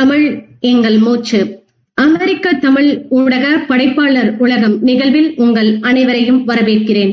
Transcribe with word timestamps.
தமிழ் 0.00 0.26
எங்கள் 0.60 0.98
மூச்சு. 0.98 1.38
அமெரிக்க 1.94 2.52
தமிழ் 2.52 2.88
ஊடக 3.08 3.46
படைப்பாளர் 3.68 4.36
உலகம் 4.38 4.82
நிகழ்வில் 4.82 5.30
உங்கள் 5.36 5.78
அனைவரையும் 5.80 6.40
வரவேற்கிறேன். 6.48 7.12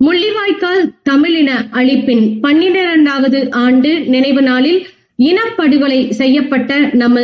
முள்ளிவாய்க்கால் 0.00 0.82
தமிழின 1.02 1.50
அழிப்பின் 1.72 2.24
பன்னிரண்டாவது 2.40 3.40
ஆண்டு 3.50 4.00
நினைவு 4.06 4.42
நாளில் 4.42 4.80
இனப்படுகொலை 5.22 6.10
செய்யப்பட்ட 6.10 6.78
நம்ம 6.92 7.20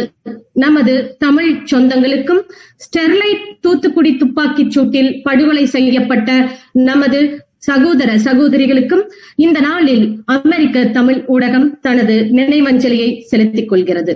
நமது 0.53 1.17
தமிழ் 1.19 1.51
சொந்தங்களுக்கும் 1.71 2.43
ஸ்டெர்லைட் 2.85 3.47
தூத்துக்குடி 3.61 4.17
துப்பாக்கிச் 4.17 4.79
சூட்டில் 4.79 5.11
படுகொலை 5.23 5.65
செய்யப்பட்ட 5.67 6.31
நமது 6.73 7.21
சகோதர 7.59 8.11
சகோதரிகளுக்கும் 8.25 9.05
இந்த 9.37 9.61
நாளில் 9.61 10.07
அமெரிக்க 10.25 10.85
தமிழ் 10.85 11.21
ஊடகம் 11.29 11.69
தனது 11.81 12.17
நினைவஞ்சலியை 12.33 13.11
செலுத்திக் 13.21 13.69
கொள்கிறது. 13.69 14.15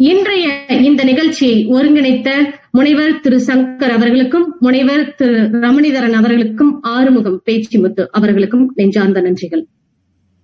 இன்றைய 0.00 0.46
இந்த 0.80 1.04
நிகழ்ச்சியை 1.04 1.66
ஒருங்கிணைத்த 1.66 2.28
முனைவர் 2.70 3.20
திரு 3.20 3.38
சங்கர் 3.46 3.92
அவர்களுக்கும் 3.92 4.56
முனைவர் 4.60 5.14
திரு 5.14 5.38
ரமணிதரன் 5.62 6.12
அவர்களுக்கும் 6.12 6.82
ஆறுமுகம் 6.82 7.42
பேச்சிமுத்து 7.46 8.04
அவர்களுக்கும் 8.10 8.72
நெஞ்சார்ந்த 8.74 9.20
நன்றிகள். 9.20 9.64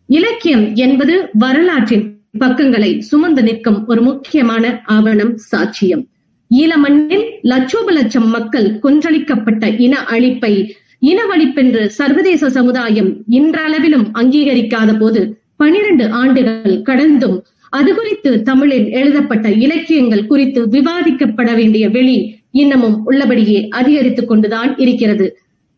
இலக்கியம் 0.09 0.75
என்பது 0.75 1.29
வரலாற்றின் 1.33 2.05
பக்கங்களை 2.39 3.01
சுமந்து 3.01 3.43
நிற்கும் 3.43 3.87
ஒரு 3.87 4.03
முக்கியமான 4.03 4.83
ஆவணம் 4.87 5.39
சாட்சியம். 5.53 6.05
ஈழமண்ணில் 6.51 7.27
லட்சோப 7.43 7.93
லட்சம் 7.93 8.29
மக்கள் 8.29 8.69
கொன்றளிக்கப்பட்ட 8.83 9.75
இன 9.79 9.97
அழிப்பை 10.11 10.55
இனவழிப்பென்று 11.03 11.84
சர்வதேச 11.87 12.51
சமுதாயம் 12.51 13.12
இன்றளவிலும் 13.31 14.07
அங்கீகரிக்காத 14.12 14.98
போது 14.98 15.23
பனிரெண்டு 15.57 16.11
ஆண்டுகள் 16.11 16.83
கடந்தும் 16.83 17.37
அது 17.74 17.91
குறித்து 17.95 18.30
தமிழில் 18.42 18.88
எழுதப்பட்ட 18.98 19.46
இலக்கியங்கள் 19.64 20.27
குறித்து 20.27 20.60
விவாதிக்கப்பட 20.66 21.51
வேண்டிய 21.55 21.84
வெளி 21.88 22.19
இன்னமும் 22.61 22.98
உள்ளபடியே 23.06 23.61
அதிகரித்துக் 23.78 24.28
கொண்டுதான் 24.28 24.70
இருக்கிறது. 24.77 25.27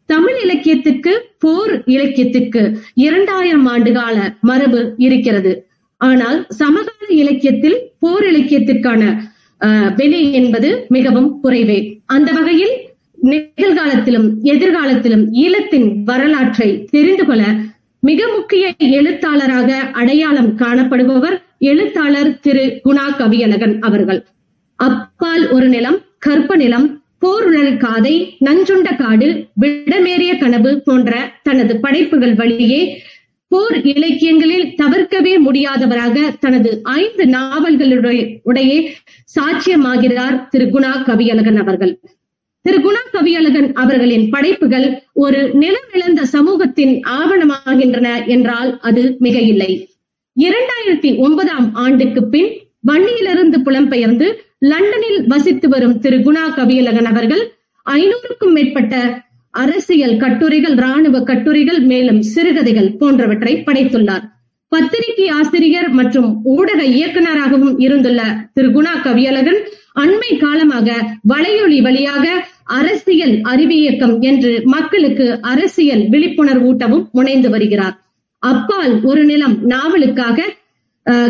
தமிழ் 0.08 0.38
இலக்கியத்துக்கு 0.44 1.12
போர் 1.38 1.72
இலக்கியத்துக்கு 1.94 2.62
இரண்டாயிரம் 3.06 3.66
ஆண்டு 3.66 3.92
கால 3.92 4.16
மரபு 4.41 4.80
இருக்கிறது. 5.06 5.53
ஆனால் 6.00 6.38
சமகால 6.61 7.08
இலக்கியத்தில் 7.22 7.78
போர் 7.98 8.27
இலக்கியத்திற்கான 8.33 9.03
வெளி 10.00 10.20
என்பது 10.33 10.70
மிகவும் 10.88 11.31
குறைவே. 11.42 11.78
அந்த 12.06 12.31
வகையில் 12.33 12.75
நிகழ்காலத்திலும் 13.27 14.28
எதிர்காலத்திலும் 14.53 15.25
ஈழத்தின் 15.44 15.88
வரலாற்றை 16.05 16.69
தெரிந்து 16.91 17.25
கொள்ள 17.25 17.44
மிக 18.03 18.20
முக்கிய 18.36 18.64
எழுத்தாளராக 18.98 19.70
அடையாளம் 20.00 20.50
காணப்படுபவர் 20.58 21.36
எழுத்தாளர் 21.61 22.39
திரு 22.41 22.81
குணா 22.85 23.07
கவியழகன் 23.19 23.79
அவர்கள். 23.81 24.21
அப்பால் 24.79 25.51
ஒரு 25.51 25.69
நிலம் 25.69 25.99
கற்ப 26.19 26.57
நிலம் 26.57 26.87
போருணல் 27.19 27.77
காதை 27.77 28.37
நஞ்சுண்ட 28.45 28.89
காடு 28.97 29.29
விடமேறிய 29.61 30.39
கனவு 30.39 30.83
போன்ற 30.84 31.41
தனது 31.43 31.81
படைப்புகள் 31.81 32.34
வழியே 32.34 32.81
போர் 33.49 33.83
இலக்கியங்களில் 33.83 34.75
தவிர்க்கவே 34.77 35.33
முடியாதவராக 35.39 36.17
தனது 36.41 36.71
ஐந்து 36.83 37.25
நாவல்களுடைய 37.27 38.93
சாட்சியமாகிறார் 39.37 40.49
திரு 40.49 40.67
குணா 40.67 40.93
கவியழகன் 41.03 41.57
அவர்கள். 41.57 42.01
திரு 42.65 42.79
குணா 42.79 43.03
கவியழகன் 43.12 43.73
அவர்களின் 43.73 44.31
படைப்புகள் 44.31 44.87
ஒரு 45.15 45.41
நிலமிழந்த 45.55 46.23
சமூகத்தின் 46.23 46.95
ஆவணமாகின்றன 47.19 48.27
என்றால் 48.27 48.79
அது 48.81 49.17
மிக 49.19 49.39
இல்லை 49.39 49.71
இரண்டாயிரத்தி 50.37 51.11
ஒன்பதாம் 51.17 51.75
ஆண்டுக்கு 51.75 52.29
பின் 52.29 52.51
வன்னியிலிருந்து 52.89 53.59
புலம்பெயர்ந்து 53.67 54.27
லண்டனில் 54.59 55.27
வசித்து 55.27 55.69
வரும் 55.69 55.98
திரு. 55.98 56.17
குணா 56.17 56.43
கவியலகன் 56.56 57.05
அவர்கள் 57.05 57.43
ஐநூறுக்கும் 57.87 58.53
மேற்பட்ட 58.53 59.25
அரசியல் 59.51 60.16
கட்டுரைகள் 60.16 60.75
ராணுவ 60.75 61.22
கட்டுரைகள் 61.22 61.81
மேலும் 61.81 62.22
சிறுகதைகள் 62.22 62.91
போன்றவற்றை 62.97 63.62
படைத்துள்ளார். 63.66 64.25
பத்திரிகை 64.69 65.28
ஆசிரியர் 65.28 65.91
மற்றும் 65.91 66.41
ஊடக 66.44 66.81
இயக்குநராகவும் 66.84 67.75
இருந்துள்ள 67.78 68.22
திரு. 68.53 68.69
குணா 68.69 68.94
கவியலகன் 69.03 69.60
அண்மை 70.00 70.33
காலமாக 70.39 70.89
வலையொலி 71.34 71.83
வழியாக 71.83 72.27
அரசியல் 72.65 73.37
அறிவியக்கம் 73.53 74.21
என்று 74.21 74.62
மக்களுக்கு 74.65 75.41
அரசியல் 75.41 76.00
விழிப்புணர்வூட்டவும் 76.00 77.06
முனைந்து 77.12 77.50
வருகிறார். 77.50 77.97
அப்பால் 78.38 79.02
ஒரு 79.02 79.24
நிலம் 79.24 79.56
நாவலுக்காக 79.64 80.54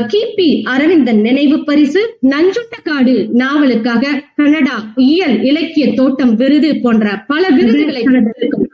கிபி 0.08 0.62
அரவிந்தன் 0.62 1.20
நினைவு 1.20 1.64
பரிசு 1.64 2.18
நஞ்சுண்டக்காடு 2.28 3.28
நாவலுக்காக 3.34 4.22
கனடா 4.34 4.92
இயல் 4.94 5.42
இலக்கிய 5.42 5.94
தோட்டம் 5.94 6.34
விருது 6.34 6.80
போன்ற 6.80 7.24
பல 7.26 7.50
விருதுகளை 7.50 8.02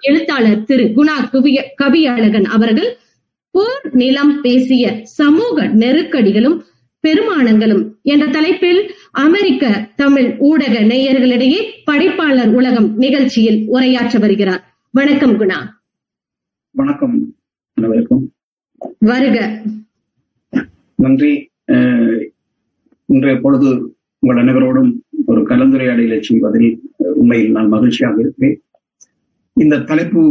எழுத்தாளர் 0.00 0.64
திரு 0.64 0.84
குணா 0.96 1.16
கவிய 1.32 1.64
கவியழகன் 1.76 2.44
அவர்கள் 2.44 2.98
போர் 3.50 3.90
நிலம் 3.92 4.40
பேசிய 4.40 5.00
சமூக 5.02 5.64
நெருக்கடிகளும் 5.64 6.64
பெருமானங்களும் 7.04 7.82
என்ற 8.02 8.26
தலைப்பில் 8.26 8.94
அமெரிக்க 9.10 9.70
தமிழ் 9.96 10.36
ஊடக 10.38 10.80
நேயர்களிடையே 10.80 11.60
படைப்பாளர் 11.84 12.54
உலகம் 12.54 12.94
நிகழ்ச்சியில் 12.96 13.64
உரையாற்ற 13.68 14.18
வருகிறார். 14.18 14.62
வணக்கம் 14.90 15.40
குணா. 15.40 15.58
வணக்கம். 16.74 17.16
அனைவருக்கும் 17.82 18.24
வருக. 19.10 19.36
நன்றி. 20.98 21.32
இன்றைய 23.08 23.36
பொழுது 23.44 23.68
உங்கள் 24.22 24.40
அனைவரோடும் 24.42 24.90
ஒரு 25.30 25.40
கலந்துரையாடலை 25.50 26.18
செய்வதில் 26.28 26.70
உண்மையில் 27.20 27.54
நான் 27.56 27.72
மகிழ்ச்சியாக 27.74 28.20
இருக்கிறேன். 28.22 28.56
இந்த 29.56 29.80
தலைப்பு 29.90 30.22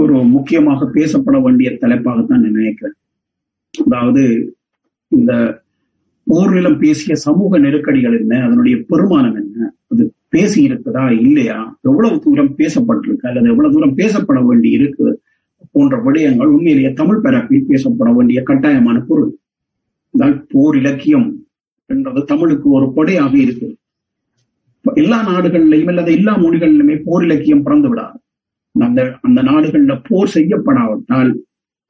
ஒரு 0.00 0.16
முக்கியமாக 0.34 0.86
பேசப்பட 0.96 1.36
வேண்டிய 1.46 1.70
தலைப்பாகத்தான் 1.82 2.46
நினைக்கிறேன். 2.58 2.96
அதாவது 3.74 4.22
இந்த 5.12 5.32
போர் 6.26 6.54
நிலம் 6.56 6.80
பேசிய 6.82 7.14
சமூக 7.26 7.58
நெருக்கடிகள் 7.64 8.16
என்ன 8.20 8.34
அதனுடைய 8.46 8.76
பெருமானம் 8.90 9.38
என்ன 9.42 9.70
அது 9.92 10.02
பேசி 10.34 10.58
இருக்குதா 10.68 11.04
இல்லையா 11.26 11.58
எவ்வளவு 11.88 12.16
தூரம் 12.26 12.52
பேசப்பட்டிருக்கு 12.60 13.28
அல்லது 13.30 13.50
எவ்வளவு 13.52 13.74
தூரம் 13.76 13.98
பேசப்பட 14.00 14.40
வேண்டி 14.48 14.70
இருக்கு 14.78 15.06
போன்ற 15.74 15.96
விடயங்கள் 16.06 16.52
உண்மையிலேயே 16.54 16.90
தமிழ் 17.00 17.22
பரப்பில் 17.24 17.68
பேசப்பட 17.68 18.10
வேண்டிய 18.16 18.40
கட்டாயமான 18.50 18.96
பொருள். 19.08 19.30
போர் 20.52 20.76
இலக்கியம் 20.80 21.28
என்றது 21.90 22.20
தமிழுக்கு 22.24 22.68
ஒரு 22.70 22.86
கொடையாக 22.96 23.34
இருக்கு. 23.44 23.68
எல்லா 24.84 25.18
நாடுகள்லையும் 25.28 25.90
அல்லது 25.92 26.10
எல்லா 26.18 26.32
மொழிகளிலுமே 26.44 26.96
போர் 27.06 27.24
இலக்கியம் 27.26 27.64
பிறந்து 27.66 27.88
விடாது. 27.90 28.16
அந்த 28.74 29.00
அந்த 29.26 29.40
நாடுகள்ல 29.42 29.94
போர் 30.08 30.32
செய்யப்படாவிட்டால் 30.34 31.32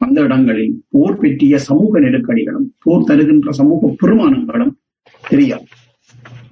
அந்த 0.00 0.18
இடங்களில் 0.22 0.74
போர் 0.88 1.18
பெற்றிய 1.18 1.56
சமூக 1.68 2.00
நெருக்கடிகளும் 2.00 2.68
போர் 2.84 3.06
தருகின்ற 3.08 3.50
சமூக 3.60 3.90
பெருமானங்களும் 4.00 4.74
தெரியாது. 5.24 5.66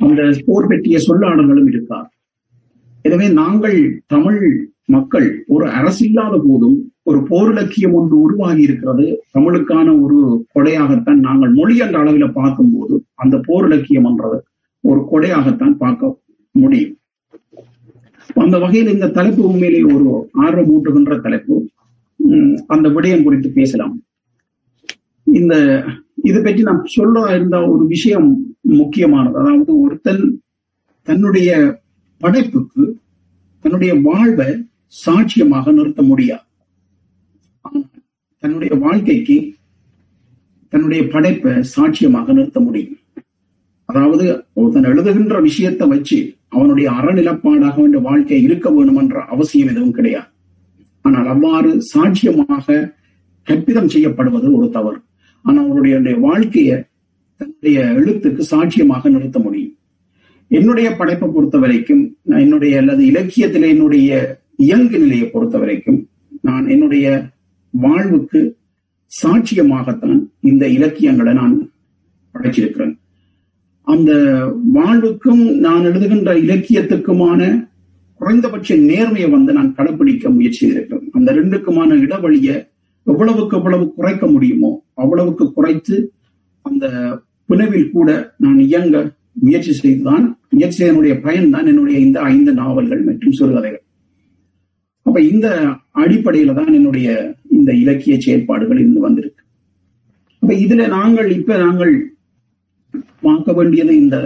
அந்த 0.04 0.20
போர் 0.46 0.68
பெற்றிய 0.70 0.98
சொல்லாளர்களும் 1.08 1.70
இருக்கார் 1.72 2.08
எனவே 3.04 3.26
நாங்கள் 3.40 3.78
தமிழ் 4.06 4.42
மக்கள் 4.94 5.28
ஒரு 5.46 5.66
அரசில்லாத 5.78 6.34
போதும் 6.46 6.78
ஒரு 7.06 7.18
போர் 7.28 7.50
இலக்கியம் 7.52 7.94
ஒன்று 7.98 8.16
உருவாகி 8.24 8.62
இருக்கிறது. 8.66 9.06
தமிழுக்கான 9.34 9.88
ஒரு 10.04 10.18
கொடையாகத்தான் 10.54 11.20
நாங்கள் 11.26 11.52
மொழி 11.58 11.74
என்ற 11.84 11.96
அளவில் 12.02 12.36
பார்க்கும்போது 12.38 12.94
அந்த 13.22 13.36
போர் 13.46 13.66
இலக்கியம் 13.68 14.08
என்றது 14.10 14.38
ஒரு 14.84 15.00
கொடையாகத்தான் 15.12 15.74
பார்க்க 15.84 16.12
முடியும். 16.54 16.94
அந்த 18.42 18.56
வகையில் 18.64 18.94
இந்த 18.96 19.08
தலைப்பு 19.16 19.42
உண்மையிலே 19.50 19.80
ஒரு 19.94 20.08
ஆர்வம் 20.44 20.70
ஊட்டுகின்ற 20.74 21.14
தலைப்பு 21.26 21.56
அந்த 22.74 22.86
விடயம் 22.96 23.24
குறித்து 23.26 23.48
பேசலாம். 23.58 23.94
இந்த 25.26 25.54
இது 26.28 26.38
பற்றி 26.44 26.62
நாம் 26.68 26.82
சொல்ல 26.96 27.24
இருந்த 27.36 27.56
ஒரு 27.72 27.84
விஷயம் 27.94 28.28
முக்கியமானது. 28.80 29.36
அதாவது 29.42 29.72
ஒருத்தன் 29.84 30.24
தன்னுடைய 31.08 31.50
படைப்புக்கு 32.20 32.84
தன்னுடைய 33.64 33.92
வாழ்வை 34.06 34.50
சாட்சியமாக 35.04 35.72
நிறுத்த 35.72 36.02
முடியாது. 36.10 36.44
தன்னுடைய 38.42 38.72
வாழ்க்கைக்கு 38.84 39.36
தன்னுடைய 40.72 41.00
படைப்பை 41.12 41.52
சாட்சியமாக 41.74 42.32
நிறுத்த 42.32 42.58
முடியும். 42.60 42.96
அதாவது 43.88 44.24
ஒருத்தன் 44.58 44.90
எழுதுகின்ற 44.92 45.36
விஷயத்தை 45.48 45.86
வச்சு 45.88 46.18
அவனுடைய 46.48 46.88
அறநிலப்பாடாக 46.98 47.76
அவனுடைய 47.78 48.02
வாழ்க்கை 48.08 48.38
இருக்க 48.42 48.66
வேணும் 48.70 49.00
என்ற 49.02 49.18
அவசியம் 49.34 49.70
எதுவும் 49.72 49.96
கிடையாது. 49.98 50.28
ஆனால் 51.04 51.28
அவ்வாறு 51.34 51.70
சாட்சியமாக 51.92 52.66
கற்பிதம் 53.46 53.92
செய்யப்படுவது 53.94 54.48
ஒரு 54.58 54.68
தவறு. 54.70 54.98
ஆனால் 55.44 55.66
அவருடைய 55.66 56.14
வாழ்க்கையை 56.28 56.76
தன்னுடைய 57.40 57.78
எழுத்துக்கு 57.98 58.42
சாட்சியமாக 58.52 59.10
நிறுத்த 59.10 59.38
முடியும். 59.38 59.74
என்னுடைய 60.50 60.88
படைப்பை 60.96 61.26
பொறுத்த 61.28 61.56
வரைக்கும் 61.58 62.02
என்னுடைய 62.44 62.78
அல்லது 62.78 63.02
இலக்கியத்தில் 63.10 63.66
என்னுடைய 63.74 64.10
இயங்கு 64.56 64.96
நிலையை 64.98 65.26
பொறுத்த 65.26 65.58
வரைக்கும் 65.58 66.00
நான் 66.40 66.64
என்னுடைய 66.68 67.06
வாழ்வுக்கு 67.70 68.58
சாட்சியமாகத்தான் 69.22 70.20
இந்த 70.40 70.68
இலக்கியங்களை 70.68 71.32
நான் 71.32 71.72
படைச்சிருக்கிறேன். 72.34 72.98
அந்த 73.82 74.12
வாழ்வுக்கும் 74.72 75.58
நான் 75.58 75.84
எழுதுகின்ற 75.84 76.32
இலக்கியத்துக்குமான 76.44 77.68
குறைந்தபட்ச 78.20 78.76
நேர்மையை 78.76 79.30
வந்து 79.30 79.52
நான் 79.52 79.74
கடைபிடிக்க 79.76 80.34
முயற்சி 80.34 80.66
இருக்கிறேன் 80.66 81.08
அந்த 81.12 81.32
ரெண்டுக்குமான 81.32 81.94
இடவழியை 81.94 82.66
எவ்வளவுக்கு 83.06 83.56
எவ்வளவு 83.56 83.92
குறைக்க 83.92 84.26
முடியுமோ 84.26 84.84
அவ்வளவுக்கு 84.94 85.52
குறைத்து 85.52 86.12
அந்த 86.62 86.86
புனவில் 87.48 87.90
கூட 87.90 88.34
நான் 88.36 88.58
இயங்க 88.58 89.12
முயற்சி 89.32 89.72
செய்துதான் 89.72 90.38
முயற்சி 90.48 90.84
செய்தனுடைய 90.84 91.20
பயன்தான் 91.20 91.66
என்னுடைய 91.66 91.98
இந்த 91.98 92.20
ஐந்து 92.20 92.52
நாவல்கள் 92.52 93.02
மற்றும் 93.02 93.32
சிறுகதைகள். 93.32 93.82
அப்ப 95.02 95.20
இந்த 95.20 95.76
அடிப்படையில 95.94 96.54
தான் 96.54 96.72
என்னுடைய 96.72 97.38
இந்த 97.50 97.70
இலக்கிய 97.74 98.14
செயற்பாடுகள் 98.18 98.80
இருந்து 98.82 99.00
வந்திருக்கு. 99.00 99.42
அப்ப 100.42 100.54
இதுல 100.54 100.88
நாங்கள் 100.88 101.28
இப்ப 101.38 101.56
நாங்கள் 101.56 101.92
பார்க்க 103.20 103.52
வேண்டியது 103.52 103.92
இந்த 103.96 104.16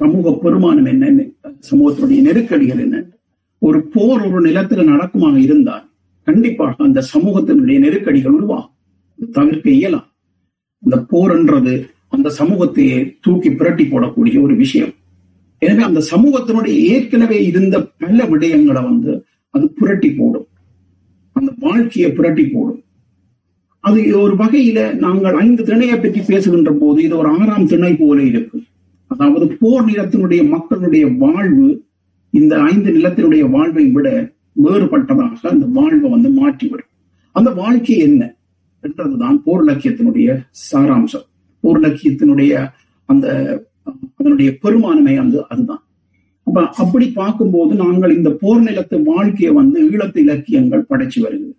சமூக 0.00 0.30
பெருமானம் 0.44 0.88
என்ன 0.92 1.24
சமூகத்துடைய 1.70 2.20
நெருக்கடிகள் 2.20 2.78
என்ன? 2.78 2.96
ஒரு 3.58 3.78
போர் 3.94 4.22
ஒரு 4.28 4.40
நிலத்துல 4.50 4.84
நடக்குமாக 4.92 5.36
இருந்தால் 5.36 5.84
கண்டிப்பாக 6.26 6.84
அந்த 6.84 7.00
சமூகத்தினுடைய 7.14 7.78
நெருக்கடிகள் 7.78 8.32
உருவாகும். 8.32 8.74
தவிர்க்க 9.32 9.70
இயலாம். 9.70 10.08
இந்த 10.78 10.96
போர் 11.10 11.32
என்றது 11.38 11.74
அந்த 12.08 12.28
சமூகத்தையே 12.38 12.98
தூக்கி 13.20 13.50
புரட்டி 13.50 13.84
போடக்கூடிய 13.84 14.36
ஒரு 14.42 14.54
விஷயம். 14.56 14.92
எனவே 15.58 15.82
அந்த 15.82 16.00
சமூகத்தினுடைய 16.10 16.76
ஏற்கனவே 16.94 17.38
இருந்த 17.46 17.76
பல 18.02 18.18
விடயங்களை 18.24 18.82
வந்து 18.90 19.12
அது 19.54 19.64
புரட்டி 19.78 20.10
போடும். 20.10 20.46
அந்த 21.36 21.50
வாழ்க்கையை 21.58 22.10
புரட்டி 22.12 22.44
போடும். 22.46 22.82
அது 23.84 24.00
ஒரு 24.20 24.34
வகையில 24.34 24.80
நாங்கள் 24.94 25.34
ஐந்து 25.34 25.62
திணையை 25.64 25.96
பற்றி 26.02 26.20
பேசுகின்ற 26.26 26.72
போது 26.72 26.98
இது 27.02 27.16
ஒரு 27.16 27.28
ஆறாம் 27.40 27.66
திணை 27.66 27.92
போல 27.94 28.22
இருக்கும் 28.22 28.66
அதாவது 29.06 29.46
போர் 29.60 29.84
நிலத்தினுடைய 29.84 30.42
மக்களுடைய 30.48 31.06
வாழ்வு 31.22 31.68
இந்த 32.30 32.60
ஐந்து 32.60 32.90
நிலத்தினுடைய 32.92 33.50
வாழ்வை 33.50 33.84
விட 33.86 34.08
வேறுபட்டதாக 34.64 35.48
அந்த 35.48 35.66
வாழ்வை 35.66 36.10
வந்து 36.10 36.30
மாற்றிவிடும். 36.30 36.90
அந்த 37.36 37.50
வாழ்க்கை 37.50 37.96
என்ன 37.98 38.22
என்றதுதான் 38.84 39.36
போர் 39.44 39.64
இலக்கியத்தினுடைய 39.64 40.28
சாராம்சம். 40.62 41.26
போர் 41.60 41.80
இலக்கியத்தினுடைய 41.80 42.72
அந்த 43.08 43.26
அதனுடைய 44.16 44.50
பெருமானமே 44.62 45.14
வந்து 45.16 45.38
அதுதான். 45.48 45.82
அப்படி 46.60 47.06
பார்க்கும்போது 47.10 47.74
நாங்கள் 47.74 48.14
இந்த 48.16 48.30
போர் 48.40 48.62
நிலத்து 48.62 48.96
வாழ்க்கையை 49.02 49.52
வந்து 49.54 49.90
ஈழத்து 49.90 50.18
இலக்கியங்கள் 50.18 50.88
படைச்சு 50.90 51.18
வருகிறது. 51.20 51.54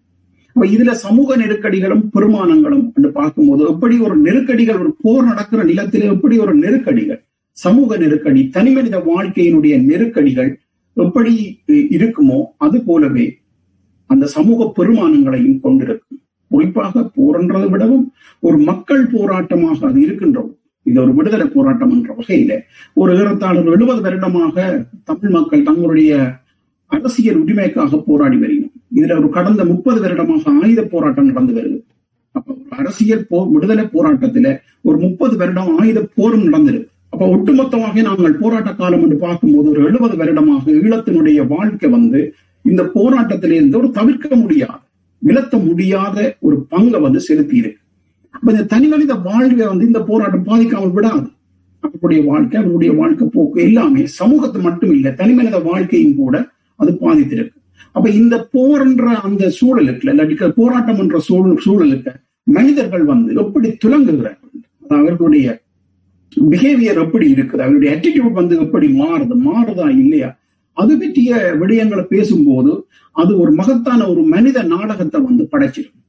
அப்ப 0.56 0.66
இதுல 0.66 0.92
சமூக 0.92 1.36
நெருக்கடிகளும் 1.38 2.10
பெருமானங்களும் 2.16 2.92
என்று 2.96 3.12
பார்க்கும்போது 3.12 3.64
எப்படி 3.64 4.00
ஒரு 4.00 4.16
நெருக்கடிகள் 4.18 4.80
ஒரு 4.80 4.96
போர் 5.02 5.24
நடக்கிற 5.24 5.64
நிலத்திலே 5.64 6.06
எப்படி 6.06 6.38
ஒரு 6.38 6.56
நெருக்கடிகள் 6.56 7.22
சமூக 7.52 7.98
நெருக்கடி 7.98 8.50
தனிமனித 8.50 8.98
வாழ்க்கையினுடைய 8.98 9.84
நெருக்கடிகள் 9.84 10.52
எப்படி 10.94 11.62
இருக்குமோ 11.72 12.44
அது 12.58 12.82
போலவே 12.82 13.38
அந்த 14.06 14.26
சமூக 14.26 14.72
பெருமானங்களையும் 14.78 15.60
கொண்டிருக்கும். 15.60 16.20
குறிப்பாக 16.48 17.12
போர்ன்றதை 17.18 17.70
விடவும் 17.70 18.14
ஒரு 18.40 18.58
மக்கள் 18.58 19.04
போராட்டமாக 19.06 19.86
அது 19.88 20.02
இருக்கின்றோம். 20.02 20.52
இது 20.86 20.98
ஒரு 21.02 21.12
விடுதலை 21.18 21.46
போராட்டம் 21.48 21.94
என்ற 21.96 22.16
வகையில 22.20 22.54
ஒரு 22.94 23.12
ஏறத்தாழ 23.20 23.56
எழுபது 23.76 24.02
வருடமாக 24.02 24.56
தமிழ் 25.04 25.34
மக்கள் 25.38 25.68
தங்களுடைய 25.70 26.12
அரசியல் 26.92 27.40
உரிமைக்காக 27.44 28.00
போராடி 28.08 28.38
வருகிறோம். 28.38 28.74
இதுல 28.98 29.16
ஒரு 29.20 29.30
கடந்த 29.30 29.62
முப்பது 29.66 30.00
வருடமாக 30.02 30.52
ஆயுத 30.62 30.82
போராட்டம் 30.84 31.30
நடந்து 31.32 31.54
வருது. 31.58 31.78
அப்ப 32.36 32.48
ஒரு 32.54 32.76
அரசியல் 32.82 33.28
போ 33.30 33.40
விடுதலை 33.54 33.86
போராட்டத்துல 33.96 34.48
ஒரு 34.82 34.98
முப்பது 34.98 35.36
வருடம் 35.38 35.72
ஆயுத 35.80 36.00
போரும் 36.16 36.46
நடந்திருக்கு. 36.48 36.90
அப்ப 37.10 37.26
ஒட்டுமொத்தமாக 37.36 38.02
நாங்கள் 38.02 38.40
போராட்ட 38.42 38.70
காலம் 38.74 39.04
என்று 39.06 39.18
பார்க்கும்போது 39.18 39.68
ஒரு 39.70 39.82
எழுபது 39.90 40.16
வருடமாக 40.18 40.72
ஈழத்தினுடைய 40.80 41.40
வாழ்க்கை 41.48 41.90
வந்து 41.90 42.22
இந்த 42.66 42.82
போராட்டத்திலிருந்து 42.96 43.78
ஒரு 43.78 43.90
தவிர்க்க 43.92 44.36
முடியாத 44.36 44.80
விலத்த 45.22 45.58
முடியாத 45.68 46.18
ஒரு 46.40 46.56
பங்கை 46.72 47.00
வந்து 47.00 47.20
செலுத்தி 47.20 47.56
இருக்கு 47.58 47.83
அப்ப 48.36 48.48
இந்த 48.54 48.66
தனிமனித 48.74 49.14
வாழ்வை 49.28 49.66
வந்து 49.72 49.88
இந்த 49.90 50.02
போராட்டம் 50.10 50.48
பாதிக்காமல் 50.50 50.96
விடாது. 50.98 51.28
அவருடைய 51.84 52.22
வாழ்க்கை 52.30 52.58
அவருடைய 52.62 52.92
வாழ்க்கை 53.00 53.26
போக்கு 53.36 53.60
எல்லாமே 53.68 54.04
சமூகத்தை 54.20 54.60
மட்டும் 54.68 54.94
இல்லை 54.98 55.12
தனிமனித 55.22 55.58
வாழ்க்கையும் 55.70 56.20
கூட 56.22 56.36
அது 56.80 56.92
பாதித்திருக்கு. 57.04 57.58
அப்ப 57.96 58.08
இந்த 58.20 58.36
போர் 58.54 58.84
என்ற 58.86 59.08
அந்த 59.28 59.44
சூழலுக்கு 59.60 60.08
இல்லாட்டி 60.12 60.52
போராட்டம் 60.60 61.02
என்ற 61.04 61.18
சூழல் 61.28 61.64
சூழலுக்கு 61.66 62.14
மனிதர்கள் 62.58 63.04
வந்து 63.12 63.34
எப்படி 63.44 63.68
துலங்குகிறார்கள்? 63.84 64.54
அவர்களுடைய 64.96 65.48
பிஹேவியர் 66.52 67.02
எப்படி 67.04 67.26
இருக்குது? 67.36 67.64
அவருடைய 67.66 67.90
ஆட்டிடியூட் 67.96 68.40
வந்து 68.42 68.56
எப்படி 68.64 68.88
மாறுது 69.02 69.36
மாறுதா 69.48 69.88
இல்லையா? 70.04 70.30
அது 70.78 70.94
பற்றிய 71.02 71.32
விடயங்களை 71.62 72.04
பேசும்போது 72.14 72.72
அது 73.22 73.32
ஒரு 73.42 73.52
மகத்தான 73.60 74.08
ஒரு 74.12 74.22
மனித 74.34 74.58
நாடகத்தை 74.74 75.20
வந்து 75.28 75.44
படைச்சிருக்கு. 75.52 76.00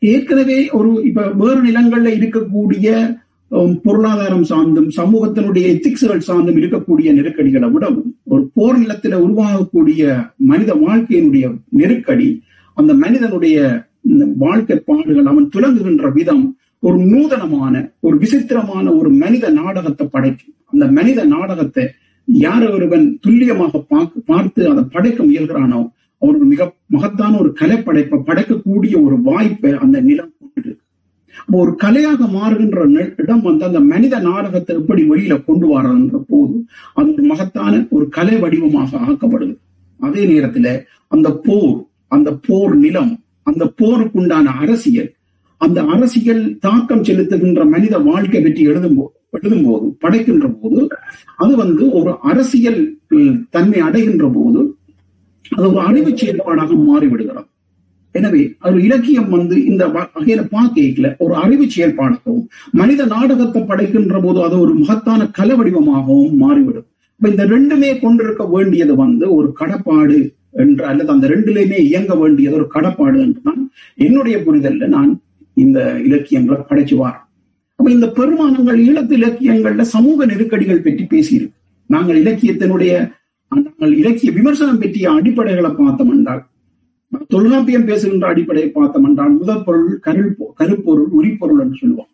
ஏற்கனவே 0.00 0.70
ஒரு 0.70 1.04
இப்ப 1.04 1.30
வேறு 1.30 1.60
நிலங்கள்ல 1.64 2.12
இருக்கக்கூடிய 2.18 2.88
பொருளாதாரம் 3.82 4.44
சார்ந்தும் 4.44 4.88
சமூகத்தினுடைய 4.96 5.66
எத்திக்ஸ்கள் 5.66 6.26
சார்ந்தும் 6.26 6.56
இருக்கக்கூடிய 6.56 7.12
நெருக்கடிகளை 7.12 7.70
விடவும் 7.70 8.14
ஒரு 8.24 8.50
போர் 8.54 8.80
நிலத்துல 8.80 9.14
உருவாகக்கூடிய 9.14 10.02
மனித 10.36 10.74
வாழ்க்கையினுடைய 10.74 11.46
நெருக்கடி 11.68 12.28
அந்த 12.76 12.94
மனிதனுடைய 12.94 13.58
வாழ்க்கை 14.36 14.76
பாடுகள் 14.78 15.24
அவன் 15.24 15.48
துலங்குகின்ற 15.56 16.12
விதம் 16.12 16.44
ஒரு 16.80 16.98
நூதனமான 16.98 17.74
ஒரு 18.00 18.18
விசித்திரமான 18.18 18.94
ஒரு 18.94 19.10
மனித 19.10 19.50
நாடகத்தை 19.50 20.06
படைக்கும். 20.10 20.54
அந்த 20.66 20.86
மனித 20.86 21.24
நாடகத்தை 21.24 21.84
யார் 22.24 22.70
ஒருவன் 22.70 23.18
துல்லியமாக 23.20 23.80
பார்த்து 24.26 24.70
அதை 24.70 24.84
படைக்க 24.92 25.24
முயல்கிறானோ 25.24 25.80
அவனுக்கு 26.22 26.46
மிக 26.46 26.62
மகத்தான 26.86 27.38
ஒரு 27.38 27.54
கலைப்படைப்பை 27.60 28.18
படைக்கக்கூடிய 28.20 29.02
ஒரு 29.04 29.16
வாய்ப்பை 29.22 29.72
அந்த 29.72 30.00
நிலம் 30.00 30.32
கொண்டு 30.38 30.72
ஒரு 31.52 31.70
கலையாக 31.76 32.26
மாறுகின்ற 32.28 32.78
இடம் 33.16 33.42
வந்து 33.42 33.64
அந்த 33.64 33.80
மனித 33.80 34.18
நாடகத்தை 34.18 34.76
எப்படி 34.76 35.02
வெளியில 35.10 35.44
கொண்டு 35.44 35.66
வர்றதுன்ற 35.66 36.16
போது 36.28 36.54
அது 36.94 37.12
ஒரு 37.12 37.22
மகத்தான 37.22 37.86
ஒரு 37.90 38.08
கலை 38.08 38.36
வடிவமாக 38.36 38.98
ஆக்கப்படுது. 38.98 39.54
அதே 40.00 40.24
நேரத்துல 40.26 40.66
அந்த 41.08 41.30
போர் 41.36 41.76
அந்த 42.06 42.32
போர் 42.46 42.74
நிலம் 42.76 43.12
அந்த 43.42 43.72
போருக்குண்டான 43.80 44.46
அரசியல் 44.60 45.10
அந்த 45.60 45.82
அரசியல் 45.82 46.58
தாக்கம் 46.58 47.04
செலுத்துகின்ற 47.04 47.68
மனித 47.68 47.98
வாழ்க்கை 47.98 48.40
பற்றி 48.42 48.62
எழுதும் 48.62 48.98
எழுதும் 49.32 49.64
போது 49.64 49.96
படைக்கின்ற 50.00 50.48
போது 50.60 50.82
அது 51.36 51.56
வந்து 51.56 51.90
ஒரு 51.90 52.16
அரசியல் 52.20 52.80
தன்மை 53.50 53.80
அடைகின்ற 53.80 54.26
போது 54.28 54.60
அது 55.56 55.64
ஒரு 55.70 55.80
அறிவு 55.88 56.10
செயல்பாடாக 56.20 56.70
மாறிவிடுகிறது. 56.88 57.48
எனவே 58.14 58.42
ஒரு 58.68 58.78
இலக்கியம் 58.86 59.30
வந்து 59.36 59.56
இந்த 59.70 59.84
வகையில 59.96 60.40
பார்க்கல 60.54 61.08
ஒரு 61.24 61.34
அறிவு 61.44 61.64
செயல்பாடாகவும் 61.74 62.46
மனித 62.80 63.02
நாடகத்தை 63.14 63.60
படைக்கின்ற 63.70 64.20
போது 64.24 64.38
அது 64.46 64.56
ஒரு 64.64 64.72
மகத்தான 64.82 65.28
கல 65.38 65.56
வடிவமாகவும் 65.58 66.38
மாறிவிடும். 66.44 66.88
இப்ப 67.20 67.28
இந்த 67.34 67.44
ரெண்டுமே 67.54 67.90
கொண்டிருக்க 68.00 68.42
வேண்டியது 68.54 68.94
வந்து 69.04 69.26
ஒரு 69.36 69.48
கடப்பாடு 69.60 70.18
என்று 70.62 70.82
அல்லது 70.90 71.10
அந்த 71.14 71.26
ரெண்டுலையுமே 71.34 71.78
இயங்க 71.88 72.12
வேண்டியது 72.22 72.54
ஒரு 72.60 72.66
கடப்பாடு 72.76 73.18
என்றுதான் 73.26 73.62
என்னுடைய 74.06 74.36
புரிதல்ல 74.46 74.88
நான் 74.96 75.10
இந்த 75.56 75.78
இலக்கியங்களை 76.08 76.58
படைச்சு 76.70 76.96
வாரேன். 77.02 77.24
அப்ப 77.78 77.88
இந்த 77.96 78.06
பெருமானங்கள் 78.18 78.78
ஈழத்து 78.88 79.14
இலக்கியங்கள்ல 79.20 79.84
சமூக 79.94 80.26
நெருக்கடிகள் 80.26 80.84
பற்றி 80.86 81.04
பேசியிருக்கு. 81.14 81.56
நாங்கள் 81.90 82.20
இலக்கியத்தினுடைய 82.22 82.92
நாங்கள் 83.52 83.92
இலக்கிய 84.00 84.30
விமர்சனம் 84.32 84.80
பற்றிய 84.82 85.08
அடிப்படைகளை 85.10 85.70
பார்த்தோம் 85.74 86.12
என்றால் 86.14 86.42
தொல்காப்பியம் 87.34 87.86
பேசுகின்ற 87.90 88.24
அடிப்படையை 88.28 88.68
பார்த்தோம் 88.70 89.06
என்றால் 89.08 89.34
முதல் 89.40 89.62
பொருள் 89.66 89.92
கருள் 90.06 90.30
கருப்பொருள் 90.60 91.10
உரிப்பொருள் 91.18 91.60
என்று 91.64 91.76
சொல்லுவோம் 91.82 92.10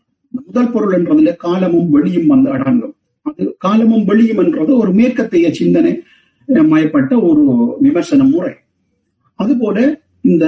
முதல் 0.48 0.70
பொருள் 0.74 0.94
என்றதுல 0.98 1.32
காலமும் 1.36 1.88
வெளியும் 1.90 2.30
வந்து 2.32 2.48
அடங்கும். 2.56 2.94
அது 3.26 3.42
காலமும் 3.58 4.04
வெளியும் 4.04 4.40
என்றது 4.44 4.70
ஒரு 4.76 4.90
மேற்கத்தைய 4.92 5.48
சிந்தனை 5.52 5.92
மயப்பட்ட 6.72 7.12
ஒரு 7.28 7.42
விமர்சன 7.80 8.22
முறை. 8.24 8.52
அதுபோல 9.40 9.76
இந்த 10.22 10.44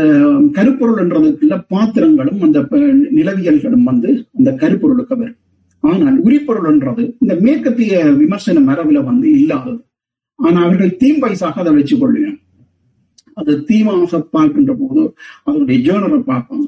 கருப்பொருள் 0.52 1.00
என்றதுக்குள்ள 1.04 1.56
பாத்திரங்களும் 1.72 2.40
அந்த 2.46 2.58
நிலவியல்களும் 3.18 3.88
வந்து 3.90 4.10
அந்த 4.38 4.50
கருப்பொருளுக்கு 4.62 5.14
வரும். 5.16 5.38
ஆனால் 5.84 6.18
உரிப்பொருள் 6.26 6.68
என்றது 6.72 7.02
இந்த 7.22 7.32
மேற்கத்திய 7.44 7.92
விமர்சன 8.22 8.60
மரபுல 8.68 9.02
வந்து 9.04 9.28
இல்லாதது. 9.38 9.80
ஆனா 10.38 10.58
அவர்கள் 10.62 10.96
தீம் 10.96 11.20
வயசாக 11.20 11.60
அதை 11.60 11.72
வச்சு 11.74 11.96
கொள்ளுவேன் 11.96 12.38
அது 13.32 13.52
தீமாக 13.64 14.18
பார்க்கின்ற 14.30 14.72
போது 14.74 15.02
அதனுடைய 15.44 15.78
ஜேர்னலை 15.82 16.20
பார்ப்பாங்க 16.26 16.66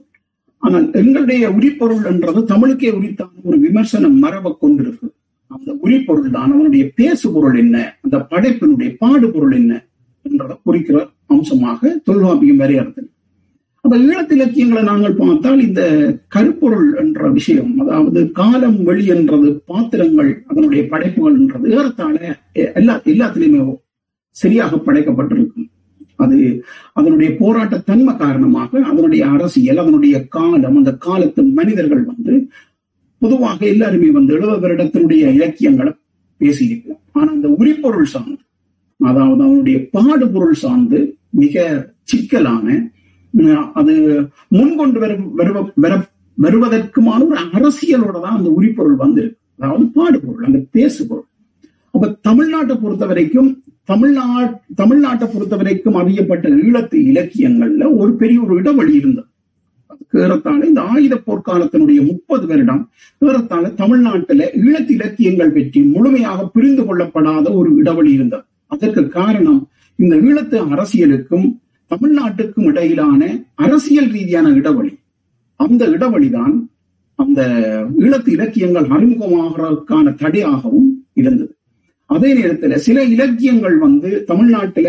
ஆனால் 0.63 0.87
எங்களுடைய 0.93 1.49
உரிப்பொருள் 1.49 2.03
என்றது 2.05 2.41
தமிழுக்கே 2.45 2.91
உரித்தான 2.91 3.43
ஒரு 3.45 3.59
விமர்சன 3.59 4.09
மரபை 4.09 4.51
கொண்டிருக்கு 4.55 5.09
அந்த 5.51 5.71
உரிப்பொருள் 5.83 6.31
தான் 6.31 6.53
அவனுடைய 6.53 6.85
பேசு 6.95 7.27
பொருள் 7.31 7.59
என்ன 7.59 7.77
அந்த 8.03 8.17
படைப்பினுடைய 8.31 8.91
பாடுபொருள் 8.99 9.55
என்ன 9.57 9.73
என்றதை 10.27 10.57
குறிக்கிற 10.65 10.99
அம்சமாக 11.27 11.91
தொல்காப்பியம் 12.05 12.57
வரையறுத்தல் 12.57 13.09
அப்ப 13.89 13.99
ஈழத்து 14.07 14.35
இலக்கியங்களை 14.37 14.81
நாங்கள் 14.89 15.15
பார்த்தால் 15.21 15.61
இந்த 15.67 15.83
கருப்பொருள் 16.35 16.89
என்ற 17.03 17.29
விஷயம் 17.37 17.71
அதாவது 17.83 18.21
காலம் 18.39 18.77
வழி 18.89 19.05
என்றது 19.15 19.51
பாத்திரங்கள் 19.71 20.29
அதனுடைய 20.49 20.83
படைப்புகள் 20.91 21.37
என்றது 21.41 21.71
ஏறத்தாழ 21.77 22.17
எல்லா 22.79 22.95
எல்லாத்திலையுமே 23.13 23.61
சரியாக 24.37 24.81
படைக்கப்பட்டிருக்கும். 24.87 25.69
அது 26.25 26.37
அதனுடைய 26.99 27.31
போராட்ட 27.39 27.79
தன்மை 27.89 28.15
காரணமாக 28.17 28.83
அதனுடைய 28.91 29.23
அரசியல் 29.37 29.81
அதனுடைய 29.85 30.19
காலம் 30.37 30.77
அந்த 30.81 30.95
காலத்து 31.07 31.45
மனிதர்கள் 31.61 32.05
வந்து 32.11 32.35
பொதுவாக 33.23 33.67
எல்லாருமே 33.73 34.11
வந்து 34.19 34.37
எழுபது 34.39 34.61
வருடத்தினுடைய 34.67 35.25
இலக்கியங்களை 35.39 35.95
பேசியிருக்கலாம். 36.41 37.03
ஆனா 37.17 37.31
அந்த 37.39 37.51
உரிப்பொருள் 37.61 38.13
சார்ந்து 38.15 38.43
அதாவது 39.01 39.43
அவனுடைய 39.49 39.79
பாடுபொருள் 39.97 40.63
சார்ந்து 40.67 41.01
மிக 41.43 41.67
சிக்கலான 42.13 42.67
அது 43.81 43.95
முன்கொண்டு 44.59 44.99
வரு 45.03 45.17
வருவதற்குமான 46.39 47.21
ஒரு 47.31 47.41
அரசியலோட 47.57 48.17
தான் 48.25 48.37
அந்த 48.39 48.49
உரிப்பொருள் 48.59 49.01
வந்திருக்கு. 49.05 49.39
அதாவது 49.59 49.85
பாடுபொருள் 49.97 50.47
அந்த 50.49 50.59
பேசுபொருள். 50.77 51.27
அப்ப 51.95 52.11
தமிழ்நாட்டை 52.29 52.75
பொறுத்த 52.83 53.05
வரைக்கும் 53.11 53.49
தமிழ்நாட் 53.93 54.55
தமிழ்நாட்டை 54.81 55.27
பொறுத்த 55.33 55.55
வரைக்கும் 55.61 55.99
அறியப்பட்ட 56.01 56.49
ஈழத்து 56.65 56.97
இலக்கியங்கள்ல 57.11 57.85
ஒரு 58.01 58.13
பெரிய 58.21 58.39
ஒரு 58.45 58.55
இடவழி 58.61 58.95
இருந்தது. 59.01 59.29
ஏறத்தாழ 60.23 60.61
இந்த 60.71 60.83
ஆயுத 60.93 61.15
போர்க்காலத்தினுடைய 61.27 62.01
முப்பது 62.11 62.45
வருடம் 62.51 62.83
ஏறத்தாழ 63.23 63.65
தமிழ்நாட்டுல 63.81 64.45
ஈழத்து 64.65 64.93
இலக்கியங்கள் 64.99 65.55
பற்றி 65.57 65.81
முழுமையாக 65.95 66.47
புரிந்து 66.55 66.83
கொள்ளப்படாத 66.89 67.47
ஒரு 67.61 67.71
இடவழி 67.81 68.13
இருந்தது. 68.19 68.45
அதற்கு 68.75 69.03
காரணம் 69.19 69.61
இந்த 69.99 70.15
ஈழத்து 70.29 70.57
அரசியலுக்கும் 70.75 71.47
தமிழ்நாட்டுக்கும் 71.91 72.69
இடையிலான 72.71 73.21
அரசியல் 73.57 74.11
ரீதியான 74.17 74.49
இடைவெளி. 74.51 74.93
அந்த 75.61 75.83
இடைவெளிதான் 75.89 76.55
அந்த 77.19 77.41
ஈழத்து 78.01 78.31
இலக்கியங்கள் 78.37 78.89
அறிமுகமாகிறதுக்கான 78.97 80.15
தடையாகவும் 80.23 80.89
இருந்தது. 81.21 81.53
அதே 82.11 82.31
நேரத்தில் 82.35 82.83
சில 82.87 82.99
இலக்கியங்கள் 83.15 83.77
வந்து 83.79 84.11
தமிழ்நாட்டில 84.31 84.89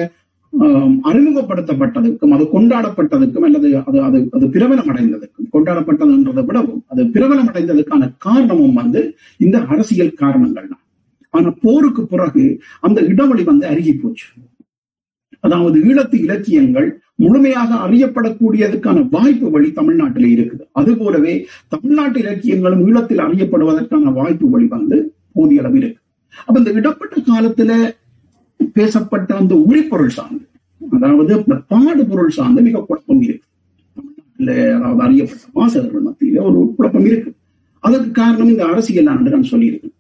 அறிமுகப்படுத்தப்பட்டதுக்கும் 1.10 2.34
அது 2.36 2.46
கொண்டாடப்பட்டதுக்கும் 2.54 3.46
அல்லது 3.48 3.68
அது 3.80 3.98
அது 4.02 4.20
அது 4.34 4.46
பிரபலம் 4.48 4.90
அடைந்ததுக்கும் 4.92 5.50
கொண்டாடப்பட்டதுன்றதை 5.54 6.44
விடவும் 6.46 6.82
அது 6.92 7.04
பிரபலம் 7.16 7.50
அடைந்ததுக்கான 7.52 8.10
காரணமும் 8.18 8.78
வந்து 8.82 9.02
இந்த 9.40 9.58
அரசியல் 9.74 10.18
காரணங்கள் 10.24 10.72
தான் 10.72 10.84
ஆனா 11.34 11.50
போருக்கு 11.66 12.04
பிறகு 12.14 12.46
அந்த 12.80 13.00
இடைவெளி 13.12 13.44
வந்து 13.44 13.68
அருகி 13.68 13.94
போச்சு 13.96 14.28
அதாவது 15.44 15.78
ஈழத்து 15.90 16.18
இலக்கியங்கள் 16.26 16.88
முழுமையாக 17.24 17.72
அறியப்படக்கூடியதற்கான 17.86 18.98
வாய்ப்பு 19.16 19.48
வழி 19.54 19.70
தமிழ்நாட்டில் 19.80 20.30
இருக்குது. 20.34 20.64
அது 20.80 20.92
போலவே 21.02 21.34
தமிழ்நாட்டு 21.74 22.20
இலக்கியங்களும் 22.24 22.84
ஈழத்தில் 22.88 23.24
அறியப்படுவதற்கான 23.26 24.14
வாய்ப்பு 24.20 24.48
வழி 24.54 24.68
வந்து 24.76 24.98
போதிய 25.38 25.62
அளவு 25.64 25.78
இருக்கு. 25.82 26.00
அப்ப 26.48 26.56
இந்த 26.62 26.72
இடப்பட்ட 26.80 27.16
காலத்துல 27.30 27.72
பேசப்பட்ட 28.78 29.30
அந்த 29.42 29.54
ஒளிப்பொருள் 29.68 30.16
சார்ந்து 30.18 30.46
அதாவது 30.82 31.34
பாடு 31.72 32.04
பொருள் 32.12 32.36
சார்ந்து 32.38 32.62
மிக 32.68 32.84
குழப்பம் 32.90 33.24
இருக்கு. 33.28 33.46
தமிழ்நாட்டில் 33.98 34.54
அதாவது 34.78 35.02
அறியப்பட்ட 35.08 35.46
வாசகர்கள் 35.60 36.08
மத்தியில 36.08 36.44
ஒரு 36.50 36.60
குழப்பம் 36.78 37.08
இருக்கு. 37.10 37.32
அதற்கு 37.84 38.12
காரணம் 38.22 38.52
இந்த 38.54 38.64
அரசியல் 38.72 39.10
ஆண்டு 39.14 39.34
நான் 39.36 39.52
சொல்லியிருக்கேன் 39.52 39.96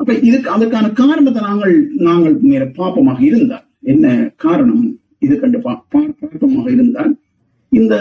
அப்ப 0.00 0.10
இதுக்கு 0.28 0.48
அதற்கான 0.56 0.86
காரணத்தை 1.00 1.40
நாங்கள் 1.48 1.74
நாங்கள் 2.08 2.34
மேல 2.50 2.64
பாப்பமாக 2.78 3.20
இருந்தால் 3.28 3.65
என்ன 3.92 4.06
காரணம்? 4.44 4.86
இது 5.24 5.34
கண்டு 5.42 5.58
பார்ப்பமாக 5.66 6.66
இருந்தால் 6.76 7.12
இந்த 7.72 7.94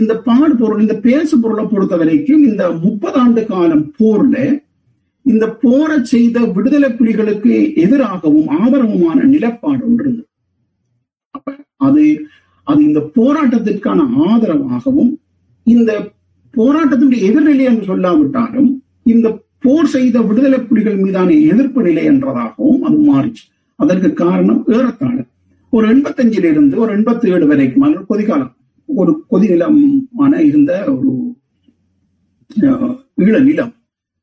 இந்த 0.00 0.12
பாடு 0.26 0.52
பொருள் 0.60 0.82
இந்த 0.84 0.94
பேசு 1.06 1.34
பொருளை 1.40 1.64
பொறுத்த 1.64 1.94
வரைக்கும் 2.00 2.42
இந்த 2.50 2.62
முப்பது 2.84 3.16
ஆண்டு 3.22 3.42
காலம் 3.50 3.86
போர்ல 3.98 4.36
இந்த 5.26 5.44
போரை 5.64 5.96
செய்த 6.12 6.38
விடுதலை 6.54 6.88
புலிகளுக்கு 6.98 7.54
எதிராகவும் 7.82 8.48
ஆதரவுமான 8.60 9.18
நிலப்பாடு 9.32 9.82
ஒன்று 9.88 10.04
இருந்தது. 10.04 10.28
அப்ப 11.34 11.52
அது 11.88 12.04
அது 12.66 12.80
இந்த 12.88 13.00
போராட்டத்திற்கான 13.18 14.00
ஆதரவாகவும் 14.30 15.12
இந்த 15.66 15.90
போராட்டத்தினுடைய 16.54 17.20
எதிர்நிலை 17.30 17.66
என்று 17.70 17.84
சொல்லாவிட்டாலும் 17.92 18.70
இந்த 19.12 19.28
போர் 19.64 19.88
செய்த 19.96 20.16
விடுதலை 20.28 20.58
புலிகள் 20.68 20.98
மீதான 21.04 21.30
எதிர்ப்பு 21.52 21.80
நிலை 21.86 22.04
என்றதாகவும் 22.12 22.80
அது 22.86 22.98
மாறிச்சு. 23.10 23.44
அதற்கு 23.78 24.08
காரணம் 24.22 24.62
ஏறத்தாழ. 24.76 25.16
ஒரு 25.72 25.86
எண்பத்தஞ்சில 25.94 26.50
இருந்து 26.54 26.74
ஒரு 26.84 26.90
எண்பத்தி 26.98 27.26
ஏழு 27.34 27.46
வரைக்கும் 27.50 27.84
அது 27.86 28.00
கொதிகாலம் 28.10 28.52
ஒரு 28.88 29.12
கொதிநிலமான 29.30 30.32
இருந்த 30.48 30.72
ஒரு 30.94 31.10
ஈழ 33.24 33.34
நிலம் 33.48 33.72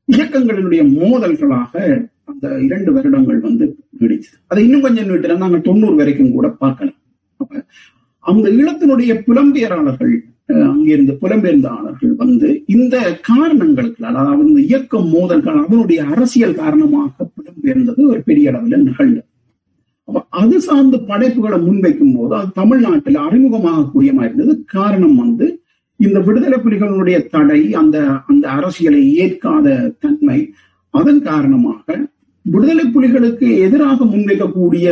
இயக்கங்களினுடைய 0.07 0.81
மோதல்களாக 0.97 1.73
அந்த 2.29 2.47
இரண்டு 2.65 2.89
வருடங்கள் 2.95 3.39
வந்து 3.47 3.65
நீடிச்சது. 3.99 4.37
அதை 4.51 4.61
இன்னும் 4.65 4.83
கொஞ்சம் 4.85 5.07
நீட்டினா 5.09 5.37
நாங்கள் 5.43 5.67
தொண்ணூறு 5.69 5.95
வரைக்கும் 5.95 6.35
கூட 6.37 6.47
பார்க்கலாம். 6.63 6.99
அப்ப 7.41 7.63
அந்த 8.31 8.45
ஈழத்தினுடைய 8.59 9.11
புலம்பெயராளர்கள் 9.27 10.13
அங்கிருந்து 10.69 11.13
புலம்பெயர்ந்தாளர்கள் 11.21 12.13
வந்து 12.21 12.49
இந்த 12.75 12.95
காரணங்களுக்கு 13.29 14.03
அதாவது 14.11 14.51
இயக்கம் 14.51 14.61
இயக்க 14.69 15.01
மோதல்கள் 15.15 15.59
அதனுடைய 15.63 15.99
அரசியல் 16.13 16.59
காரணமாக 16.61 17.27
புலம்பெயர்ந்தது 17.35 18.01
ஒரு 18.11 18.21
பெரிய 18.29 18.51
அளவில் 18.51 18.85
நிகழ்ந்தது. 18.87 19.28
அது 20.41 20.55
சார்ந்த 20.59 20.97
படைப்புகளை 21.07 21.57
முன்வைக்கும் 21.57 22.13
போது 22.17 22.33
அது 22.35 22.49
தமிழ்நாட்டில் 22.51 23.19
அறிமுகமாகக்கூடியமா 23.27 24.17
மாதிரி 24.17 24.33
இருந்தது 24.33 24.53
காரணம் 24.65 25.15
வந்து 25.15 25.47
இந்த 25.99 26.17
விடுதலை 26.19 26.57
புலிகளுடைய 26.57 27.17
தடை 27.31 27.61
அந்த 27.73 27.97
அந்த 28.27 28.45
அரசியலை 28.49 29.01
ஏற்காத 29.23 29.77
தன்மை 29.99 30.39
அதன் 30.93 31.21
காரணமாக 31.21 31.97
விடுதலை 32.45 32.85
புலிகளுக்கு 32.93 33.47
எதிராக 33.65 34.05
முன்வைக்கக்கூடிய 34.05 34.87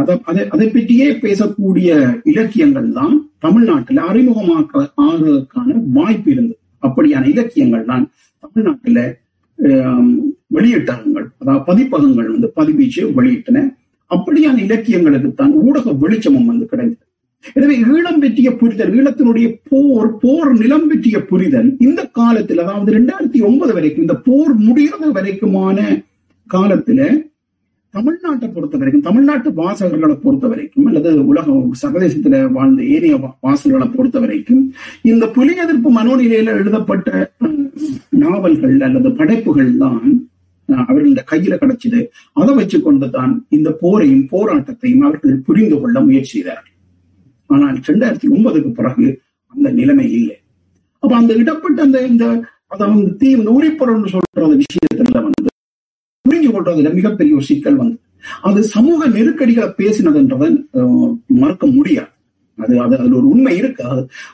அதை 0.00 0.42
அதை 0.54 0.66
பற்றியே 0.68 1.08
பேசக்கூடிய 1.24 1.88
இலக்கியங்கள் 2.24 2.88
தான் 2.92 3.14
தமிழ்நாட்டில் 3.38 4.00
அறிமுகமாக்க 4.10 4.82
ஆகிறதுக்கான 5.04 5.76
வாய்ப்பு 5.92 6.30
இருந்தது. 6.30 6.60
அப்படியான 6.82 7.26
இலக்கியங்கள் 7.26 7.84
தான் 7.84 8.04
தமிழ்நாட்டில் 8.42 9.04
வெளியிட்டகங்கள் 10.56 11.26
அதாவது 11.40 11.64
பதிப்பகங்கள் 11.64 12.32
வந்து 12.34 12.48
பதிவீச்சு 12.56 13.02
வெளியிட்டன. 13.14 13.62
அப்படியான 14.10 14.62
இலக்கியங்களுக்குத்தான் 14.64 15.54
ஊடக 15.62 15.92
வெளிச்சமும் 16.02 16.46
வந்து 16.46 16.66
கிடைந்தது 16.66 17.04
எனவே 17.56 17.74
ஈழம் 17.88 18.20
பற்றிய 18.20 18.48
புரிதல் 18.56 18.94
ஈழத்தினுடைய 18.94 19.48
போர் 19.68 20.10
போர் 20.18 20.50
நிலம் 20.54 20.86
பற்றிய 20.88 21.18
புரிதல் 21.22 21.68
இந்த 21.80 22.00
காலத்தில் 22.12 22.62
அதாவது 22.64 22.94
ரெண்டாயிரத்தி 22.96 23.40
ஒன்பது 23.40 23.72
வரைக்கும் 23.72 24.04
இந்த 24.04 24.16
போர் 24.26 24.52
முடிகிறது 24.60 25.08
வரைக்குமான 25.12 25.78
காலத்துல 26.50 27.00
தமிழ்நாட்டை 27.94 28.48
பொறுத்த 28.48 28.76
வரைக்கும் 28.76 29.04
தமிழ்நாட்டு 29.06 29.50
வாசகர்களை 29.52 30.16
பொறுத்த 30.16 30.46
வரைக்கும் 30.48 30.86
அல்லது 30.86 31.10
உலக 31.24 31.54
சர்வதேசத்துல 31.80 32.40
வாழ்ந்த 32.52 32.80
ஏனைய 32.88 33.16
வாசகர்களை 33.42 33.86
பொறுத்த 33.90 34.18
வரைக்கும் 34.18 34.62
இந்த 35.04 35.26
புலி 35.28 35.54
எதிர்ப்பு 35.58 35.90
மனோநிலையில 35.90 36.56
எழுதப்பட்ட 36.56 37.30
நாவல்கள் 38.18 38.76
அல்லது 38.80 39.10
படைப்புகள் 39.12 39.72
தான் 39.78 40.10
அவர்கள் 40.68 41.30
கையில 41.30 41.54
கிடைச்சது. 41.62 42.00
அதை 42.40 42.52
வச்சு 42.58 42.78
கொண்டுதான் 42.86 43.32
இந்த 43.56 43.68
போரையும் 43.82 44.26
போராட்டத்தையும் 44.34 45.04
அவர்கள் 45.06 45.36
புரிந்து 45.46 45.76
கொள்ள 45.80 46.00
முயற்சி 46.00 46.34
செய்தார்கள். 46.36 46.74
ஆனால் 47.50 47.76
இரண்டாயிரத்தி 47.84 48.28
ஒன்பதுக்கு 48.36 48.72
பிறகு 48.80 49.06
அந்த 49.54 49.68
நிலைமை 49.78 50.06
இல்லை. 50.18 50.36
அப்ப 51.02 51.12
அந்த 51.16 51.32
இடப்பட்ட 51.42 51.78
அந்த 51.88 51.98
இந்த 52.12 52.24
அதாவது 52.74 53.04
தீ 53.20 53.28
இந்த 53.38 53.50
சொல்ற 53.52 54.08
சொல்ற 54.14 54.46
விஷயத்துல 54.62 55.22
வந்து 55.26 55.50
புரிஞ்சு 56.24 56.48
கொள்றதுல 56.54 56.92
மிகப்பெரிய 56.98 57.38
ஒரு 57.38 57.46
சிக்கல் 57.50 57.80
வந்து 57.82 57.96
அது 58.48 58.60
சமூக 58.74 59.00
நெருக்கடிகளை 59.16 59.68
பேசினதுன்றதை 59.80 60.48
மறக்க 61.42 61.66
முடியாது. 61.66 62.12
அது 62.58 62.74
அது 62.84 62.94
அதுல 62.96 63.16
ஒரு 63.16 63.28
உண்மை 63.28 63.54
இருக்கு. 63.58 63.82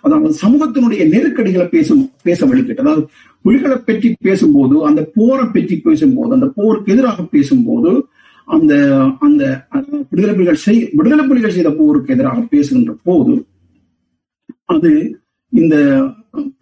அதாவது 0.04 0.34
சமூகத்தினுடைய 0.42 1.02
நெருக்கடிகளை 1.12 1.66
பேசும் 1.68 2.02
பேச 2.22 2.40
வழிகிட்டு 2.46 2.84
அதாவது 2.84 3.04
புலிகளை 3.44 3.78
பற்றி 3.80 4.08
பேசும்போது 4.26 4.76
அந்த 4.88 5.00
போரை 5.16 5.46
பற்றி 5.48 5.76
பேசும்போது 5.86 6.32
அந்த 6.36 6.48
போருக்கு 6.56 6.94
எதிராக 6.94 7.24
பேசும்போது 7.32 7.92
அந்த 8.48 8.72
அந்த 9.26 9.42
விடுதலை 10.10 10.32
புலிகள் 10.34 10.62
செய் 10.64 10.80
விடுதலை 10.96 11.24
புலிகள் 11.24 11.56
செய்த 11.56 11.70
போருக்கு 11.78 12.14
எதிராக 12.16 12.40
பேசுகின்ற 12.50 12.94
போது 13.06 13.34
அது 14.74 14.90
இந்த 15.52 15.76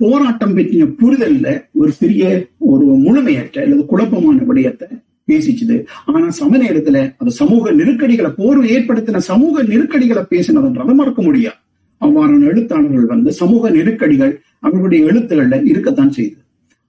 போராட்டம் 0.00 0.54
பற்றிய 0.54 0.84
புரிதல்ல 0.98 1.48
ஒரு 1.80 1.90
சிறிய 1.98 2.24
ஒரு 2.70 2.86
முழுமையற்ற 3.04 3.58
அல்லது 3.64 3.84
குழப்பமான 3.86 4.38
விடயத்தை 4.48 4.88
பேசிச்சுது. 5.28 5.76
ஆனா 6.12 6.26
சம 6.38 6.58
நேரத்துல 6.64 6.98
அது 7.20 7.30
சமூக 7.40 7.72
நெருக்கடிகளை 7.80 8.30
போர் 8.38 8.60
ஏற்படுத்தின 8.74 9.22
சமூக 9.30 9.62
நெருக்கடிகளை 9.72 10.22
பேசினதுன்றதை 10.32 10.94
மறக்க 11.00 11.22
முடியாது. 11.22 11.58
அவ்வாறான 12.00 12.46
எழுத்தாளர்கள் 12.52 13.10
வந்து 13.14 13.32
சமூக 13.40 13.70
நெருக்கடிகள் 13.76 14.32
அவர்களுடைய 14.66 15.00
எழுத்துகள்ல 15.10 15.58
இருக்கத்தான் 15.72 16.14
செய்யுது 16.16 16.40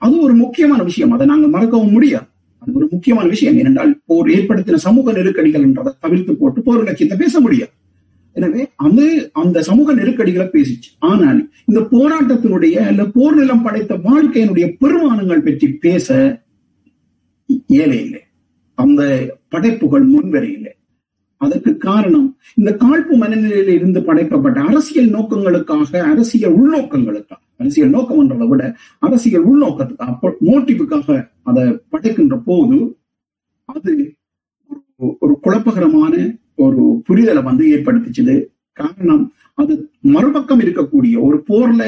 அது 0.01 0.15
ஒரு 0.25 0.33
முக்கியமான 0.33 0.79
விஷயம். 0.87 1.11
அதை 1.15 1.25
நாங்க 1.31 1.47
மறக்கவும் 1.55 1.93
முடியாது. 1.95 2.27
அது 2.61 2.71
ஒரு 2.79 2.87
முக்கியமான 2.91 3.25
விஷயம். 3.33 3.57
ஏனென்றால் 3.61 3.91
போர் 4.09 4.27
ஏற்படுத்தின 4.35 4.81
சமூக 4.87 5.13
நெருக்கடிகள் 5.17 5.65
என்றதை 5.67 5.91
தவிர்த்து 6.05 6.33
போட்டு 6.41 6.59
போர் 6.67 6.81
இலக்கியத்தை 6.83 7.17
பேச 7.23 7.39
முடியாது. 7.45 7.73
எனவே 8.35 8.61
அது 8.85 9.05
அந்த 9.41 9.57
சமூக 9.69 9.93
நெருக்கடிகளை 9.93 10.47
பேசிச்சு. 10.53 10.89
ஆனால் 11.11 11.39
இந்த 11.69 11.81
போராட்டத்தினுடைய 11.93 12.75
அல்ல 12.89 13.03
போர் 13.15 13.35
நிலம் 13.35 13.63
படைத்த 13.65 13.95
வாழ்க்கையினுடைய 14.07 14.67
பெருமானங்கள் 14.81 15.45
பற்றி 15.47 15.67
பேச 15.85 16.17
ஏழை 17.81 17.97
இல்லை. 18.05 18.22
அந்த 18.77 19.01
படைப்புகள் 19.49 20.05
முன்வர 20.05 20.45
அதற்கு 21.37 21.77
காரணம் 21.77 22.37
இந்த 22.55 22.71
காழ்ப்பு 22.71 23.13
மனநிலையில 23.21 23.73
இருந்து 23.73 24.01
படைக்கப்பட்ட 24.01 24.61
அரசியல் 24.61 25.09
நோக்கங்களுக்காக 25.09 25.99
அரசியல் 26.11 26.53
உள்நோக்கங்களுக்காக 26.53 27.41
அரசியல் 27.57 27.89
நோக்கம் 27.89 28.19
என்றதை 28.19 28.47
விட 28.47 28.75
அரசியல் 28.99 29.45
உள்நோக்கத்துக்காக 29.45 30.31
மோட்டிவுக்காக 30.45 31.29
அதை 31.43 31.63
படைக்கின்ற 31.89 32.37
போது 32.45 32.97
அது 33.65 33.93
ஒரு 35.19 35.39
குழப்பகரமான 35.41 36.13
ஒரு 36.55 37.01
புரிதலை 37.09 37.43
வந்து 37.43 37.65
ஏற்படுத்திச்சுது. 37.67 38.35
காரணம் 38.73 39.33
அது 39.53 39.73
மறுபக்கம் 39.99 40.59
இருக்கக்கூடிய 40.59 41.15
ஒரு 41.21 41.37
போர்ல 41.49 41.83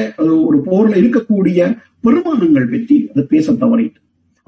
ஒரு 0.46 0.58
போர்ல 0.58 0.94
இருக்கக்கூடிய 1.02 1.60
பெருமானங்கள் 2.00 2.70
பற்றி 2.70 3.10
அது 3.14 3.26
பேச 3.26 3.52
தவறிட்டு. 3.52 4.00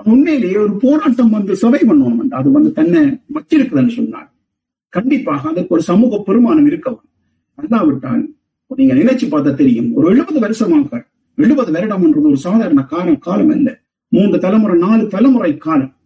உண்மையிலேயே 0.05 0.57
ஒரு 0.57 0.77
போராட்டம் 0.77 1.31
வந்து 1.31 1.57
சபை 1.57 1.81
பண்ணுவோம் 1.81 2.29
அது 2.29 2.51
வந்து 2.51 2.73
தன்னை 2.73 3.21
வச்சிருக்குதுன்னு 3.35 3.89
சொன்னார். 3.89 4.35
கண்டிப்பாக 4.89 5.49
அதற்கு 5.49 5.75
ஒரு 5.75 5.83
சமூக 5.83 6.23
பெருமானம் 6.27 6.67
இருக்கவும். 6.67 7.09
அல்லாவிட்டால் 7.63 8.37
நீங்க 8.77 8.95
நினைச்சு 8.95 9.27
பார்த்தா 9.31 9.55
தெரியும். 9.55 9.95
ஒரு 9.95 10.09
எழுபது 10.09 10.41
வருஷமாக 10.41 11.07
எழுபது 11.35 11.73
வருடம்ன்றது 11.73 12.21
ஒரு 12.21 12.37
சாதாரண 12.37 12.83
காலம் 12.83 13.19
காலம் 13.19 13.49
அல்ல. 13.49 13.81
மூன்று 14.09 14.39
தலைமுறை 14.39 14.79
நாலு 14.79 15.07
தலைமுறை 15.07 15.57
காலம். 15.57 15.97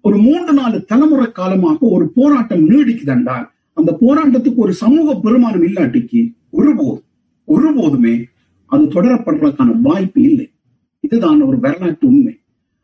ஒரு 0.00 0.18
மூன்று 0.18 0.52
நாலு 0.52 0.84
தலைமுறை 0.84 1.32
காலமாக 1.32 1.86
ஒரு 1.86 2.10
போராட்டம் 2.14 2.68
நீடிக்குதென்றால் 2.68 3.48
அந்த 3.72 3.96
போராட்டத்துக்கு 4.00 4.54
ஒரு 4.54 4.72
சமூக 4.72 5.30
பெருமானம் 5.30 5.66
இல்லாட்டிக்கு 5.68 6.32
ஒருபோதும் 6.50 7.04
ஒருபோதுமே 7.46 8.24
அது 8.66 8.84
தொடரப்படுறதுக்கான 8.84 9.80
வாய்ப்பு 9.80 10.22
இல்லை. 10.22 10.50
இதுதான் 11.00 11.40
ஒரு 11.40 11.58
வரலாற்று 11.58 12.08
உண்மை. 12.08 12.41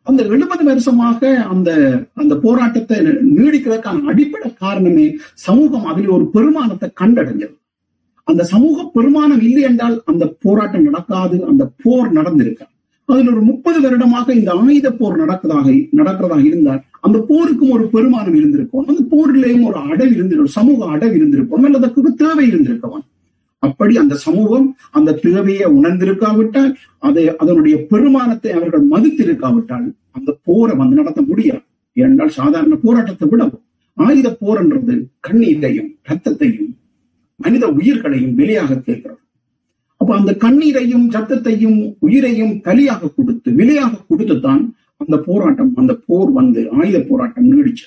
அந்த 0.09 0.23
எழுபது 0.25 0.65
வருஷமாக 0.65 1.45
அந்த 1.45 1.71
அந்த 2.15 2.35
போராட்டத்தை 2.37 2.97
நீடிக்கிறதுக்கான 3.37 4.05
அடிப்படை 4.05 4.55
காரணமே 4.55 5.07
சமூகம் 5.35 5.85
அதில் 5.85 6.09
ஒரு 6.09 6.25
பெருமானத்தை 6.27 6.89
கண்டடைஞ்சது. 7.01 7.55
அந்த 8.25 8.45
சமூக 8.45 8.91
பெருமானம் 8.95 9.43
இல்லை 9.43 9.63
என்றால் 9.63 10.03
அந்த 10.05 10.35
போராட்டம் 10.41 10.83
நடக்காது 10.83 11.45
அந்த 11.45 11.71
போர் 11.83 12.11
நடந்திருக்க 12.13 12.67
அதில் 13.09 13.29
ஒரு 13.29 13.41
முப்பது 13.41 13.81
வருடமாக 13.81 14.35
இந்த 14.35 14.53
ஆயுத 14.55 14.91
போர் 14.91 15.21
நடக்கிறதாக 15.21 15.69
நடக்கிறதாக 15.93 16.45
இருந்தால் 16.45 16.83
அந்த 17.01 17.19
போருக்கும் 17.19 17.71
ஒரு 17.71 17.85
பெருமானம் 17.93 18.35
இருந்திருக்கும் 18.35 18.87
அந்த 18.87 19.03
போரிலேயும் 19.11 19.65
ஒரு 19.65 19.79
அடவு 19.79 20.13
இருந்திருக்கும் 20.13 20.57
சமூக 20.57 20.97
அடவு 20.97 21.15
இருந்திருக்கும் 21.15 21.65
அல்லது 21.65 22.15
தேவை 22.17 22.49
இருந்திருக்கவன் 22.49 23.05
அப்படி 23.63 23.95
அந்த 23.97 24.15
சமூகம் 24.27 24.67
அந்த 24.91 25.17
தேவையை 25.25 25.67
உணர்ந்திருக்காவிட்டால் 25.79 26.73
அதை 26.99 27.25
அதனுடைய 27.43 27.77
பெருமானத்தை 27.91 28.51
அவர்கள் 28.53 28.85
மதித்திருக்காவிட்டால் 28.91 29.87
அந்த 30.13 30.31
போரை 30.45 30.75
வந்து 30.77 30.99
நடத்த 31.01 31.21
முடியாது. 31.23 31.65
ஏனென்றால் 31.97 32.37
சாதாரண 32.39 32.75
போராட்டத்தை 32.85 33.29
விடவும் 33.29 33.65
ஆயுத 33.97 34.29
போர் 34.41 34.61
என்றது 34.63 34.95
கண்ணீரையும் 35.21 35.91
ரத்தத்தையும் 36.11 36.73
மனித 37.41 37.65
உயிர்களையும் 37.79 38.37
விலையாக 38.41 38.81
கேட்கிறது. 38.87 39.21
அப்ப 40.01 40.11
அந்த 40.17 40.33
கண்ணீரையும் 40.45 41.07
சத்தத்தையும் 41.15 41.79
உயிரையும் 42.07 42.53
கலியாக 42.67 43.11
கொடுத்து 43.17 43.51
விலையாக 43.61 44.03
கொடுத்துத்தான் 44.11 44.63
அந்த 45.03 45.17
போராட்டம் 45.27 45.73
அந்த 45.77 45.93
போர் 46.07 46.31
வந்து 46.31 46.61
ஆயுத 46.81 46.99
போராட்டம் 47.09 47.49
நீடிச்சு 47.51 47.87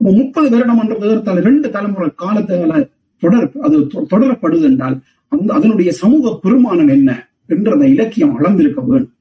முப்பது 0.00 0.48
வருடம் 0.52 0.80
என்ற 0.82 1.34
ரெண்டு 1.48 1.68
தலைமுறை 1.70 2.08
காலத்தால 2.22 2.80
தொடர் 3.22 3.48
அது 3.66 3.76
தொடரப்படுது 4.12 4.66
என்றால் 4.70 4.96
அந்த 5.32 5.48
அதனுடைய 5.58 5.90
சமூக 6.02 6.32
பெருமானம் 6.44 6.92
என்ன 6.96 7.10
என்ற 7.54 7.70
அந்த 7.76 7.86
இலக்கியம் 7.94 8.34
அளந்திருக்க 8.38 8.80
வேண்டும். 8.82 9.14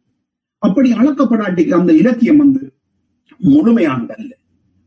அப்படி 0.63 0.89
அளக்கப்படாட்டிக்கு 1.01 1.74
அந்த 1.79 1.91
இலக்கியம் 2.01 2.41
வந்து 2.44 2.62
முழுமையானது 3.39 4.13
அல்ல 4.18 4.32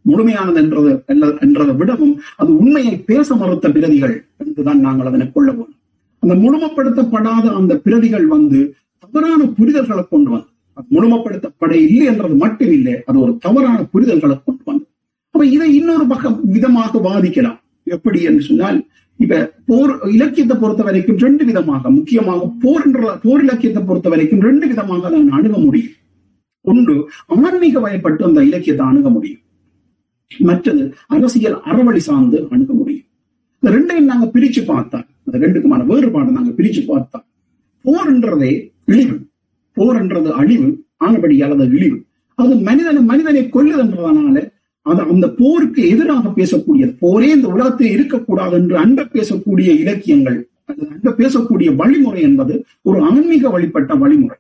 முழுமையானது 0.05 0.59
என்றது 0.63 0.91
என்றதை 1.45 1.75
விடவும் 1.81 2.15
அது 2.41 2.51
உண்மையை 2.63 2.95
பேச 3.11 3.37
மறுத்த 3.37 3.67
பிரதிகள் 3.77 4.15
என்றுதான் 4.43 4.81
நாங்கள் 4.87 5.09
அதனை 5.11 5.27
கொள்ள 5.29 5.49
வேண்டும். 5.51 5.79
அந்த 6.23 6.35
முழுமப்படுத்தப்படாத 6.43 7.45
அந்த 7.59 7.73
பிரதிகள் 7.85 8.27
வந்து 8.35 8.61
தவறான 9.05 9.47
புரிதல்களை 9.59 10.05
கொண்டு 10.05 10.31
வந்து 10.35 10.51
அது 10.77 10.87
முழுமைப்படுத்தப்பட 10.95 11.73
இல்லை 11.87 12.05
என்றது 12.13 12.37
மட்டும் 12.45 12.73
இல்லை 12.77 12.95
அது 13.09 13.17
ஒரு 13.25 13.33
தவறான 13.47 13.79
புரிதல்களை 13.95 14.37
கொண்டு 14.39 14.63
வந்து 14.71 14.87
அப்ப 15.35 15.45
இதை 15.57 15.69
இன்னொரு 15.79 16.05
பக்கம் 16.13 16.39
விதமாக 16.55 17.01
பாதிக்கலாம் 17.09 17.59
எப்படி 17.87 18.21
என்று 18.31 18.43
சொன்னால் 18.49 18.79
இப்ப 19.17 19.41
போர் 19.67 19.93
இலக்கியத்தை 20.15 20.57
பொறுத்த 20.57 20.83
வரைக்கும் 20.83 21.19
ரெண்டு 21.19 21.45
விதமாக 21.45 21.91
முக்கியமாக 21.91 22.47
போர் 22.63 22.85
என்ற 22.87 23.17
போர் 23.25 23.43
இலக்கியத்தை 23.43 23.83
பொறுத்த 23.83 24.09
வரைக்கும் 24.09 24.41
ரெண்டு 24.41 24.67
விதமாக 24.67 25.07
அதை 25.07 25.21
அணுக 25.39 25.59
முடியும். 25.59 25.95
ஒன்று 26.61 26.95
ஆன்மீக 27.27 27.81
வயப்பட்டு 27.81 28.23
அந்த 28.25 28.45
இலக்கியத்தை 28.45 28.87
அணுக 28.87 29.11
முடியும். 29.11 29.41
மற்றது 30.31 30.95
அரசியல் 31.07 31.57
அறவழி 31.71 32.03
சார்ந்து 32.09 32.39
அணுக 32.51 32.73
முடியும். 32.73 33.07
இந்த 33.63 33.69
ரெண்டையும் 33.77 34.11
நாங்க 34.13 34.27
பிரிச்சு 34.35 34.63
பார்த்தா 34.73 34.99
அந்த 35.27 35.37
ரெண்டுக்குமான 35.39 35.87
வேறுபாடு 35.87 36.31
நாங்க 36.31 36.53
பிரிச்சு 36.63 36.83
பார்த்தா 36.93 37.19
போர்ன்றதே 37.85 38.53
இழிவு. 38.85 39.17
போர் 39.77 39.97
என்றது 39.97 40.31
அழிவு 40.35 40.69
ஆனபடி 40.97 41.37
அல்லது 41.43 41.77
இழிவு. 41.77 41.99
அது 42.35 42.57
மனிதனை 42.57 43.03
மனிதனை 43.03 43.43
கொல்லுதுன்றதுனால 43.49 44.41
அந்த 44.83 45.29
போருக்கு 45.29 45.89
எதிராக 45.89 46.29
பேசக்கூடியது. 46.29 46.97
போரே 46.99 47.31
இந்த 47.31 47.49
உலகத்தில் 47.49 47.91
இருக்கக்கூடாது 47.91 48.57
என்று 48.57 48.77
அன்ப 48.77 49.09
பேசக்கூடிய 49.13 49.69
இலக்கியங்கள் 49.79 50.49
அல்லது 50.65 50.91
அன்ப 50.91 51.11
பேசக்கூடிய 51.11 51.77
வழிமுறை 51.77 52.23
என்பது 52.23 52.65
ஒரு 52.83 53.03
ஆன்மீக 53.03 53.49
வழிபட்ட 53.49 53.95
வழிமுறை. 53.95 54.39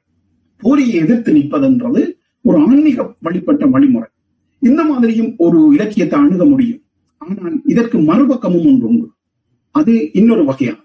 போரியை 0.58 0.94
எதிர்த்து 0.94 1.32
நிற்பதுன்றது 1.32 2.14
ஒரு 2.40 2.58
ஆன்மீக 2.58 3.16
வழிபட்ட 3.20 3.66
வழிமுறை. 3.66 4.08
இந்த 4.58 4.84
மாதிரியும் 4.84 5.34
ஒரு 5.36 5.68
இலக்கியத்தை 5.72 6.20
அணுக 6.20 6.44
முடியும். 6.44 6.82
ஆனால் 7.18 7.62
இதற்கு 7.64 7.98
மறுபக்கமும் 7.98 8.66
ஒன்று 8.66 8.86
உண்டு. 8.88 9.10
அது 9.70 10.12
இன்னொரு 10.12 10.44
வகையான. 10.44 10.78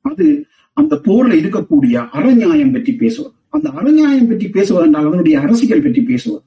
அது 0.00 0.46
அந்த 0.72 1.00
போர்ல 1.04 1.32
இருக்கக்கூடிய 1.42 2.08
அறநியாயம் 2.12 2.72
பற்றி 2.72 2.94
பேசுவது. 2.94 3.34
அந்த 3.48 3.70
அறநியாயம் 3.70 4.28
பற்றி 4.28 4.48
பேசுவது 4.48 4.86
என்றால் 4.86 5.06
அதனுடைய 5.06 5.40
அரசியல் 5.40 5.82
பற்றி 5.82 6.02
பேசுவது. 6.02 6.44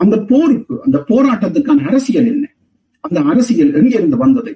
அந்த 0.00 0.16
போருக்கு 0.30 0.74
அந்த 0.82 0.98
போராட்டத்துக்கான 1.08 1.86
அரசியல் 1.86 2.26
என்ன? 2.26 2.46
அந்த 3.04 3.18
அரசியல் 3.20 3.72
எங்கிருந்து 3.74 4.16
வந்தது? 4.16 4.52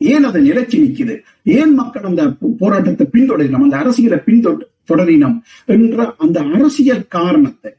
ஏன் 0.00 0.24
அதை 0.24 0.40
நிலைச்சி 0.50 0.76
நிற்குது? 0.84 1.14
ஏன் 1.44 1.74
மக்கள் 1.74 2.02
அந்த 2.02 2.22
போராட்டத்தை 2.58 3.06
பின்தொடரினோம்? 3.12 3.66
அந்த 3.66 3.76
அரசியலை 3.76 4.18
பின்தொடர் 4.26 4.70
தொடரினோம் 4.90 5.38
என்ற 5.66 6.14
அந்த 6.18 6.38
அரசியல் 6.40 7.04
காரணத்தை 7.08 7.70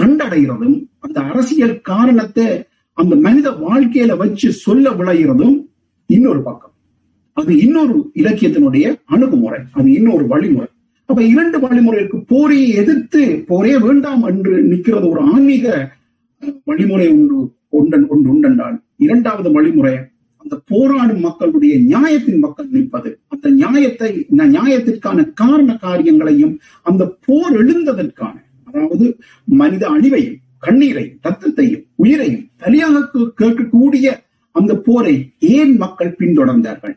கண்டடைகிறதும் 0.00 0.78
அந்த 0.98 1.18
அரசியல் 1.20 1.76
காரணத்தை 1.80 2.48
அந்த 2.98 3.14
மனித 3.16 3.48
வாழ்க்கையில 3.66 4.16
வச்சு 4.16 4.48
சொல்ல 4.52 4.90
விளைகிறதும் 4.90 5.56
இன்னொரு 6.06 6.40
பக்கம். 6.42 6.74
அது 7.36 7.52
இன்னொரு 7.58 7.96
இலக்கியத்தினுடைய 8.14 8.86
அணுகுமுறை. 9.04 9.60
அது 9.72 9.88
இன்னொரு 9.92 10.24
வழிமுறை. 10.26 10.68
அப்ப 11.04 11.20
இரண்டு 11.24 11.56
வழிமுறைக்கு 11.58 12.16
போரையை 12.28 12.70
எதிர்த்து 12.74 13.44
போரே 13.46 13.74
வேண்டாம் 13.78 14.22
என்று 14.22 14.54
நிற்கிறது 14.62 15.06
ஒரு 15.08 15.20
ஆன்மீக 15.32 15.66
வழிமுறை 16.64 17.06
ஒன்று 17.08 17.38
ஒன்றன் 17.78 18.06
ஒன்று 18.08 18.28
உண்டென்றால் 18.34 18.76
இரண்டாவது 18.96 19.48
வழிமுறை 19.52 19.94
அந்த 20.42 20.54
போராடும் 20.70 21.20
மக்களுடைய 21.20 21.74
நியாயத்தின் 21.78 22.38
மக்கள் 22.38 22.68
நிற்பது. 22.68 23.10
அந்த 23.28 23.46
நியாயத்தை 23.50 24.10
நியாயத்திற்கான 24.38 25.24
காரண 25.32 25.70
காரியங்களையும் 25.76 26.54
அந்த 26.82 27.02
போர் 27.26 27.56
எழுந்ததற்கான 27.62 28.36
அதாவது 28.68 29.06
மனித 29.60 29.84
அழிவையும் 29.88 30.38
கண்ணீரையும் 30.66 31.18
ரத்தத்தையும் 31.22 31.84
உயிரையும் 31.94 32.46
தனியாக 32.56 33.02
கேட்கக்கூடிய 33.40 34.06
அந்த 34.54 34.72
போரை 34.86 35.14
ஏன் 35.38 35.74
மக்கள் 35.76 36.16
பின்தொடர்ந்தார்கள்? 36.20 36.94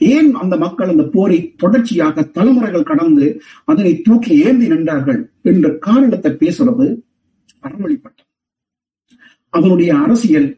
ஏன் 0.00 0.28
அந்த 0.34 0.54
மக்கள் 0.56 0.88
அந்த 0.88 1.04
போரை 1.14 1.38
தொடர்ச்சியாக 1.56 2.22
தலைமுறைகள் 2.36 2.88
கடந்து 2.90 3.26
அதனை 3.64 3.92
தூக்கி 4.00 4.34
ஏந்தி 4.44 4.66
நின்றார்கள்? 4.66 5.20
என்ற 5.42 5.66
காரணத்தை 5.86 6.32
பேசுறது 6.32 6.86
அறவழிப்பட்டது. 7.62 8.28
அதனுடைய 9.52 9.94
அரசியல் 9.94 10.56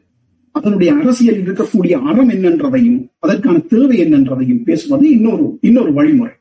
அதனுடைய 0.50 0.94
அரசியல் 0.94 1.42
இருக்கக்கூடிய 1.42 1.92
அறம் 1.92 2.30
என்னன்றதையும் 2.30 3.09
அதற்கான 3.18 3.59
தேவை 3.59 3.96
என்னன்றதையும் 4.04 4.62
பேசுவது 4.62 5.11
இன்னொரு 5.11 5.59
இன்னொரு 5.61 5.92
வழிமுறை. 5.92 6.35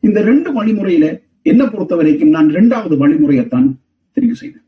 இந்த 0.00 0.22
ரெண்டு 0.22 0.48
வழிமுறையில 0.52 1.20
என்ன 1.42 1.68
பொறுத்த 1.68 1.96
வரைக்கும் 1.96 2.28
நான் 2.28 2.48
இரண்டாவது 2.48 2.96
வழிமுறையைத்தான் 2.96 3.74
தெரிவு 4.14 4.32
செய்தேன். 4.32 4.64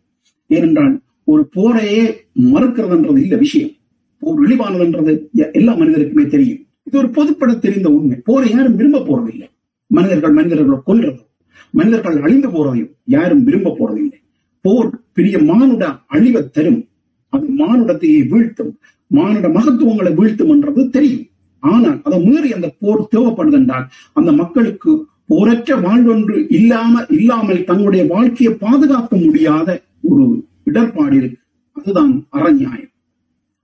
ஏனென்றால் 0.46 1.00
ஒரு 1.24 1.48
போரையே 1.56 2.14
மறுக்கிறதுன்றது 2.40 3.18
இல்ல 3.18 3.36
விஷயம். 3.36 3.70
போர் 4.18 4.40
இழிவானதுன்றது 4.40 5.12
எல்லா 5.52 5.76
மனிதருக்குமே 5.76 6.26
தெரியும். 6.26 6.66
இது 6.82 6.98
ஒரு 6.98 7.08
பொதுப்பட 7.08 7.58
தெரிந்த 7.58 7.88
உண்மை. 7.88 8.16
போரை 8.24 8.50
யாரும் 8.50 8.76
விரும்ப 8.76 8.98
போறதில்லை. 8.98 9.48
மனிதர்கள் 9.86 10.32
மனிதர்களை 10.32 10.78
கொல்றதும் 10.86 11.30
மனிதர்கள் 11.70 12.22
அழிந்து 12.22 12.48
போறதையும் 12.48 12.92
யாரும் 13.04 13.44
விரும்ப 13.44 13.76
போறதில்லை. 13.78 14.20
போர் 14.60 15.00
பெரிய 15.12 15.38
மானுட 15.38 15.88
அழிவை 16.06 16.50
தரும் 16.50 16.86
அது 17.32 17.46
மானுடத்தையே 17.60 18.20
வீழ்த்தும். 18.32 18.72
மானுட 19.10 19.46
மகத்துவங்களை 19.48 20.12
வீழ்த்தும் 20.18 20.52
என்றது 20.54 20.82
தெரியும். 20.90 21.26
ஆனால் 21.62 21.98
அதை 22.06 22.18
மீறி 22.26 22.48
அந்த 22.52 22.68
போர் 22.80 23.10
தேவைப்படுது 23.14 23.58
என்றால் 23.60 23.86
அந்த 24.12 24.30
மக்களுக்கு 24.32 24.92
போரற்ற 25.30 25.76
வாழ்வொன்று 25.80 26.36
இல்லாம 26.58 27.02
இல்லாமல் 27.16 27.66
தங்களுடைய 27.68 28.04
வாழ்க்கையை 28.14 28.52
பாதுகாக்க 28.64 29.12
முடியாத 29.16 29.68
ஒரு 30.10 30.24
இடர்பாடில் 30.70 31.18
இருக்கு 31.20 31.40
அதுதான் 31.76 32.14
அறநியாயம். 32.36 32.92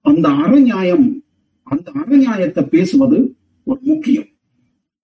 அந்த 0.04 0.28
அறநியாயம் 0.44 1.06
அந்த 1.66 1.88
அறநியாயத்தை 2.02 2.62
பேசுவது 2.74 3.18
ஒரு 3.66 3.80
முக்கியம். 3.90 4.28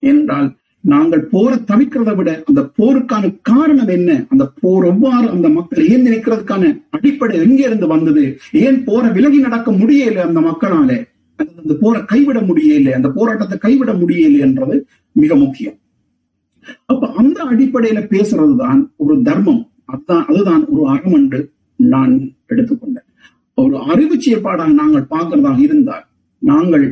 என்றால் 0.03 0.49
நாங்கள் 0.85 1.23
போரை 1.31 1.57
தவிக்கிறதை 1.69 2.13
விட 2.15 2.29
அந்த 2.49 2.61
போருக்கான 2.77 3.25
காரணம் 3.41 3.91
என்ன? 3.97 4.11
அந்த 4.29 4.43
போர் 4.61 4.85
எவ்வாறு 4.85 5.27
அந்த 5.29 5.47
மக்கள் 5.49 5.87
ஏன் 5.93 6.05
நினைக்கிறதுக்கான 6.07 6.63
அடிப்படை 6.89 7.35
எங்கே 7.45 7.63
இருந்து 7.63 7.87
வந்தது? 7.87 8.23
ஏன் 8.65 8.77
போரை 8.83 9.09
விலகி 9.11 9.37
நடக்க 9.37 9.71
முடியல 9.71 10.25
அந்த 10.27 10.41
மக்களால? 10.49 10.91
அந்த 11.39 11.73
போரை 11.81 12.01
கைவிட 12.05 12.39
முடியல? 12.39 12.91
அந்த 12.91 13.09
போராட்டத்தை 13.09 13.57
கைவிட 13.57 13.93
முடியல 13.93 14.37
என்றது 14.39 14.75
மிக 15.15 15.35
முக்கியம். 15.35 15.77
அப்ப 16.85 17.09
அந்த 17.13 17.37
அடிப்படையில 17.43 17.99
பேசுறது 18.13 18.55
தான் 18.55 18.79
ஒரு 18.95 19.15
தர்மம். 19.21 19.63
அதுதான் 19.85 20.25
அதுதான் 20.29 20.63
ஒரு 20.73 20.83
அறம் 20.89 21.13
என்று 21.13 21.39
நான் 21.79 22.13
எடுத்துக்கொண்டேன். 22.47 23.07
ஒரு 23.57 23.75
அறிவு 23.91 24.15
செயற்பாடாக 24.15 24.73
நாங்கள் 24.73 25.09
பார்க்கிறதாக 25.09 25.59
இருந்தால் 25.59 26.05
நாங்கள் 26.41 26.85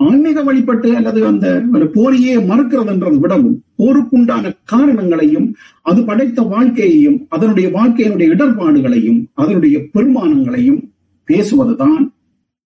ஆன்மீக 0.00 0.42
வழிபட்டு 0.42 0.94
அல்லது 0.94 1.26
அந்த 1.26 1.46
ஒரு 1.72 1.86
போரையே 1.94 2.34
மறுக்கிறதுன்றதை 2.50 3.18
விடவும் 3.18 3.64
போருக்குண்டான 3.78 4.56
காரணங்களையும் 4.64 5.48
அது 5.82 6.04
படைத்த 6.04 6.42
வாழ்க்கையையும் 6.42 7.26
அதனுடைய 7.28 7.68
வாழ்க்கையினுடைய 7.68 8.28
இடர்பாடுகளையும் 8.34 9.20
அதனுடைய 9.32 9.78
பெருமானங்களையும் 9.94 10.80
பேசுவதுதான் 11.28 12.04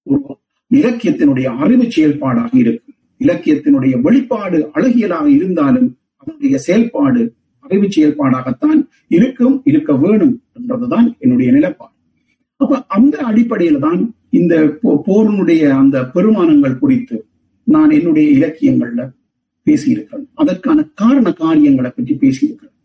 ஒரு 0.07 0.21
இலக்கியத்தினுடைய 0.71 1.57
அறிவு 1.57 1.90
செயல்பாடாக 1.90 2.51
இருக்கும் 2.59 2.95
இலக்கியத்தினுடைய 3.21 4.01
வெளிப்பாடு 4.01 4.71
அழகியலாக 4.75 5.27
இருந்தாலும் 5.27 5.88
அதனுடைய 6.16 6.59
செயல்பாடு 6.59 7.23
அறிவு 7.64 7.88
செயல்பாடாகத்தான் 7.97 8.81
இருக்கும் 9.09 9.61
இருக்க 9.64 9.92
வேணும் 9.97 10.42
என்றதுதான் 10.53 11.16
என்னுடைய 11.18 11.53
நிலைப்பாடு. 11.53 11.92
அப்ப 12.62 12.81
அந்த 12.96 13.16
அடிப்படையில 13.31 13.79
தான் 13.87 14.01
இந்த 14.40 14.55
போரினுடைய 15.09 15.62
அந்த 15.83 15.96
பெருமானங்கள் 16.14 16.81
குறித்து 16.83 17.16
நான் 17.66 17.94
என்னுடைய 17.98 18.27
இலக்கியங்கள்ல 18.37 19.03
பேசியிருக்கிறேன். 19.66 20.27
அதற்கான 20.42 20.79
காரண 21.01 21.27
காரியங்களை 21.42 21.90
பற்றி 21.90 22.14
பேசியிருக்கிறேன். 22.22 22.77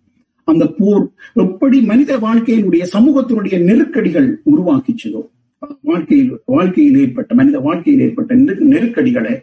அந்த 0.48 0.66
போர் 0.80 1.06
எப்படி 1.44 1.78
மனித 1.92 2.12
வாழ்க்கையினுடைய 2.26 2.84
சமூகத்தினுடைய 2.96 3.56
நெருக்கடிகள் 3.70 4.30
உருவாக்கிச்சதோ 4.52 5.24
வாழ்க்கையில் 5.90 6.32
வாழ்க்கையில் 6.56 6.98
ஏற்பட்ட 7.04 7.32
மனித 7.40 7.58
வாழ்க்கையில் 7.68 8.04
ஏற்பட்ட 8.06 8.36
நெருக்கடிகளை 8.74 9.34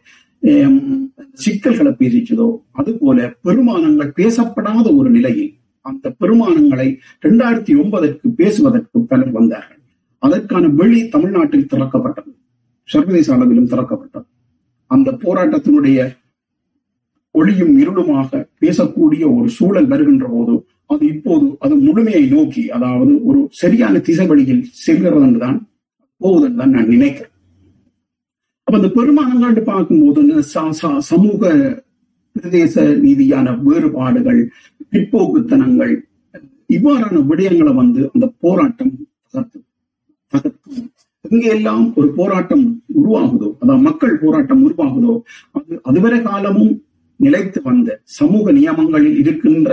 சிக்கல்களை 1.45 1.93
பேசிச்சதோ 2.01 2.49
அது 2.81 2.91
போல 3.03 3.19
பெருமானங்கள் 3.47 4.17
பேசப்படாத 4.21 4.87
ஒரு 4.99 5.11
நிலையில் 5.17 5.53
அந்த 5.87 6.13
பெருமானங்களை 6.21 6.89
இரண்டாயிரத்தி 7.25 7.73
ஒன்பதற்கு 7.83 8.27
பேசுவதற்கு 8.41 8.99
பலர் 9.11 9.33
வந்தார்கள். 9.39 9.81
அதற்கான 10.27 10.65
வழி 10.81 11.01
தமிழ்நாட்டில் 11.15 11.71
திறக்கப்பட்டது. 11.73 12.31
சர்வதேச 12.89 13.29
அளவிலும் 13.37 13.71
திறக்கப்பட்டது. 13.73 14.27
அந்த 14.91 15.09
போராட்டத்தினுடைய 15.25 15.99
ஒளியும் 17.35 17.75
இருளுமாக 17.83 18.41
பேசக்கூடிய 18.63 19.23
ஒரு 19.37 19.49
சூழல் 19.59 19.91
வருகின்ற 19.93 20.27
போது 20.35 20.55
அது 20.93 21.05
இப்போது 21.15 21.47
அது 21.65 21.75
முழுமையை 21.87 22.25
நோக்கி 22.35 22.65
அதாவது 22.77 23.13
ஒரு 23.29 23.41
சரியான 23.61 24.01
திசை 24.09 24.27
வழியில் 24.33 24.63
செல்கிறது 24.85 25.25
என்றுதான் 25.29 25.59
போவதுன்னு 26.21 26.61
தான் 26.61 26.75
நான் 26.77 26.93
நினைக்கிறேன். 26.95 27.33
அப்ப 28.67 28.75
அந்த 28.81 28.91
பெருமானங்காண்டு 28.99 29.63
பார்க்கும்போது 29.73 30.21
சமூக 31.11 31.43
பிரதேச 32.37 32.85
ரீதியான 33.03 33.57
வேறுபாடுகள் 33.67 34.41
பிற்போக்குத்தனங்கள் 34.93 35.95
இவ்வாறான 36.77 37.21
விடயங்களை 37.31 37.73
வந்து 37.83 38.03
அந்த 38.15 38.27
போராட்டம் 38.45 38.95
தகர்த்து 39.35 39.59
தகர்க்கும் 41.35 41.53
எங்கெல்லாம் 41.53 41.95
ஒரு 41.95 42.09
போராட்டம் 42.15 42.65
உருவாகுதோ 42.95 43.57
அதாவது 43.61 43.83
மக்கள் 43.83 44.19
போராட்டம் 44.19 44.63
உருவாகுதோ 44.67 45.15
அது 45.53 45.81
அதுவரை 45.83 46.23
காலமும் 46.23 46.73
நிலைத்து 47.21 47.63
வந்த 47.63 48.01
சமூக 48.03 48.53
நியமங்களில் 48.53 49.17
இருக்கின்ற 49.17 49.71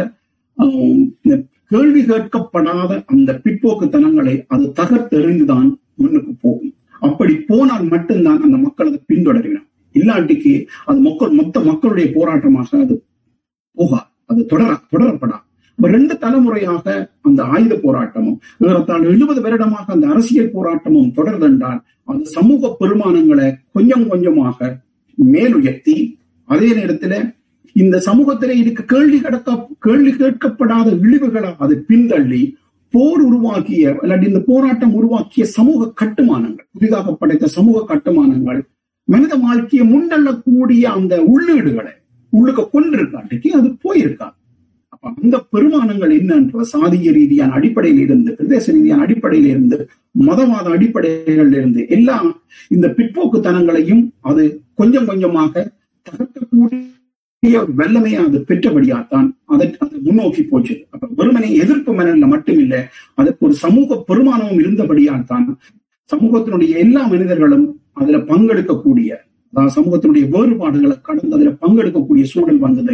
கேள்வி 1.68 2.02
கேட்கப்படாத 2.02 3.04
அந்த 3.06 3.42
பிற்போக்குத்தனங்களை 3.44 4.46
அது 4.48 4.74
தகர்த்தெறிந்துதான் 4.76 5.70
முன்னுக்கு 5.96 6.34
போகும். 6.42 6.74
அப்படி 7.00 7.36
போனால் 7.42 7.84
மட்டும்தான் 7.84 8.42
அந்த 8.42 8.58
மக்கள் 8.58 8.88
அதை 8.88 9.00
பின்தொடரினார் 9.08 9.68
இல்லாட்டிக்கு 9.96 10.54
அது 10.86 11.00
மக்கள் 11.00 11.32
மொத்த 11.32 11.60
மக்களுடைய 11.60 12.12
போராட்டமாக 12.14 12.82
அது 12.82 12.96
போகா 13.78 14.00
அது 14.26 14.46
தொடர 14.46 14.80
தொடரப்படா 14.92 15.38
ரெண்டு 15.88 16.14
தலைமுறையாக 16.18 16.86
அந்த 17.22 17.42
ஆயுத 17.44 17.74
போராட்டமும் 17.84 18.38
ஏறத்தாழ் 18.60 19.06
எழுபது 19.06 19.42
வருடமாக 19.42 19.86
அந்த 19.88 20.08
அரசியல் 20.08 20.54
போராட்டமும் 20.54 21.12
தொடர்ந்தென்றால் 21.16 21.80
அந்த 22.08 22.24
சமூக 22.30 22.72
பெருமானங்களை 22.80 23.48
கொஞ்சம் 23.72 24.08
கொஞ்சமாக 24.08 24.70
மேலுயர்த்தி 25.18 25.98
அதே 26.50 26.70
நேரத்துல 26.76 27.16
இந்த 27.76 27.98
சமூகத்திலே 28.00 28.56
இதுக்கு 28.56 28.84
கேள்வி 28.86 29.20
கிடக்க 29.20 29.52
கேள்வி 29.80 30.12
கேட்கப்படாத 30.12 30.88
இழிவுகளை 31.02 31.52
அது 31.60 31.76
பின்தள்ளி 31.90 32.42
போர் 32.94 33.22
உருவாக்கிய 33.22 33.94
இல்லாட்டி 34.04 34.28
இந்த 34.28 34.42
போராட்டம் 34.48 34.94
உருவாக்கிய 34.94 35.44
சமூக 35.50 35.92
கட்டுமானங்கள் 35.94 36.68
புதிதாக 36.72 37.14
படைத்த 37.14 37.50
சமூக 37.50 37.84
கட்டுமானங்கள் 37.84 38.60
மனித 39.08 39.34
வாழ்க்கையை 39.36 39.86
முன்னள்ளக்கூடிய 39.88 40.84
அந்த 40.90 41.14
உள்ளீடுகளை 41.26 41.94
உள்ளுக்க 42.34 42.62
கொண்டிருக்காட்டிக்கு 42.74 43.50
அது 43.54 43.70
போயிருக்காங்க 43.84 44.36
அப்ப 45.04 45.22
அந்த 45.22 45.38
பெருமானங்கள் 45.54 46.12
என்னன்ற 46.18 46.64
சாதிய 46.72 47.12
ரீதியான 47.16 47.56
அடிப்படையில் 47.58 48.02
இருந்து 48.06 48.32
பிரதேச 48.40 48.66
ரீதியான 48.76 49.04
அடிப்படையில் 49.06 49.50
இருந்து 49.52 49.78
மதவாத 50.22 50.66
அடிப்படைகள் 50.76 51.52
இருந்து 51.54 51.82
எல்லாம் 51.90 52.30
இந்த 52.72 52.88
பிற்போக்குத்தனங்களையும் 52.98 54.04
அது 54.22 54.44
கொஞ்சம் 54.76 55.08
கொஞ்சமாக 55.10 55.54
தகர்க்கக்கூடிய 56.08 56.80
வல்லமையை 57.78 58.20
அது 58.22 58.40
பெற்றபடியாத்தான் 58.50 59.30
அதை 59.46 59.68
அது 59.80 59.96
முன்னோக்கி 60.08 60.42
போச்சு. 60.44 60.74
அப்ப 60.94 61.08
வெறுமனை 61.20 61.50
எதிர்ப்பு 61.64 61.92
மனநில 61.94 62.28
மட்டுமில்லை 62.34 62.82
அதற்கு 63.18 63.46
ஒரு 63.48 63.56
சமூக 63.64 63.98
பெருமானமும் 64.10 64.60
இருந்தபடியால் 64.60 65.26
தான் 65.26 65.48
சமூகத்தினுடைய 66.12 66.72
எல்லா 66.78 67.02
மனிதர்களும் 67.08 67.66
அதுல 67.94 68.20
பங்கெடுக்கக்கூடிய 68.30 69.10
அதாவது 69.54 69.74
சமூகத்தினுடைய 69.78 70.26
வேறுபாடுகளை 70.36 70.98
கடந்து 71.02 71.36
அதுல 71.38 71.52
பங்கெடுக்கக்கூடிய 71.64 72.26
சூழல் 72.34 72.62
வந்தது. 72.66 72.94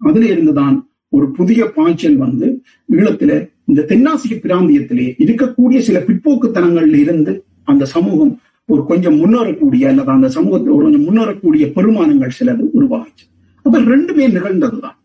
அதுல 0.00 0.26
இருந்துதான் 0.26 0.76
ஒரு 1.08 1.30
புதிய 1.30 1.72
பாய்ச்சல் 1.74 2.16
வந்து 2.16 2.62
ஈழத்துல 2.90 3.50
இந்த 3.64 3.84
தென்னாசிய 3.88 4.34
பிராந்தியத்திலே 4.34 5.06
இருக்கக்கூடிய 5.18 5.78
சில 5.78 5.98
பிற்போக்குத்தனங்கள்ல 5.98 6.94
இருந்து 6.94 7.44
அந்த 7.64 7.84
சமூகம் 7.84 8.40
ஒரு 8.66 8.84
கொஞ்சம் 8.84 9.16
முன்னேறக்கூடிய 9.16 9.86
அல்லது 9.86 10.10
அந்த 10.10 10.28
சமூகத்தில் 10.28 10.72
ஒரு 10.72 10.90
கொஞ்சம் 10.90 11.06
முன்னேறக்கூடிய 11.06 11.72
பெருமானங்கள் 11.72 12.36
சிலது 12.40 12.64
உருவாகிச்சு 12.74 13.24
அப்ப 13.62 13.80
ரெண்டுமே 13.80 14.24
நிகழ்ந்ததுதான். 14.30 14.96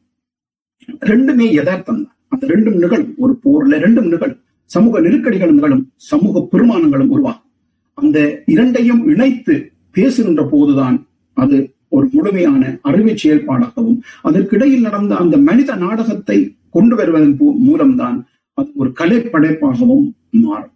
ரெண்டுமே 0.99 1.51
யதார்த்தம் 1.51 2.03
தான். 2.03 2.15
அந்த 2.27 2.47
ரெண்டும் 2.47 2.75
நிகழும். 2.75 3.13
ஒரு 3.17 3.39
போர்ல 3.43 3.73
ரெண்டும் 3.79 4.07
நிகழும். 4.07 4.39
சமூக 4.65 5.01
நெருக்கடிகளும் 5.01 5.53
நிகழும். 5.53 5.91
சமூக 5.95 6.47
பெருமானங்களும் 6.51 7.07
உருவாகும். 7.07 7.49
அந்த 7.93 8.43
இரண்டையும் 8.45 9.07
இணைத்து 9.07 9.71
பேசுகின்ற 9.91 10.47
போதுதான் 10.51 11.07
அது 11.33 11.73
ஒரு 11.95 12.05
முழுமையான 12.15 12.63
அறிவு 12.89 13.13
செயல்பாடாகவும் 13.23 13.99
அதற்கிடையில் 14.27 14.85
நடந்த 14.87 15.15
அந்த 15.23 15.37
மனித 15.49 15.75
நாடகத்தை 15.75 16.37
கொண்டு 16.69 16.95
வருவதன் 16.95 17.35
மூலம்தான் 17.67 18.17
அது 18.57 18.69
ஒரு 18.75 18.89
கலை 18.99 19.17
படைப்பாகவும் 19.33 20.05
மாறும். 20.45 20.73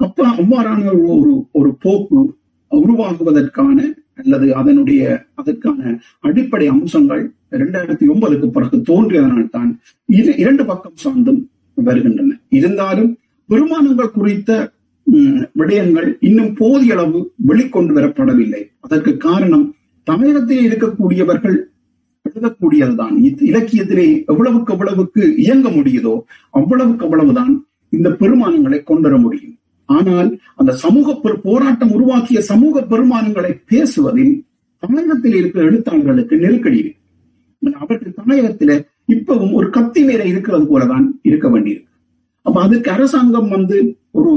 அப்ப 0.00 0.26
அவ்வாறான 0.40 0.84
ஒரு 1.14 1.32
ஒரு 1.58 1.70
போக்கு 1.84 2.20
உருவாகுவதற்கான 2.72 3.78
அல்லது 4.20 4.46
அதனுடைய 4.60 5.02
அதற்கான 5.34 5.80
அடிப்படை 6.20 6.66
அம்சங்கள் 6.74 7.22
இரண்டாயிரத்தி 7.56 8.06
ஒன்பதுக்கு 8.12 8.46
பிறகு 8.56 8.76
தோன்றியதனால் 8.90 9.52
தான் 9.56 9.70
இது 10.08 10.30
இரண்டு 10.42 10.62
பக்கம் 10.70 11.00
சார்ந்தும் 11.04 11.40
வருகின்றன. 11.76 12.30
இருந்தாலும் 12.58 13.10
பெருமானங்கள் 13.50 14.14
குறித்த 14.16 14.50
விடயங்கள் 15.60 16.08
இன்னும் 16.28 16.52
போதிய 16.60 16.94
அளவு 16.94 17.18
வெளிக்கொண்டு 17.48 17.92
வரப்படவில்லை. 17.98 18.62
அதற்கு 18.80 19.12
காரணம் 19.26 19.66
தமிழகத்தில் 20.08 20.64
இருக்கக்கூடியவர்கள் 20.68 21.56
எழுதக்கூடியதுதான். 22.26 23.14
இலக்கியத்திலே 23.50 24.06
எவ்வளவுக்கு 24.32 24.72
எவ்வளவுக்கு 24.74 25.22
இயங்க 25.44 25.68
முடியுதோ 25.68 26.14
அவ்வளவுக்கு 26.58 27.04
அவ்வளவுதான் 27.06 27.52
இந்த 27.96 28.08
பெருமானங்களை 28.20 28.78
கொண்டு 28.82 29.06
வர 29.08 29.16
முடியும். 29.24 29.56
ஆனால் 29.88 30.28
அந்த 30.60 30.72
சமூக 30.84 31.14
போராட்டம் 31.46 31.92
உருவாக்கிய 31.96 32.40
சமூக 32.50 32.82
பெருமானங்களை 32.92 33.52
பேசுவதில் 33.72 34.34
தமிழகத்தில் 34.82 35.36
இருக்கிற 35.40 35.62
எழுத்தாளர்களுக்கு 35.70 36.34
நெருக்கடி 36.44 36.78
இருக்கு. 36.82 37.00
அவர்கள் 37.82 38.18
தமிழகத்தில 38.20 38.72
இப்பவும் 39.14 39.54
ஒரு 39.58 39.68
கத்தி 39.76 40.00
மேல 40.04 40.22
இருக்கிறது 40.32 40.64
போலதான் 40.72 41.06
இருக்க 41.28 41.46
வேண்டியிருக்கு. 41.54 41.90
அப்ப 42.46 42.56
அதுக்கு 42.62 42.90
அரசாங்கம் 42.96 43.48
வந்து 43.48 43.76
ஒரு 44.18 44.32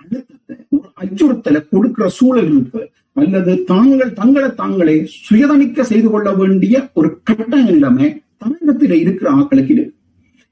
அழுத்தத்தை 0.00 0.56
ஒரு 0.76 0.86
அச்சுறுத்தலை 1.02 1.60
கொடுக்கிற 1.72 2.06
சூழல் 2.18 2.50
இருக்கு. 2.54 2.82
அல்லது 3.16 3.52
தாங்கள் 3.64 4.16
தங்களை 4.20 4.48
தாங்களே 4.54 4.96
சுயதணிக்க 5.26 5.84
செய்து 5.90 6.08
கொள்ள 6.10 6.28
வேண்டிய 6.32 6.76
ஒரு 6.92 7.08
கட்டாய 7.28 7.64
நிலைமை 7.70 8.08
தமிழகத்தில் 8.38 8.96
இருக்கிற 9.02 9.28
ஆக்களுக்கு 9.30 9.74
இருக்கு 9.74 9.92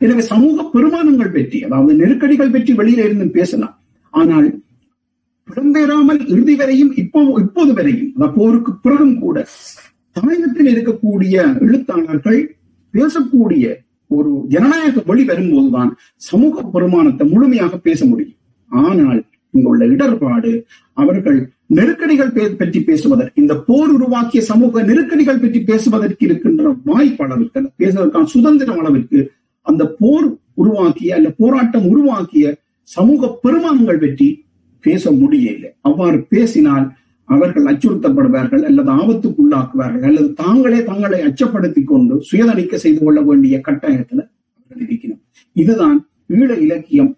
எனவே 0.00 0.22
சமூக 0.32 0.64
பெருமானங்கள் 0.74 1.34
பற்றி 1.34 1.58
அதாவது 1.66 1.92
நெருக்கடிகள் 1.94 2.54
பற்றி 2.54 2.72
வெளியில 2.72 3.04
இருந்து 3.04 3.26
பேசலாம். 3.38 3.74
ஆனால் 4.14 4.48
புலம்பெறாமல் 5.48 6.20
இறுதி 6.32 6.54
வரையும் 6.54 6.92
இப்போ 7.02 7.20
இப்போது 7.44 7.72
வரையும் 7.72 8.10
போருக்கு 8.36 8.72
பிறகும் 8.84 9.16
கூட 9.18 9.36
தமிழகத்தில் 10.16 10.70
இருக்கக்கூடிய 10.74 11.36
எழுத்தாளர்கள் 11.66 12.40
பேசக்கூடிய 12.94 13.66
ஒரு 14.10 14.30
ஜனநாயக 14.54 15.02
வழி 15.06 15.24
வரும்போதுதான் 15.24 15.92
சமூக 16.30 16.64
பெருமானத்தை 16.74 17.26
முழுமையாக 17.26 17.76
பேச 17.86 18.00
முடியும். 18.06 18.38
ஆனால் 18.70 19.20
இங்குள்ள 19.54 19.84
இடர்பாடு. 19.94 20.50
அவர்கள் 20.96 21.38
நெருக்கடிகள் 21.78 22.32
பற்றி 22.60 22.80
பேசுவதற்கு 22.88 23.42
இந்த 23.42 23.54
போர் 23.68 23.92
உருவாக்கிய 23.96 24.40
சமூக 24.50 24.82
நெருக்கடிகள் 24.90 25.42
பற்றி 25.42 25.60
பேசுவதற்கு 25.70 26.22
இருக்கின்ற 26.26 26.72
வாய்ப்பு 26.90 27.24
அளவிற்கு 27.26 27.60
பேசுவதற்கான 27.82 28.30
சுதந்திரம் 28.34 28.80
அளவிற்கு 28.82 29.20
அந்த 29.66 29.82
போர் 30.00 30.26
உருவாக்கிய 30.54 31.14
அல்ல 31.18 31.28
போராட்டம் 31.40 31.86
உருவாக்கிய 31.92 32.46
சமூக 32.90 33.30
பெருமானங்கள் 33.44 34.02
பற்றி 34.04 34.28
பேச 34.84 35.12
முடியவில்லை. 35.12 35.70
அவ்வாறு 35.88 36.18
பேசினால் 36.32 36.86
அவர்கள் 37.28 37.68
அச்சுறுத்தப்படுவார்கள் 37.70 38.62
அல்லது 38.68 38.90
ஆபத்துக்குள்ளாக்குவார்கள் 39.00 40.06
அல்லது 40.08 40.28
தாங்களே 40.42 40.80
தங்களை 40.82 41.18
அச்சப்படுத்திக் 41.28 41.90
கொண்டு 41.92 42.14
சுயதணிக்க 42.30 42.76
செய்து 42.76 43.00
கொள்ள 43.04 43.20
வேண்டிய 43.20 43.56
கட்டாயத்துல 43.68 44.20
அவர்கள் 44.58 44.82
இருக்கிறோம் 44.86 45.20
இதுதான் 45.56 45.98
ஈழ 46.36 46.50
இலக்கியம் 46.66 47.12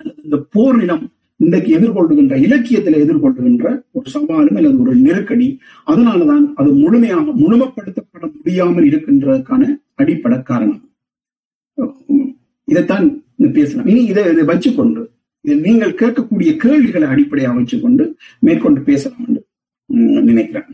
அல்லது 0.00 0.20
இந்த 0.26 0.38
போர் 0.54 0.76
நிலம் 0.76 1.04
இன்றைக்கு 1.44 1.70
எதிர்கொள்ளுகின்ற 1.76 2.34
இலக்கியத்தில் 2.46 2.96
எதிர்கொள்ளுகின்ற 3.02 3.66
ஒரு 3.96 4.08
சவாலும் 4.14 4.56
அல்லது 4.58 4.76
ஒரு 4.82 4.92
நெருக்கடி 5.04 5.46
அதனாலதான் 5.90 6.44
அது 6.60 6.70
முழுமையாக 6.80 7.26
முழுமைப்படுத்தப்பட 7.42 8.24
முடியாமல் 8.36 8.88
இருக்கின்றதுக்கான 8.90 9.62
அடிப்படை 10.00 10.38
காரணம். 10.50 10.82
இதைத்தான் 12.68 13.06
பேசலாம். 13.58 13.88
இனி 13.92 14.02
இதை 14.12 14.24
இதை 14.32 14.44
வச்சுக்கொண்டு 14.50 15.02
இதில் 15.44 15.64
நீங்கள் 15.66 15.98
கேட்கக்கூடிய 16.00 16.50
கேள்விகளை 16.64 17.06
அடிப்படையாக 17.12 17.56
வச்சுக்கொண்டு 17.60 18.04
மேற்கொண்டு 18.46 18.82
பேசலாம் 18.90 19.24
என்று 19.28 19.42
நினைக்கிறேன். 20.30 20.68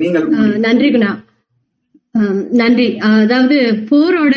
நீங்கள் 0.00 0.26
நன்றி 0.66 0.88
குணா. 0.94 1.10
நன்றி. 2.60 2.86
அதாவது 2.98 3.58
போரோட 3.90 4.34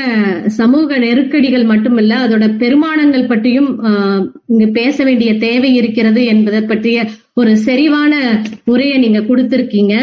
சமூக 0.60 0.98
நெருக்கடிகள் 0.98 1.66
மட்டுமல்ல 1.72 2.20
அதோட 2.26 2.46
பெருமானங்கள் 2.62 3.28
பற்றியும் 3.28 3.70
இங்கு 4.52 4.68
பேச 4.78 4.98
வேண்டிய 5.04 5.32
தேவை 5.38 5.72
இருக்கிறது 5.76 6.22
என்பதை 6.26 6.62
பற்றிய 6.62 7.08
ஒரு 7.34 7.52
செறிவான 7.66 8.14
உரையை 8.64 8.98
நீங்க 8.98 9.20
கொடுத்திருக்கீங்க. 9.20 9.96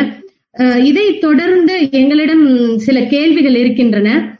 இதை 0.85 1.07
தொடர்ந்து 1.19 1.75
எங்களிடம் 1.91 2.45
சில 2.87 2.99
கேள்விகள் 3.15 3.57
இருக்கின்றன. 3.57 4.39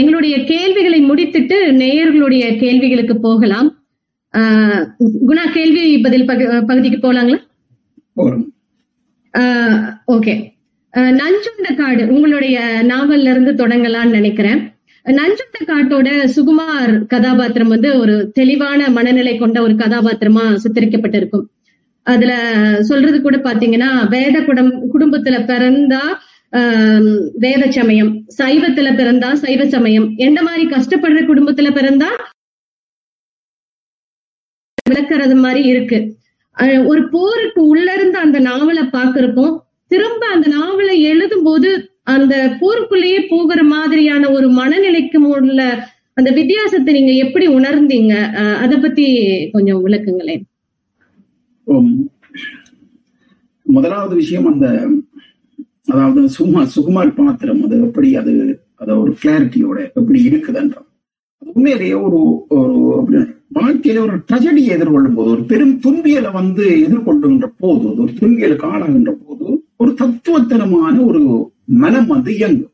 எங்களுடைய 0.00 0.36
கேள்விகளை 0.44 1.00
முடித்துட்டு 1.10 1.56
நேயர்களுடைய 1.82 2.44
கேள்விகளுக்கு 2.58 3.16
போகலாம். 3.20 3.70
குணா 5.30 5.44
கேள்வி 5.52 5.98
பதில் 5.98 6.28
பகுதிக்கு 6.66 6.98
போலாங்களா? 7.06 7.40
ஓகே. 10.16 10.34
நஞ்சுண்ட 10.94 11.70
காடு 11.80 12.02
உங்களுடைய 12.14 12.58
நாவல்ல 12.90 13.30
இருந்து 13.32 13.52
தொடங்கலாம்னு 13.60 14.16
நினைக்கிறேன். 14.18 14.60
நஞ்சுண்ட 15.06 15.58
காட்டோட 15.70 16.08
சுகுமார் 16.36 16.92
கதாபாத்திரம் 17.12 17.72
வந்து 17.74 17.90
ஒரு 18.00 18.14
தெளிவான 18.38 18.88
மனநிலை 18.96 19.34
கொண்ட 19.38 19.58
ஒரு 19.66 19.74
கதாபாத்திரமா 19.82 20.44
சித்தரிக்கப்பட்டிருக்கும். 20.64 21.44
அதுல 22.06 22.32
சொல்றது 22.90 23.18
கூட 23.20 23.36
பாத்தீங்கன்னா 23.46 23.90
வேத 24.08 24.36
குடம் 24.42 24.72
குடும்பத்துல 24.94 25.36
பிறந்தா 25.50 26.02
வேத 27.44 27.62
சமயம் 27.78 28.10
சைவத்துல 28.38 28.90
பிறந்தா 29.00 29.30
சைவ 29.42 29.62
சமயம் 29.74 30.06
எந்த 30.26 30.40
மாதிரி 30.46 30.64
கஷ்டப்படுற 30.74 31.22
குடும்பத்துல 31.30 31.70
பிறந்தா 31.78 32.10
விளக்குறது 34.90 35.34
மாதிரி 35.44 35.62
இருக்கு. 35.72 35.98
ஒரு 36.90 37.02
போருக்கு 37.14 37.60
உள்ள 37.72 37.88
இருந்து 37.96 38.18
அந்த 38.18 38.38
நாவலை 38.46 38.84
பாக்குறப்போ 38.94 39.46
திரும்ப 39.90 40.26
அந்த 40.26 40.46
நாவலை 40.48 41.02
எழுதும் 41.02 41.42
போது 41.42 41.70
அந்த 42.04 42.34
போருக்குள்ளேயே 42.60 43.20
போகிற 43.28 43.62
மாதிரியான 43.64 44.30
ஒரு 44.30 44.48
மனநிலைக்கு 44.50 45.18
உள்ள 45.30 45.60
அந்த 46.14 46.30
வித்தியாசத்தை 46.30 46.92
நீங்க 46.94 47.12
எப்படி 47.24 47.46
உணர்ந்தீங்க? 47.48 48.14
அத 48.56 48.78
பத்தி 48.78 49.04
கொஞ்சம் 49.52 49.82
விளக்குங்களேன். 49.84 50.44
முதலாவது 53.66 54.14
விஷயம் 54.14 54.46
அந்த 54.46 54.66
அதாவது 55.86 56.20
சுகுமா 56.38 56.62
சுகுமார் 56.74 57.14
பாத்திரம் 57.14 57.62
அது 57.62 57.76
எப்படி 57.80 58.16
அது 58.16 58.32
அத 58.74 58.90
ஒரு 58.98 59.16
கிளாரிட்டியோட 59.22 59.78
எப்படி 59.94 60.20
இருக்குதுன்றது 60.28 60.86
உண்மையிலேயே 61.42 61.92
ஒரு 62.06 62.18
ஒரு 62.50 63.20
வாழ்க்கையில 63.50 64.00
ஒரு 64.00 64.16
ட்ரஜடியை 64.32 64.70
எதிர்கொள்ளும் 64.76 65.14
போது 65.14 65.30
ஒரு 65.30 65.44
பெரும் 65.44 65.80
துன்பியலை 65.80 66.32
வந்து 66.32 66.64
எதிர்கொள்ளுகின்ற 66.86 67.46
போது 67.56 67.96
ஒரு 67.96 68.12
துன்பியலுக்கு 68.20 68.66
ஆளாகின்ற 68.72 69.12
போது 69.26 69.46
ஒரு 69.76 69.94
தத்துவத்தனமான 70.00 71.06
ஒரு 71.06 71.52
மனம் 71.64 72.06
வந்து 72.06 72.36
இயங்கும். 72.36 72.72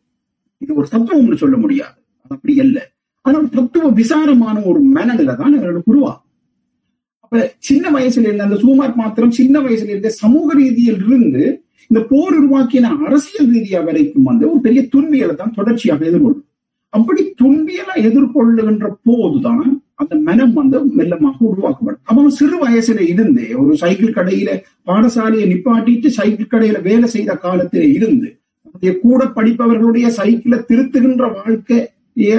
இது 0.59 0.75
ஒரு 0.75 0.89
தத்துவம்னு 0.91 1.35
சொல்ல 1.35 1.57
முடியாது. 1.57 1.97
அது 2.23 2.35
அப்படி 2.35 2.61
அல்ல. 2.61 2.91
ஆனா 3.21 3.39
ஒரு 3.39 3.49
தத்துவ 3.49 3.89
விசாரமான 3.89 4.63
ஒரு 4.65 4.81
மனநில 4.81 5.35
தான் 5.35 5.59
அவர்கள் 5.59 5.83
உருவாகும் 5.85 6.23
அப்ப 7.23 7.55
சின்ன 7.59 7.91
வயசுல 7.91 8.27
இருந்த 8.29 8.43
அந்த 8.43 8.57
சுகுமார் 8.57 8.95
மாத்திரம் 8.95 9.31
சின்ன 9.31 9.61
வயசுல 9.61 9.89
இருந்த 9.89 10.09
சமூக 10.09 10.55
ரீதியில் 10.55 11.03
இருந்து 11.07 11.45
இந்த 11.91 12.01
போர் 12.09 12.35
உருவாக்கின 12.41 12.91
அரசியல் 13.07 13.51
ரீதியா 13.51 13.85
வரைக்கும் 13.85 14.23
வந்து 14.23 14.51
ஒரு 14.51 14.61
பெரிய 14.61 14.89
துன்பியலை 14.97 15.35
தான் 15.35 15.55
தொடர்ச்சியாக 15.55 16.05
எதிர்கொள்ளும். 16.05 16.45
அப்படி 16.89 17.35
துன்பியலை 17.43 17.97
எதிர்கொள்ளுகின்ற 18.09 18.89
போதுதான் 19.03 19.84
அந்த 19.99 20.15
மனம் 20.29 20.55
வந்து 20.59 20.79
மெல்லமாக 20.99 21.39
உருவாக்கப்படும். 21.51 22.03
அவன் 22.13 22.31
சிறு 22.39 22.57
வயசுல 22.63 23.01
இருந்தே 23.13 23.47
ஒரு 23.63 23.73
சைக்கிள் 23.83 24.17
கடையில 24.17 24.51
பாடசாலையை 24.89 25.47
நிப்பாட்டிட்டு 25.53 26.09
சைக்கிள் 26.19 26.53
கடையில 26.53 26.81
வேலை 26.89 27.09
செய்த 27.15 27.33
காலத்தில 27.45 27.87
இருந்து 27.99 28.31
கூட 29.05 29.23
படிப்பவர்களுடைய 29.37 30.07
சைக்கிளை 30.17 30.59
திருத்துகின்ற 30.69 31.25
வாழ்க்கைய 31.37 32.33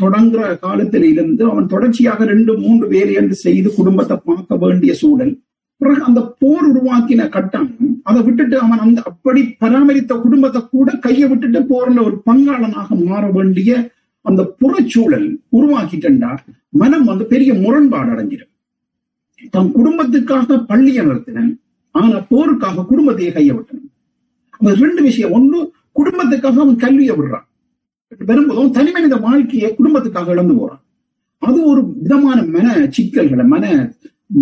தொடங்குற 0.00 0.42
காலத்தில் 0.64 1.06
இருந்து 1.12 1.42
அவன் 1.50 1.70
தொடர்ச்சியாக 1.72 2.24
ரெண்டு 2.24 2.52
மூன்று 2.58 2.86
வேலை 2.94 3.12
என்று 3.20 3.36
செய்து 3.44 3.68
குடும்பத்தை 3.76 4.16
பார்க்க 4.24 4.58
வேண்டிய 4.64 4.92
சூழல். 5.02 5.32
பிறகு 5.80 6.02
அந்த 6.08 6.20
போர் 6.40 6.66
உருவாக்கின 6.70 7.28
கட்டணம் 7.36 7.92
அதை 8.08 8.20
விட்டுட்டு 8.26 8.56
அவன் 8.64 8.82
அந்த 8.86 9.00
அப்படி 9.10 9.42
பராமரித்த 9.62 10.18
குடும்பத்தை 10.24 10.60
கூட 10.74 10.90
கையை 11.06 11.26
விட்டுட்டு 11.28 11.60
போர்ல 11.70 12.04
ஒரு 12.08 12.16
பங்காளனாக 12.28 12.98
மாற 13.06 13.22
வேண்டிய 13.38 13.70
அந்த 14.26 14.42
புறச்சூழல் 14.60 15.28
உருவாக்கிட்டா 15.58 16.32
மனம் 16.80 17.06
வந்து 17.10 17.24
பெரிய 17.32 17.50
முரண்பாடு 17.54 18.10
அடைஞ்சிடும். 18.14 18.52
தம் 19.54 19.70
குடும்பத்துக்காக 19.76 20.58
பள்ளியை 20.70 21.02
நடத்தினேன் 21.06 21.52
ஆனா 21.94 22.16
போருக்காக 22.32 22.84
குடும்பத்தையே 22.90 23.30
கைய 23.36 23.52
விட்டன 23.54 23.86
அப்ப 24.54 24.74
ரெண்டு 24.84 25.00
விஷயம். 25.02 25.32
ஒன்று 25.36 25.58
குடும்பத்துக்காக 25.98 26.60
அவன் 26.64 26.82
கல்வியை 26.84 27.14
விடுறான். 27.16 27.46
பெரும்பாலும் 28.28 28.74
தனி 28.76 28.90
மனித 28.90 29.16
வாழ்க்கையை 29.16 29.68
குடும்பத்துக்காக 29.78 30.32
இழந்து 30.34 30.54
போறான். 30.54 30.82
அது 31.42 31.58
ஒரு 31.70 31.82
விதமான 32.02 32.38
மன 32.54 32.88
சிக்கல்களை 32.96 33.44
மன 33.54 33.64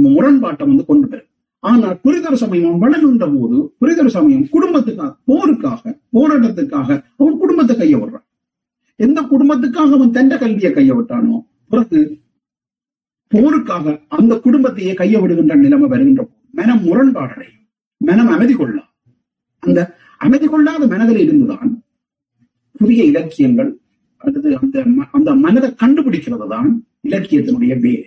முரண்பாட்டை 0.05 0.64
வந்து 0.71 0.85
கொண்டு 0.91 1.07
வரும் 1.11 1.27
ஆனால் 1.64 1.99
புரிதர 2.05 2.35
சமயம் 2.43 2.67
அவன் 2.69 2.83
வளர்கின்ற 2.85 3.27
போது 3.35 3.57
புரிதர 3.81 4.09
சமயம் 4.17 4.49
குடும்பத்துக்காக 4.55 5.12
போருக்காக 5.31 5.95
போராட்டத்துக்காக 6.17 6.88
அவன் 7.19 7.38
குடும்பத்தை 7.43 7.75
கைய 7.77 7.97
விடுறான். 8.01 8.27
எந்த 9.01 9.21
குடும்பத்துக்காக 9.23 9.97
அவன் 9.97 10.13
தண்ட 10.13 10.35
கல்வியை 10.37 10.71
கைய 10.73 10.93
விட்டானோ 10.95 11.37
பிறகு 11.71 12.01
போருக்காக 13.33 13.87
அந்த 14.17 14.33
குடும்பத்தையே 14.39 14.93
கைய 14.95 15.17
விடுகின்ற 15.21 15.55
நிலைமை 15.57 15.89
வருகின்ற 15.89 16.23
மனம் 16.55 16.83
முரண்பாடடை 16.85 17.49
மனம் 18.01 18.31
அமைதி 18.31 18.55
கொள்ளலாம் 18.55 18.93
அந்த 19.63 19.81
அமைதி 20.21 20.47
கொள்ளாத 20.47 20.83
மனதில் 20.87 21.23
இருந்துதான் 21.25 21.71
புதிய 22.81 23.01
இலக்கியங்கள் 23.05 23.71
அல்லது 24.23 24.49
அந்த 24.57 24.79
அந்த 25.11 25.31
மனதை 25.37 25.69
கண்டுபிடிக்கிறது 25.75 26.47
தான் 26.49 26.71
இலக்கியத்தினுடைய 27.05 27.75
வேர் 27.81 28.07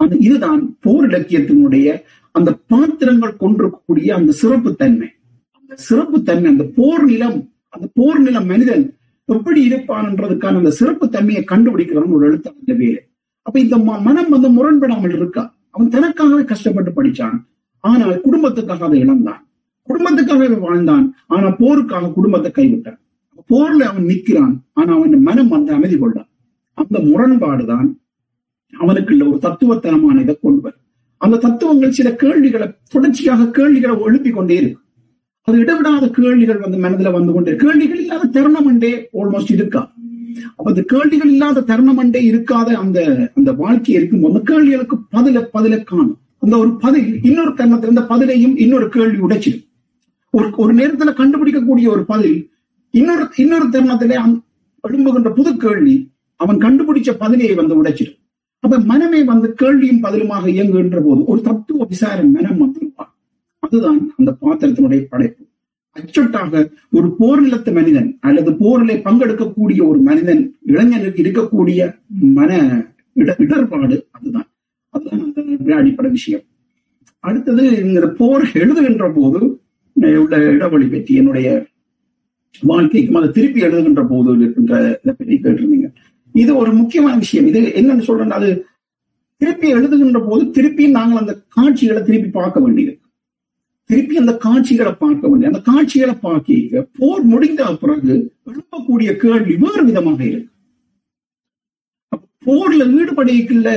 அந்த 0.00 0.14
இதுதான் 0.20 0.62
போர் 0.80 1.06
இலக்கியத்தினுடைய 1.08 1.88
அந்த 2.34 2.50
பாத்திரங்கள் 2.70 3.34
கொண்டிருக்கக்கூடிய 3.36 4.08
அந்த 4.14 4.32
சிறப்பு 4.32 4.70
தன்மை 4.74 5.10
அந்த 5.56 5.74
சிறப்பு 5.80 6.18
தன்மை 6.22 6.48
அந்த 6.50 6.66
போர் 6.76 7.04
நிலம் 7.04 7.38
அந்த 7.70 7.86
போர் 7.94 8.20
நிலம் 8.20 8.48
மனிதன் 8.48 8.84
எப்படி 9.24 9.68
இருப்பான்ன்றதுக்கான 9.68 10.56
அந்த 10.56 10.70
சிறப்பு 10.70 11.08
தன்மையை 11.08 11.44
கண்டுபிடிக்கிறவன் 11.48 12.12
ஒரு 12.12 12.26
எழுத்தாளர் 12.26 12.76
வேலை. 12.76 13.02
அப்ப 13.42 13.60
இந்த 13.60 13.76
மனம் 13.78 14.28
வந்து 14.28 14.48
முரண்படாமல் 14.48 15.14
இருக்கா? 15.14 15.54
அவன் 15.70 15.88
தனக்காகவே 15.88 16.44
கஷ்டப்பட்டு 16.44 16.90
படிச்சான். 16.96 17.38
ஆனால் 17.80 18.20
குடும்பத்துக்காக 18.20 18.78
அதை 18.78 18.98
இழந்தான். 19.00 19.48
குடும்பத்துக்காகவே 19.88 20.60
வாழ்ந்தான். 20.60 21.16
ஆனா 21.26 21.46
போருக்காக 21.46 22.12
குடும்பத்தை 22.12 22.50
கைவிட்டான். 22.50 23.00
போர்ல 23.48 23.82
அவன் 23.90 24.04
நிற்கிறான். 24.04 24.54
ஆனா 24.72 24.94
அவன் 24.94 25.22
மனம் 25.22 25.48
வந்து 25.48 25.72
அமைதி 25.72 25.96
கொள்ளான் 25.96 26.30
அந்த 26.74 26.98
முரண்பாடுதான் 26.98 27.88
அவனுக்குள்ள 28.80 29.22
ஒரு 29.28 29.38
தத்துவத்தனமான 29.42 30.20
இதை 30.20 30.38
கொண்டு 30.42 30.60
வரும். 30.60 30.80
அந்த 31.16 31.36
தத்துவங்கள் 31.36 31.90
சில 31.90 32.14
கேள்விகளை 32.14 32.68
தொடர்ச்சியாக 32.88 33.50
கேள்விகளை 33.50 34.00
எழுப்பி 34.00 34.30
கொண்டே 34.30 34.56
இருக்கு. 34.56 34.80
அது 35.48 35.56
இடவிடாத 35.58 36.10
கேள்விகள் 36.10 36.58
வந்து 36.58 36.78
மனதுல 36.78 37.10
வந்து 37.12 37.32
கொண்டே 37.32 37.56
கேள்விகள் 37.56 37.98
இல்லாத 37.98 38.26
தருணம் 38.26 38.68
அண்டே 38.70 38.92
ஆல்மோஸ்ட் 39.12 39.50
இருக்கா? 39.50 39.82
அப்ப 40.56 40.70
அந்த 40.70 40.82
கேள்விகள் 40.82 41.28
இல்லாத 41.28 41.60
தருணம் 41.60 42.00
அண்டே 42.02 42.20
இருக்காத 42.30 42.68
அந்த 42.74 42.98
அந்த 43.34 43.52
வாழ்க்கை 43.52 43.94
இருக்கும் 43.94 44.24
அந்த 44.24 44.40
கேள்விகளுக்கு 44.40 44.96
பதில 45.16 45.42
பதில 45.52 45.82
காணும். 45.82 46.18
அந்த 46.38 46.58
ஒரு 46.58 46.76
பதில் 46.76 47.22
இன்னொரு 47.22 47.50
தருணத்துல 47.50 47.88
இந்த 47.88 48.04
பதிலையும் 48.08 48.56
இன்னொரு 48.56 48.88
கேள்வி 48.88 49.18
உடைச்சிடும். 49.18 49.64
ஒரு 50.30 50.50
ஒரு 50.56 50.74
நேரத்துல 50.74 51.12
கண்டுபிடிக்கக்கூடிய 51.20 51.86
ஒரு 51.88 52.04
பதில் 52.04 52.38
இன்னொரு 52.90 53.26
இன்னொரு 53.36 53.68
தருணத்துல 53.68 54.14
எழும்புகின்ற 54.84 55.30
புது 55.32 55.56
கேள்வி 55.56 55.94
அவன் 56.40 56.58
கண்டுபிடிச்ச 56.58 57.10
பதிலையை 57.20 57.54
வந்து 57.54 57.82
உடைச்சிடும். 57.82 58.18
அப்ப 58.60 58.78
மனமே 58.78 59.22
வந்து 59.24 59.52
கேள்வியும் 59.52 60.02
பதிலுமாக 60.02 60.44
இயங்குகின்ற 60.48 61.00
போது 61.02 61.24
ஒரு 61.24 61.40
தத்துவ 61.40 61.84
விசாரம் 61.84 62.32
மனம் 62.32 62.58
வந்து 62.58 62.83
அதுதான் 63.74 64.00
அந்த 64.16 64.30
பாத்திரத்தினுடைய 64.42 65.02
படைப்பு. 65.12 65.42
அச்சொட்டாக 65.96 66.52
ஒரு 66.96 67.08
போர் 67.18 67.42
நிலத்து 67.44 67.70
மனிதன் 67.72 68.08
அல்லது 68.28 68.50
போரிலே 68.60 68.96
பங்கெடுக்கக்கூடிய 69.06 69.80
ஒரு 69.90 69.98
மனிதன் 70.08 70.42
இளைஞனுக்கு 70.70 71.20
இருக்கக்கூடிய 71.24 71.80
மன 72.38 72.50
இடர்பாடு 73.42 73.96
அதுதான். 74.16 74.48
அதுதான் 74.94 75.20
அந்த 75.26 75.76
அடிப்படை 75.80 76.10
விஷயம். 76.10 76.44
அடுத்தது 77.24 77.64
இந்த 77.84 78.08
போர் 78.18 78.44
எழுதுகின்ற 78.62 79.06
போது 79.18 79.40
உள்ள 80.22 80.36
இடவழி 80.54 80.86
பற்றி 80.92 81.12
என்னுடைய 81.20 81.48
வாழ்க்கைக்கும் 82.62 83.18
அதை 83.20 83.28
திருப்பி 83.36 83.60
எழுதுகின்ற 83.66 84.02
போது 84.10 84.30
இருக்கின்ற 84.38 84.74
பற்றி 85.04 85.36
கேட்டிருந்தீங்க. 85.44 85.88
இது 86.42 86.52
ஒரு 86.62 86.72
முக்கியமான 86.80 87.14
விஷயம். 87.22 87.48
இது 87.52 87.60
என்னன்னு 87.80 88.08
சொல்றேன்னா 88.08 88.38
அது 88.40 88.50
திருப்பி 89.40 89.68
எழுதுகின்ற 89.74 90.20
போது 90.28 90.42
திருப்பி 90.50 90.84
நாங்கள் 90.98 91.22
அந்த 91.22 91.32
காட்சிகளை 91.56 92.02
திருப்பி 92.02 92.28
பார்க்க 92.40 92.66
வேண்டியது. 92.66 92.94
திருப்பி 93.90 94.14
அந்த 94.16 94.32
காட்சிகளை 94.38 94.92
பார்க்க 94.94 95.28
வேண்டிய 95.28 95.50
அந்த 95.50 95.60
காட்சிகளை 95.66 96.14
பார்க்க 96.20 96.84
போர் 96.98 97.24
முடிந்த 97.24 97.64
பிறகு 97.80 98.14
எழுப்பக்கூடிய 98.50 99.10
கேள்வி 99.16 99.54
வேறு 99.56 99.82
விதமாக 99.84 100.20
இருக்கு 100.24 100.50
போர்ல 102.46 102.84
ஈடுபடைக்குள்ள 102.94 103.68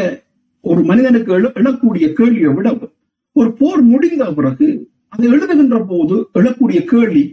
ஒரு 0.63 0.81
மனிதனுக்கு 0.83 1.33
எழக்கூடிய 1.55 2.05
கேள்வியை 2.13 2.51
விட 2.53 2.69
ஒரு 3.35 3.49
போர் 3.51 3.81
முடிந்த 3.83 4.25
பிறகு 4.31 4.67
அதை 5.09 5.25
எழுதுகின்ற 5.29 5.77
போது 5.85 6.15
எழக்கூடிய 6.33 6.79
கேள்வி 6.85 7.23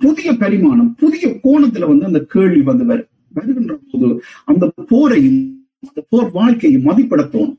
புதிய 0.00 0.30
பரிமாணம் 0.36 0.90
புதிய 0.94 1.28
கோணத்துல 1.44 1.88
வந்து 1.88 2.04
அந்த 2.04 2.20
கேள்வி 2.32 2.60
வந்து 2.62 2.84
வருகின்ற 3.34 3.74
போது 3.92 4.10
அந்த 4.44 4.64
போரையும் 4.90 5.40
அந்த 5.82 6.00
போர் 6.08 6.30
வாழ்க்கையை 6.30 6.78
மதிப்பிட 6.80 7.22
தோணும் 7.26 7.56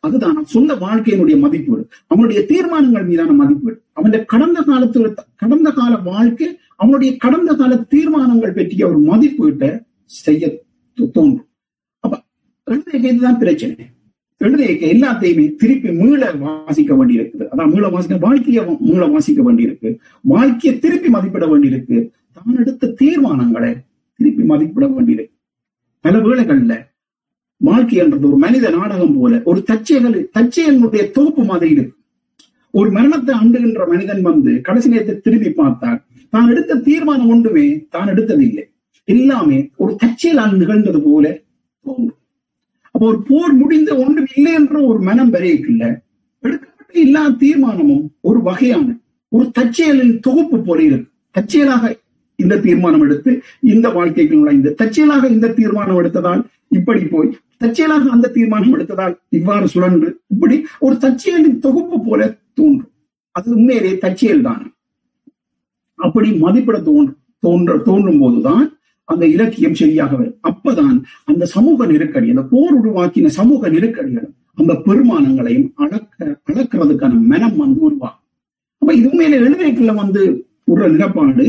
அதுதான் 0.00 0.44
சொந்த 0.44 0.74
வாழ்க்கையினுடைய 0.74 1.38
மதிப்பீடு. 1.38 1.88
அவனுடைய 2.06 2.46
தீர்மானங்கள் 2.46 3.04
மீதான 3.04 3.32
மதிப்பீடு. 3.32 3.82
அவனுடைய 3.92 4.24
கடந்த 4.24 4.62
காலத்து 4.62 5.14
கடந்த 5.36 5.70
கால 5.70 5.96
வாழ்க்கை 5.96 6.58
அவனுடைய 6.76 7.16
கடந்த 7.16 7.54
கால 7.54 7.76
தீர்மானங்கள் 7.76 8.52
பற்றிய 8.52 8.88
ஒரு 8.88 9.00
மதிப்பீட்டை 9.00 9.80
செய்ய 10.04 10.62
தோன்றும். 10.94 11.46
அப்ப 11.98 12.22
எழுதிய 12.64 13.12
இதுதான் 13.12 13.38
பிரச்சனை. 13.38 13.76
எழுதிய 14.36 14.70
எல்லாத்தையுமே 14.94 15.54
திருப்பி 15.54 15.92
மீள 15.92 16.32
வாசிக்க 16.32 16.94
வேண்டியிருக்குது. 16.94 17.46
அதான் 17.52 17.72
மீள 17.72 17.88
வாசிக்க 17.88 18.16
வாழ்க்கையை 18.16 18.64
மீள 18.80 19.06
வாசிக்க 19.06 19.52
வேண்டியிருக்கு. 19.52 19.96
வாழ்க்கையை 20.20 20.80
திருப்பி 20.80 21.08
மதிப்பிட 21.08 21.46
வேண்டியிருக்கு. 21.46 22.10
தான் 22.32 22.56
எடுத்த 22.56 22.94
தீர்மானங்களை 23.00 23.76
திருப்பி 24.14 24.42
மதிப்பிட 24.42 24.86
வேண்டியிருக்கு. 24.86 25.38
பல 26.00 26.18
வேளைகள்ல 26.18 26.88
வாழ்க்கை 27.60 27.96
என்றது 28.02 28.24
ஒரு 28.28 28.38
மனித 28.44 28.66
நாடகம் 28.76 29.16
போல 29.16 29.40
ஒரு 29.50 29.60
தச்சைகள் 29.70 30.16
தச்சையனுடைய 30.36 31.02
தொகுப்பு 31.16 31.42
மாதிரி 31.50 31.70
இருக்கு. 31.76 31.94
ஒரு 32.74 32.88
மரணத்தை 32.96 33.32
அண்டுகின்ற 33.40 33.84
மனிதன் 33.92 34.22
வந்து 34.28 34.52
கடைசி 34.66 34.88
நேரத்தை 34.92 35.14
திரும்பி 35.24 35.50
பார்த்தால் 35.60 35.98
தான் 36.32 36.50
எடுத்த 36.52 36.78
தீர்மானம் 36.88 37.30
ஒன்றுமே 37.34 37.64
தான் 37.94 38.10
எடுத்ததில்லை. 38.12 38.64
எல்லாமே 39.08 39.58
ஒரு 39.82 39.92
தச்சையிலால் 40.02 40.58
நிகழ்ந்தது 40.60 41.00
போல 41.06 41.24
தோன்றும். 41.84 42.18
அப்போ 42.94 43.04
ஒரு 43.10 43.18
போர் 43.30 43.52
முடிந்த 43.62 43.90
ஒன்றும் 44.04 44.30
இல்லை 44.36 44.52
என்ற 44.60 44.76
ஒரு 44.90 45.00
மனம் 45.08 45.32
வரையில 45.34 45.82
எடுக்கப்பட்ட 46.44 46.92
எல்லா 47.04 47.22
தீர்மானமும் 47.42 48.04
ஒரு 48.28 48.40
வகையான 48.48 48.86
ஒரு 49.32 49.46
தச்செயலின் 49.58 50.14
தொகுப்பு 50.26 50.56
போல 50.68 50.78
இருக்கு. 50.88 51.08
தச்சையலாக 51.34 51.92
இந்த 52.38 52.54
தீர்மானம் 52.64 53.04
எடுத்து 53.06 53.30
இந்த 53.72 53.86
வாழ்க்கைக்கு 53.96 54.34
நுழைந்து 54.38 54.70
தச்சையலாக 54.80 55.24
இந்த 55.36 55.52
தீர்மானம் 55.58 55.98
எடுத்ததால் 56.00 56.42
இப்படி 56.78 57.02
போய் 57.12 57.30
தற்செயலாக 57.60 58.04
அந்த 58.16 58.30
தீர்மானம் 58.36 58.74
எடுத்ததால் 58.76 59.14
இவ்வாறு 59.38 59.66
சுழன்று 59.72 60.08
இப்படி 60.34 60.56
ஒரு 60.86 60.94
தற்செயலின் 61.04 61.62
தொகுப்பு 61.64 61.96
போல 62.06 62.20
தோன்றும். 62.58 62.92
அது 63.36 63.48
உண்மையிலே 63.56 63.92
தற்செயல் 64.04 64.44
தான் 64.48 64.62
அப்படி 65.98 66.28
மதிப்பிட 66.44 66.76
தோன்றும் 66.88 67.18
தோன்ற 67.44 67.76
தோன்றும் 67.88 68.20
போதுதான் 68.22 68.64
அந்த 69.08 69.24
இலக்கியம் 69.34 69.78
சரியாக 69.80 70.12
வரும். 70.16 70.38
அப்பதான் 70.50 70.96
அந்த 71.30 71.44
சமூக 71.54 71.86
நெருக்கடி 71.92 72.28
அந்த 72.34 72.44
போர் 72.52 72.76
உருவாக்கின 72.80 73.32
சமூக 73.38 73.70
நெருக்கடிகளும் 73.74 74.34
அந்த 74.60 74.72
பெருமானங்களையும் 74.86 75.68
அளக்க 75.82 76.18
அளக்கிறதுக்கான 76.50 77.20
மனம் 77.32 77.56
வந்து 77.62 77.80
உருவாகும். 77.88 78.24
அப்ப 78.82 78.90
இது 78.98 79.08
உண்மையில 79.10 79.40
எழுதுகைக்குள்ள 79.40 79.94
வந்து 80.02 80.22
ஒரு 80.72 80.88
நிலப்பாடு 80.94 81.46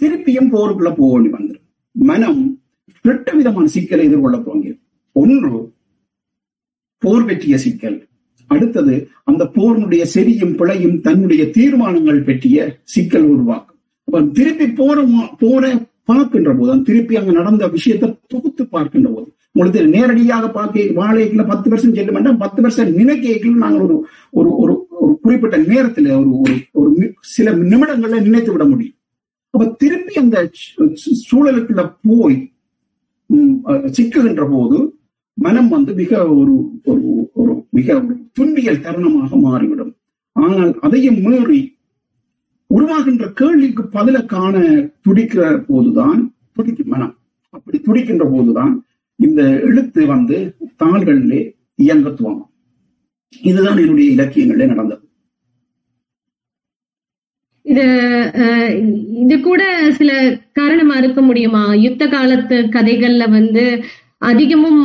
திருப்பியும் 0.00 0.52
போருக்குள்ள 0.54 0.90
போக 0.98 1.10
வேண்டி 1.14 1.30
வந்துடும் 1.36 1.64
மனம் 1.94 2.40
ரெண்டு 3.04 3.32
விதமான 3.38 3.66
சிக்கலை 3.74 4.04
எதிர்கொள்ள 4.08 4.36
துவங்கியது 4.46 4.78
ஒன்று 5.20 5.74
போர் 7.02 7.24
வெற்றிய 7.24 7.58
சிக்கல். 7.58 8.08
அடுத்தது 8.50 9.08
அந்த 9.24 9.50
போரினுடைய 9.54 10.02
செரியும் 10.14 10.54
பிழையும் 10.56 11.00
தன்னுடைய 11.00 11.50
தீர்மானங்கள் 11.50 12.22
பற்றிய 12.22 12.58
சிக்கல் 12.84 13.26
உருவாக்கும். 13.34 13.78
அப்ப 14.04 14.22
திருப்பி 14.22 14.66
போற 14.70 14.96
போற 15.38 15.64
பார்க்கின்ற 16.04 16.54
போது 16.54 16.82
திருப்பி 16.82 17.16
அங்க 17.16 17.32
நடந்த 17.32 17.66
விஷயத்தை 17.66 18.18
தொகுத்து 18.26 18.62
பார்க்கின்ற 18.66 19.08
போது 19.10 19.26
உங்களுக்கு 19.52 19.80
நேரடியாக 19.86 20.48
பார்க்க 20.48 20.80
வாழைக்குல 20.98 21.46
பத்து 21.46 21.68
வருஷம் 21.70 21.94
செல்ல 21.94 22.32
பத்து 22.32 22.62
வருஷம் 22.62 22.96
நினைக்கல 22.96 23.54
நாங்கள் 23.54 23.84
ஒரு 23.86 23.96
ஒரு 24.30 24.50
ஒரு 24.62 24.74
ஒரு 25.00 25.12
குறிப்பிட்ட 25.22 25.58
நேரத்துல 25.58 26.12
ஒரு 26.20 26.30
ஒரு 26.40 26.54
ஒரு 26.72 27.14
சில 27.20 27.50
நிமிடங்கள்ல 27.52 28.20
நினைத்து 28.20 28.52
விட 28.52 28.64
முடியும். 28.64 28.96
அப்ப 29.50 29.66
திருப்பி 29.78 30.14
அந்த 30.14 30.50
சூழலுக்குள்ள 31.28 31.82
போய் 32.08 32.38
சிக்குகின்ற 33.96 34.44
போது 34.50 34.78
மனம் 35.44 35.70
வந்து 35.74 35.92
மிக 36.00 36.12
ஒரு 36.38 36.54
ஒரு 36.90 37.02
ஒரு 37.40 37.52
மிக 37.76 37.88
ஒரு 37.98 38.14
துன்பியல் 38.38 38.84
தருணமாக 38.84 39.40
மாறிவிடும். 39.46 39.92
ஆனால் 40.36 40.72
அதையும் 40.86 41.20
மீறி 41.26 41.60
உருவாகின்ற 42.70 43.26
கேள்விக்கு 43.40 43.82
பதில 43.96 44.16
காண 44.34 44.56
துடிக்கிற 45.06 45.42
போதுதான் 45.68 46.20
துடிக்கும் 46.56 46.92
மனம். 46.94 47.14
அப்படி 47.54 47.78
துடிக்கின்ற 47.88 48.24
போதுதான் 48.34 48.72
இந்த 49.18 49.42
எழுத்து 49.68 50.00
வந்து 50.14 50.38
தாள்களிலே 50.82 51.42
இயங்க 51.84 52.08
துவங்கும் 52.18 52.52
இதுதான் 53.50 53.78
என்னுடைய 53.82 54.08
இலக்கியங்களே 54.14 54.66
நடந்தது. 54.72 55.02
இது 57.64 57.86
இது 59.22 59.36
கூட 59.46 59.62
சில 59.98 60.10
காரணமா 60.58 60.94
இருக்க 61.00 61.20
முடியுமா? 61.22 61.64
யுத்த 61.86 62.02
காலத்து 62.14 62.56
கதைகள்ல 62.76 63.24
வந்து 63.38 63.64
அதிகமும் 64.22 64.80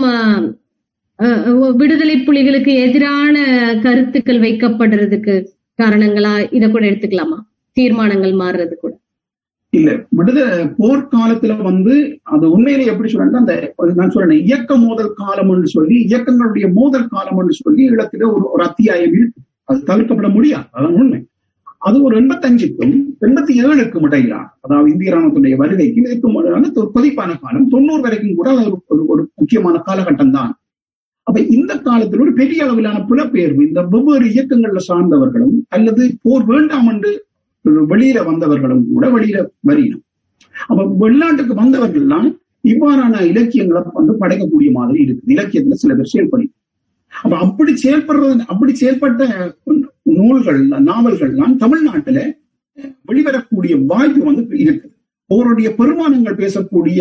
விடுதலை 1.79 2.15
புலிகளுக்கு 2.19 2.71
எதிரான 2.85 3.35
கருத்துக்கள் 3.83 4.39
வைக்கப்படுறதுக்கு 4.39 5.35
காரணங்களா? 5.79 6.33
இதை 6.51 6.67
கூட 6.69 6.83
எடுத்துக்கலாமா? 6.89 7.37
தீர்மானங்கள் 7.77 8.33
மாறுறது 8.41 8.75
கூட. 8.75 8.93
இல்ல 9.73 9.89
விடுதலை 10.09 10.57
போர்க்காலத்துல 10.79 11.53
வந்து 11.61 11.93
அது 12.33 12.45
உண்மையில 12.55 12.89
எப்படி 12.91 13.11
சொல்றேன்னா 13.11 13.43
அந்த 13.43 13.53
நான் 13.99 14.13
சொல்றேன் 14.15 14.43
இயக்க 14.45 14.75
மோதல் 14.83 15.17
காலம் 15.21 15.51
என்று 15.53 15.69
சொல்லி 15.75 15.95
இயக்கங்களுடைய 16.07 16.65
மோதல் 16.73 17.07
காலம் 17.07 17.39
என்று 17.41 17.55
சொல்லி 17.61 17.83
இடத்துல 17.89 18.27
ஒரு 18.35 18.45
ஒரு 18.53 18.63
அத்தியாயம் 18.63 19.15
அது 19.69 19.79
தவிர்க்கப்பட 19.89 20.29
முடியாது. 20.29 20.67
அதான் 20.75 20.97
உண்மை. 20.99 21.19
அது 21.83 21.97
ஒரு 22.07 22.15
எண்பத்தஞ்சுக்கும் 22.19 22.93
எண்பத்தி 23.25 23.53
ஏழுக்கும் 23.63 24.05
இடையிலான 24.07 24.45
அதாவது 24.63 24.91
இந்திய 24.91 25.13
ராணுவத்துடைய 25.13 25.55
வருகைக்கும் 25.61 26.05
இதுக்கும் 26.07 26.37
ஒரு 26.37 26.89
கொதிப்பான 26.95 27.31
காலம் 27.39 27.71
தொண்ணூறு 27.73 28.03
வரைக்கும் 28.05 28.37
கூட 28.39 28.49
ஒரு 28.59 28.69
ஒரு 29.13 29.21
முக்கியமான 29.39 29.81
காலகட்டம் 29.87 30.35
தான் 30.37 30.51
அப்ப 31.27 31.41
இந்த 31.55 31.73
காலத்தில் 31.81 32.23
ஒரு 32.23 32.31
பெரிய 32.39 32.61
அளவிலான 32.65 33.01
புலப்பெயர்வு 33.09 33.61
இந்த 33.67 33.81
வெவ்வேறு 33.91 34.25
இயக்கங்கள்ல 34.33 34.81
சார்ந்தவர்களும் 34.87 35.57
அல்லது 35.69 36.03
போர் 36.23 36.45
வேண்டாம் 36.49 36.89
என்று 36.89 37.11
வெளியில 37.91 38.19
வந்தவர்களும் 38.29 38.83
கூட 38.89 39.05
வெளியில 39.09 39.37
வரையணும் 39.69 40.03
அப்ப 40.69 40.81
வெளிநாட்டுக்கு 41.03 41.53
வந்தவர்கள்லாம் 41.61 42.27
இவ்வாறான 42.63 43.21
இலக்கியங்களை 43.31 43.81
வந்து 43.95 44.13
படைக்கக்கூடிய 44.19 44.69
மாதிரி 44.71 44.99
இருக்குது. 45.03 45.31
இலக்கியத்துல 45.33 45.77
சில 45.81 45.93
பேர் 45.95 46.13
செயல்படி 46.13 46.45
அப்ப 47.13 47.33
அப்படி 47.45 47.71
செயல்படுறது 47.83 48.45
அப்படி 48.51 48.71
செயல்பட்ட 48.73 49.23
நூல்கள் 50.17 50.61
நாவல்கள்லாம் 50.89 51.55
தமிழ்நாட்டுல 51.63 52.19
வெளிவரக்கூடிய 53.09 53.73
வாய்ப்பு 53.91 54.21
வந்து 54.29 54.43
இருக்குது 54.65 54.93
போருடைய 55.29 55.69
பெருமானங்கள் 55.79 56.41
பேசக்கூடிய 56.41 56.99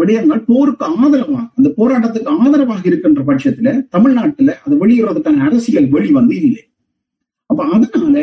விடயங்கள் 0.00 0.42
போருக்கு 0.48 0.84
ஆதரவாக 1.02 1.44
அந்த 1.58 1.68
போராட்டத்துக்கு 1.78 2.34
ஆதரவாக 2.42 2.84
இருக்கின்ற 2.90 3.22
பட்சத்துல 3.28 3.70
தமிழ்நாட்டுல 3.94 4.52
அது 4.64 4.74
வெளியிடுறதுக்கான 4.82 5.44
அரசியல் 5.48 5.88
வெளி 5.94 6.10
வந்து 6.18 6.34
இல்லை. 6.42 6.62
அப்ப 7.50 7.64
அதனால 7.76 8.16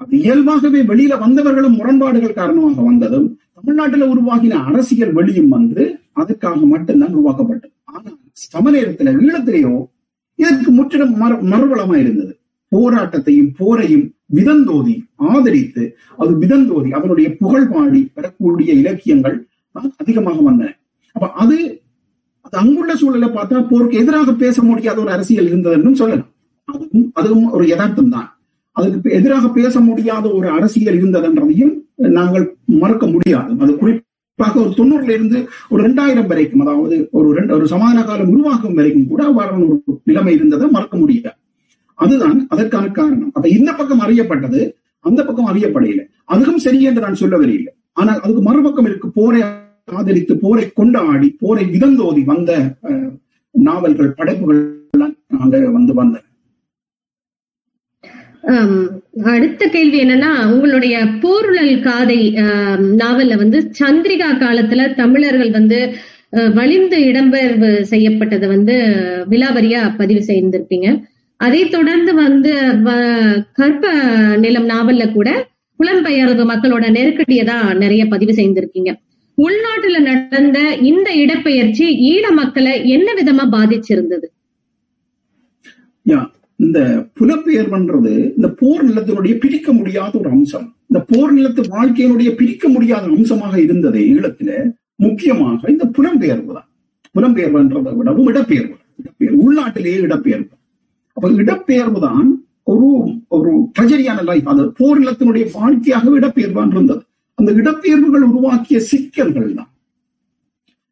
அது 0.00 0.14
இயல்பாகவே 0.24 0.80
வெளியில 0.90 1.16
வந்தவர்களும் 1.24 1.76
முரண்பாடுகள் 1.78 2.38
காரணமாக 2.40 2.82
வந்ததும் 2.90 3.26
தமிழ்நாட்டுல 3.56 4.06
உருவாகின 4.12 4.60
அரசியல் 4.70 5.16
வெளியும் 5.18 5.50
வந்து 5.56 5.82
அதுக்காக 6.22 6.60
மட்டும்தான் 6.74 7.14
உருவாக்கப்பட்டது. 7.18 7.74
ஆனால் 7.92 8.16
சம 8.44 8.70
நேரத்துல 8.76 9.12
ஈழத்திலேயோ 9.22 9.74
இதற்கு 10.38 10.70
முற்றிலும் 10.78 11.14
மறு 11.22 11.34
மறுபலமா 11.52 11.96
இருந்தது. 12.02 12.32
போராட்டத்தையும் 12.74 13.50
போரையும் 13.60 14.04
விதந்தோதி 14.36 14.94
ஆதரித்து 15.32 15.82
அது 16.22 16.32
விதந்தோதி 16.42 16.90
அதனுடைய 16.98 17.28
புகழ் 17.40 17.70
பாடி 17.72 18.00
பெறக்கூடிய 18.16 18.70
இலக்கியங்கள் 18.82 19.36
தான் 19.74 19.90
அதிகமாக 20.02 20.38
வந்தன. 20.48 20.70
அப்ப 21.16 21.26
அது 21.42 21.56
அது 22.46 22.56
அங்குள்ள 22.62 22.92
சூழலை 23.00 23.28
பார்த்தா 23.36 23.60
போருக்கு 23.68 24.00
எதிராக 24.02 24.32
பேச 24.42 24.56
முடியாத 24.62 24.96
ஒரு 25.04 25.10
அரசியல் 25.16 25.48
இருந்ததுன்னு 25.50 26.00
சொல்லலாம். 26.00 26.30
அதுவும் 26.68 27.06
அதுவும் 27.20 27.46
ஒரு 27.56 27.64
யதார்த்தம் 27.70 28.12
தான். 28.14 28.28
அதுக்கு 28.76 29.08
எதிராக 29.18 29.48
பேச 29.58 29.80
முடியாத 29.88 30.24
ஒரு 30.38 30.48
அரசியல் 30.56 30.98
இருந்ததுன்றதையும் 31.00 31.72
நாங்கள் 32.18 32.44
மறக்க 32.82 33.04
முடியாது. 33.06 33.50
அது 33.64 33.72
குறிப்பாக 33.80 34.54
ஒரு 34.64 34.72
தொண்ணூறுல 34.78 35.14
இருந்து 35.16 35.38
ஒரு 35.72 35.80
ரெண்டாயிரம் 35.86 36.28
வரைக்கும் 36.32 36.62
அதாவது 36.64 36.96
ஒரு 37.18 37.28
ரெண்டு 37.38 37.54
ஒரு 37.58 37.68
சமாதான 37.74 38.04
காலம் 38.10 38.32
உருவாக்கும் 38.34 38.76
வரைக்கும் 38.80 39.08
கூட 39.12 39.22
அவ்வாறான 39.30 39.64
ஒரு 39.68 39.78
நிலைமை 40.10 40.34
இருந்ததை 40.38 40.68
மறக்க 40.76 40.96
முடியாது. 41.02 41.38
அதுதான் 41.98 42.38
அதற்கான 42.52 42.86
காரணம். 42.98 43.32
அப்ப 43.36 43.46
இந்த 43.58 43.70
பக்கம் 43.80 44.04
அறியப்பட்டது 44.06 44.60
அந்த 45.04 45.20
பக்கம் 45.26 45.50
அறியப்படையில 45.52 46.02
அதுவும் 46.34 46.62
சரி 46.64 46.80
என்று 46.88 47.04
நான் 47.06 47.20
சொல்ல 47.22 47.36
வரையில்லை. 47.42 47.72
ஆனால் 48.00 48.20
அதுக்கு 48.24 48.42
மறுபக்கம் 48.48 48.88
இருக்கு 48.90 49.08
போரை 49.18 49.40
ஆதரித்து 49.98 50.34
போரை 50.44 50.64
கொண்டாடி 50.78 51.28
போரை 51.42 51.64
விதந்தோதி 51.74 52.22
வந்த 52.30 52.52
நாவல்கள் 53.54 54.16
படைப்புகள் 54.20 54.60
எல்லாம் 54.94 55.16
அங்க 55.44 55.58
வந்து 55.78 55.92
வந்தன 56.00 56.22
அடுத்த 59.32 59.62
கேள்வி 59.74 59.98
என்னன்னா 60.04 60.30
உங்களுடைய 60.54 60.96
போருழல் 61.22 61.76
காதை 61.86 62.18
நாவல்ல 63.02 63.36
வந்து 63.42 63.58
சந்திரிகா 63.80 64.30
காலத்துல 64.42 64.88
தமிழர்கள் 65.02 65.52
வந்து 65.58 65.78
வலிந்து 66.58 66.98
இடம்பெயர்வு 67.10 67.70
செய்யப்பட்டதை 67.92 68.46
வந்து 68.54 68.76
விலாவரியா 69.32 69.82
பதிவு 70.00 70.22
செய்திருப்பீங்க. 70.30 70.88
அதை 71.40 71.62
தொடர்ந்து 71.76 72.12
வந்து 72.24 72.52
கற்ப 73.58 73.84
நிலம் 74.44 74.68
நாவல்ல 74.72 75.04
கூட 75.16 75.28
புலம்பெயர்வு 75.80 76.44
மக்களோட 76.50 76.84
நெருக்கடியை 76.96 77.44
தான் 77.50 77.66
நிறைய 77.82 78.02
பதிவு 78.12 78.32
செய்திருக்கீங்க. 78.38 78.90
உள்நாட்டுல 79.38 79.98
நடந்த 80.08 80.58
இந்த 80.90 81.08
இடப்பெயர்ச்சி 81.22 81.86
ஈழ 82.12 82.24
மக்களை 82.40 82.74
என்ன 82.96 83.08
விதமா 83.18 83.44
பாதிச்சிருந்தது? 83.56 84.26
இந்த 86.60 86.80
புலப்பெயர்வுன்றது 87.18 88.12
இந்த 88.36 88.48
போர் 88.60 88.84
நிலத்தினுடைய 88.88 89.34
பிரிக்க 89.44 89.68
முடியாத 89.78 90.12
ஒரு 90.20 90.30
அம்சம். 90.36 90.66
இந்த 90.90 91.00
போர் 91.10 91.32
நிலத்து 91.36 91.62
வாழ்க்கையினுடைய 91.76 92.30
பிரிக்க 92.40 92.68
முடியாத 92.74 93.04
அம்சமாக 93.16 93.54
இருந்தது 93.66 94.00
ஈழத்துல 94.12 94.50
முக்கியமாக 95.04 95.70
இந்த 95.74 95.84
புலம்பெயர்வு 95.96 96.52
தான். 96.58 96.68
புலம்பெயர்வுன்றதை 97.14 97.92
விடவும் 97.98 98.28
இடப்பெயர்வு 98.32 98.76
இடப்பெயர்வு 99.00 99.42
உள்நாட்டிலேயே 99.46 99.98
இடப்பெயர்வு 100.08 100.52
அப்ப 101.16 101.26
இடப்பெயர்வு 101.42 101.98
தான் 102.06 102.28
ஒரு 102.72 102.88
ஒரு 103.36 103.50
ட்ரெஜரியான 103.76 104.20
லைஃப் 104.30 104.48
அது 104.52 104.62
போர் 104.78 105.00
நிலத்தினுடைய 105.02 105.44
வாழ்க்கையாக 105.56 106.12
இடப்பெயர்வான் 106.20 106.72
இருந்தது. 106.74 107.02
அந்த 107.38 107.50
இடப்பெயர்வுகள் 107.60 108.24
உருவாக்கிய 108.30 108.78
சிக்கல்கள் 108.90 109.50
தான் 109.58 109.70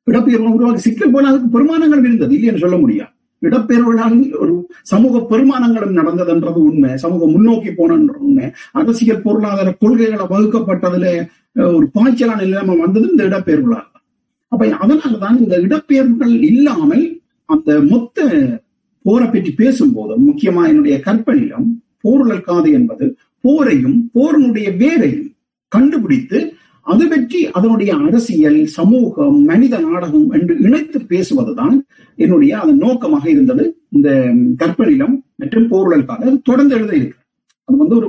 இடப்பெயர்வு 0.07 0.55
உருவாக்கிய 0.57 0.85
சிக்கல் 0.87 1.13
போல 1.15 1.29
அதுக்கு 1.31 1.49
பெருமானங்கள் 1.57 2.05
இருந்தது 2.07 2.33
இல்லைன்னு 2.37 2.63
சொல்ல 2.65 2.77
முடியாது. 2.85 3.13
இடப்பெயர்வுகளால் 3.43 4.17
ஒரு 4.43 4.55
சமூக 4.91 5.21
பெருமானங்களும் 5.31 5.97
நடந்ததுன்றது 6.01 6.61
உண்மை. 6.71 6.91
சமூக 7.05 7.23
முன்னோக்கி 7.35 7.71
போனன்றது 7.79 8.21
உண்மை. 8.27 8.47
அரசியல் 8.81 9.25
பொருளாதார 9.27 9.69
கொள்கைகளை 9.83 10.27
வகுக்கப்பட்டதுல 10.33 11.07
ஒரு 11.77 11.87
பாய்ச்சலான 11.97 12.41
நிலைமை 12.45 12.77
வந்தது 12.85 13.07
இந்த 13.13 13.25
இடப்பெயர்வுகளால். 13.31 13.89
அப்ப 14.53 14.63
அதனாலதான் 14.85 15.37
இந்த 15.43 15.55
இடப்பெயர்வுகள் 15.67 16.35
இல்லாமல் 16.51 17.05
அந்த 17.49 17.71
மொத்த 17.93 18.27
போரை 19.05 19.27
பற்றி 19.27 19.51
பேசும்போது 19.53 20.15
முக்கியமா 20.27 20.63
என்னுடைய 20.69 20.97
கற்பனையிலும் 21.07 21.69
போருடல் 22.01 22.47
காது 22.49 22.69
என்பது 22.73 23.07
போரையும் 23.45 23.99
போரினுடைய 24.17 24.69
வேரையும் 24.83 25.31
கண்டுபிடித்து 25.73 26.39
அது 26.87 27.05
பற்றி 27.09 27.41
அதனுடைய 27.51 27.91
அரசியல் 28.07 28.61
சமூகம் 28.77 29.37
மனித 29.45 29.75
நாடகம் 29.79 30.25
என்று 30.31 30.55
இணைத்து 30.59 30.99
பேசுவதுதான் 31.09 31.77
என்னுடைய 32.19 32.53
அதன் 32.61 32.77
நோக்கமாக 32.77 33.25
இருந்தது. 33.31 33.65
இந்த 33.89 34.09
கற்பனிலம் 34.63 35.15
மற்றும் 35.37 35.69
போருளல் 35.69 36.05
காது 36.05 36.27
அது 36.29 36.41
தொடர்ந்து 36.43 36.75
எழுத 36.75 36.93
இருக்கு. 36.97 37.19
அது 37.69 37.77
வந்து 37.77 37.97
ஒரு 37.97 38.09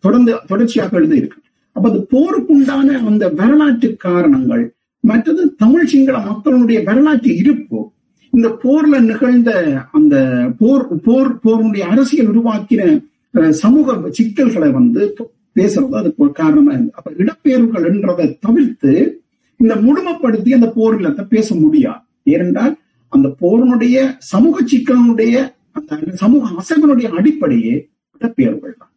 தொடர்ந்து 0.00 0.32
தொடர்ச்சியாக 0.46 0.96
எழுத 0.96 1.14
இருக்கு. 1.16 1.38
அப்ப 1.76 1.84
அது 1.90 2.00
போருக்குண்டான 2.14 2.96
அந்த 3.10 3.24
வரலாற்று 3.40 3.88
காரணங்கள் 4.06 4.64
மற்றது 5.04 5.42
தமிழ் 5.56 5.86
சிங்கள 5.86 6.16
மக்களுடைய 6.30 6.78
வரலாற்று 6.82 7.32
இருப்பு 7.36 7.80
இந்த 8.32 8.48
போர்ல 8.62 8.96
நிகழ்ந்த 9.10 9.50
அந்த 9.98 10.14
போர் 10.58 10.84
போர் 11.06 11.30
போருடைய 11.44 11.84
அரசியல் 11.92 12.30
உருவாக்கின 12.32 12.82
சமூக 13.62 13.96
சிக்கல்களை 14.18 14.70
வந்து 14.78 15.02
பேசுறது 15.58 15.96
அதுக்கு 16.00 16.22
ஒரு 16.24 16.32
காரணமா 16.32 16.72
இருந்தது 16.72 16.98
அப்ப 16.98 17.10
இடப்பெயர்வுகள் 17.22 17.86
என்றதை 17.90 18.26
தவிர்த்து 18.46 18.92
இந்த 19.60 19.74
முழுமைப்படுத்தி 19.84 20.50
அந்த 20.56 20.68
போர் 20.74 20.96
இல்லத்தை 20.98 21.24
பேச 21.34 21.54
முடியாது. 21.54 22.02
ஏனென்றால் 22.32 22.74
அந்த 23.12 23.28
போரினுடைய 23.40 23.96
சமூக 24.32 24.56
சிக்கலனுடைய 24.72 25.34
அந்த 25.78 25.96
சமூக 26.22 26.50
அசைவனுடைய 26.60 27.08
அடிப்படையே 27.18 27.74
இடப்பெயர்வுகள் 28.20 28.78
தான். 28.80 28.92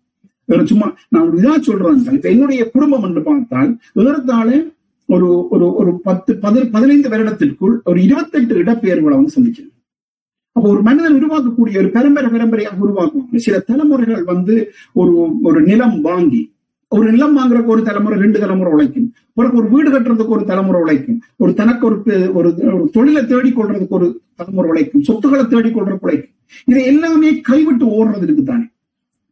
சும்மா 0.71 0.87
நான் 1.09 1.25
ஒரு 1.27 1.37
இதா 1.41 1.53
சொல்றேன். 1.67 1.99
இப்ப 2.17 2.29
என்னுடைய 2.35 2.61
குடும்பம் 2.75 3.05
என்று 3.07 3.21
பார்த்தால் 3.27 3.71
ஏறத்தாழ 4.03 4.49
ஒரு 5.13 5.27
ஒரு 5.49 5.65
ஒரு 5.73 5.91
பத்து 5.99 6.31
பதி 6.37 6.59
பதினைந்து 6.75 7.09
வருடத்திற்குள் 7.09 7.75
ஒரு 7.83 7.99
இருபத்தெட்டு 8.03 8.63
இடப்பெயர்வுகளை 8.63 9.15
வந்து 9.17 9.33
சந்திச்சேன் 9.35 9.71
அப்போ 10.51 10.69
ஒரு 10.69 10.81
மனிதன் 10.81 11.17
உருவாக்கக்கூடிய 11.21 11.77
ஒரு 11.77 11.89
பரம்பரை 11.89 12.29
பரம்பரையாக 12.29 12.75
உருவாக்குவாங்க 12.85 13.35
சில 13.35 13.59
தலைமுறைகள் 13.59 14.23
வந்து 14.23 14.71
ஒரு 14.93 15.13
ஒரு 15.43 15.61
நிலம் 15.61 16.01
வாங்கி 16.01 16.41
ஒரு 16.87 17.11
நிலம் 17.11 17.37
வாங்குறதுக்கு 17.37 17.73
ஒரு 17.73 17.83
தலைமுறை 17.83 18.19
ரெண்டு 18.19 18.39
தலைமுறை 18.39 18.73
உழைக்கும். 18.73 19.13
பிறகு 19.33 19.57
ஒரு 19.57 19.69
வீடு 19.69 19.89
கட்டுறதுக்கு 19.91 20.27
ஒரு 20.27 20.45
தலைமுறை 20.45 20.81
உழைக்கும். 20.81 21.19
ஒரு 21.37 21.53
தனக்கு 21.53 21.85
ஒரு 21.87 21.97
ஒரு 22.33 22.49
தொழிலை 22.91 23.23
தேடிக்கொள்றதுக்கு 23.23 23.95
ஒரு 23.97 24.07
தலைமுறை 24.35 24.69
உழைக்கும். 24.69 25.03
சொத்துக்களை 25.03 25.45
தேடிக்கொள்றதுக்கு 25.45 26.05
உழைக்கும். 26.07 26.35
இதை 26.65 26.85
எல்லாமே 26.85 27.39
கைவிட்டு 27.39 27.85
ஓடுறதுக்கு 27.85 28.43
தானே. 28.43 28.67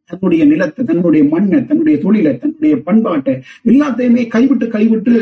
தன்னுடைய 0.09 0.43
நிலத்தை 0.45 0.85
தன்னுடைய 0.85 1.23
மண்ணை 1.33 1.59
தன்னுடைய 1.65 1.97
தொழிலை 1.97 2.33
தன்னுடைய 2.37 2.75
பண்பாட்டை 2.81 3.33
எல்லாத்தையுமே 3.65 4.23
கைவிட்டு 4.27 4.67
கைவிட்டு 4.67 5.13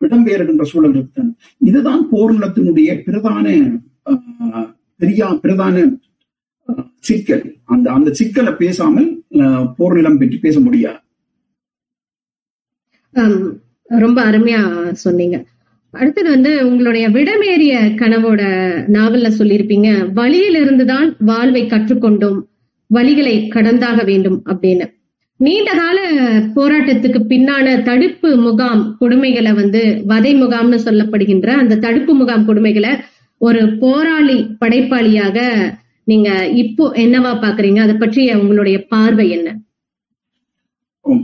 இடம்பெயர்கின்ற 0.00 0.62
சூழல் 0.62 0.96
இருக்குதான். 0.96 1.30
இதுதான் 1.60 2.02
போர் 2.10 2.34
நிலத்தினுடைய 2.34 2.90
பிரதான 3.04 3.44
பெரியா 5.00 5.38
பிரதான 5.38 5.74
சிக்கல். 7.00 7.42
அந்த 7.64 7.86
அந்த 7.92 8.10
சிக்கலை 8.12 8.52
பேசாமல் 8.54 9.08
ஆஹ், 9.38 9.66
போர் 9.76 9.94
நிலம் 9.94 10.18
பற்றி 10.18 10.38
பேச 10.38 10.56
முடியாது. 10.60 11.00
ரொம்ப 13.90 14.18
அருமையா 14.30 14.62
சொன்னீங்க. 15.04 15.36
அடுத்தது 15.94 16.28
வந்து 16.30 16.52
உங்களுடைய 16.68 17.06
விடமேறிய 17.08 17.74
கனவோட 18.00 18.42
நாவல்ல 18.96 19.28
சொல்லியிருப்பீங்க 19.38 19.88
வழியிலிருந்துதான் 20.18 21.08
வாழ்வை 21.30 21.62
கற்றுக்கொண்டோம். 21.66 22.40
வழிகளை 22.90 23.48
கடந்தாக 23.48 24.04
வேண்டும் 24.04 24.42
அப்படின்னு. 24.48 24.86
நீண்ட 25.40 25.72
கால 25.74 25.98
போராட்டத்துக்கு 26.54 27.20
பின்னான 27.28 27.82
தடுப்பு 27.82 28.36
முகாம் 28.36 28.96
கொடுமைகளை 29.00 29.54
வந்து 29.54 30.02
வதை 30.04 30.34
முகாம்னு 30.34 30.78
சொல்லப்படுகின்ற 30.84 31.46
அந்த 31.46 31.76
தடுப்பு 31.76 32.14
முகாம் 32.14 32.46
கொடுமைகளை 32.48 32.92
ஒரு 33.40 33.78
போராளி 33.78 34.36
படைப்பாளியாக 34.64 35.38
நீங்க 36.04 36.28
இப்போ 36.54 36.92
என்னவா 36.96 37.32
பாக்குறீங்க? 37.42 37.80
அதை 37.80 37.94
பற்றிய 37.94 38.38
உங்களுடைய 38.38 38.78
பார்வை 38.88 39.30
என்ன? 39.30 39.48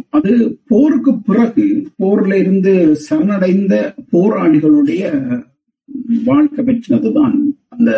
அது 0.09 0.33
போருக்கு 0.69 1.13
பிறகு 1.21 1.65
போர்ல 1.99 2.35
இருந்து 2.35 2.95
சரணடைந்த 2.97 3.75
போராளிகளுடைய 4.13 5.03
வாழ்க்கை 6.29 6.63
பெற்றினதுதான் 6.65 7.35
அந்த 7.75 7.91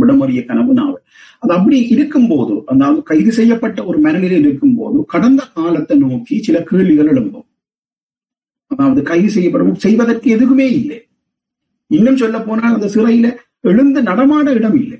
விடமறிய 0.00 0.40
கனவு 0.44 0.72
நாவல் 0.74 1.02
அது 1.42 1.52
அப்படி 1.52 1.78
இருக்கும்போது 1.94 2.54
அதாவது 2.66 3.00
கைது 3.02 3.32
செய்யப்பட்ட 3.32 3.78
ஒரு 3.84 3.98
மனநிலையில் 3.98 4.46
இருக்கும்போது 4.48 4.98
கடந்த 5.14 5.42
காலத்தை 5.56 5.96
நோக்கி 6.04 6.36
சில 6.38 6.60
கேள்விகள் 6.60 7.10
எழும்பும் 7.12 7.46
அதாவது 8.70 9.00
கைது 9.02 9.28
செய்யப்படும் 9.30 9.82
செய்வதற்கு 9.84 10.28
எதுவுமே 10.36 10.66
இல்லை. 10.78 10.98
இன்னும் 11.90 12.20
சொல்ல 12.22 12.36
போனால் 12.40 12.76
அந்த 12.76 12.88
சிறையில 12.94 13.26
எழுந்து 13.60 14.00
நடமாட 14.02 14.46
இடம் 14.52 14.78
இல்லை. 14.82 14.98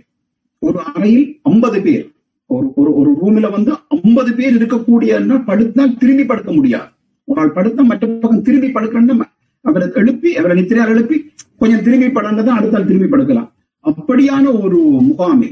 ஒரு 0.62 0.78
அறையில் 0.93 1.26
ஐம்பது 1.43 1.78
பேர் 1.87 2.05
ஒரு 2.51 2.66
ஒரு 2.80 2.91
ஒரு 3.01 3.11
ரூம்ல 3.20 3.47
வந்து 3.51 3.72
ஐம்பது 3.97 4.30
பேர் 4.34 4.55
இருக்கக்கூடியன்னா 4.59 5.37
படுத்தால் 5.45 5.97
திரும்பி 5.99 6.24
படுக்க 6.24 6.51
முடியாது. 6.53 6.89
ஒரு 7.28 7.41
ஆள் 7.41 7.57
படுத்தா 7.57 7.82
மற்ற 7.84 8.07
பக்கம் 8.22 8.45
திரும்பி 8.49 8.68
படுக்கணும்னா 8.68 9.26
அவரை 9.68 9.86
எழுப்பி 10.00 10.30
அவரை 10.40 10.54
நித்திரையால் 10.58 10.92
எழுப்பி 10.94 11.16
கொஞ்சம் 11.60 11.84
திரும்பி 11.86 12.08
படங்கதான் 12.16 12.58
அடுத்தால் 12.58 12.88
திரும்பி 12.88 13.08
படுக்கலாம். 13.12 13.48
அப்படியான 13.84 14.44
ஒரு 14.64 14.78
முகாமை 15.08 15.50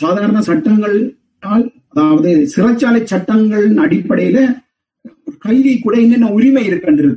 சாதாரண 0.00 0.38
சட்டங்கள் 0.48 0.96
அதாவது 1.94 2.30
சிறைச்சாலை 2.54 3.00
சட்டங்களின் 3.12 3.78
அடிப்படையில 3.84 4.38
ஒரு 5.26 5.36
கைதி 5.46 5.72
கூட 5.78 5.94
என்னென்ன 6.04 6.30
உரிமை 6.36 6.64
இருக்கின்றது? 6.70 7.14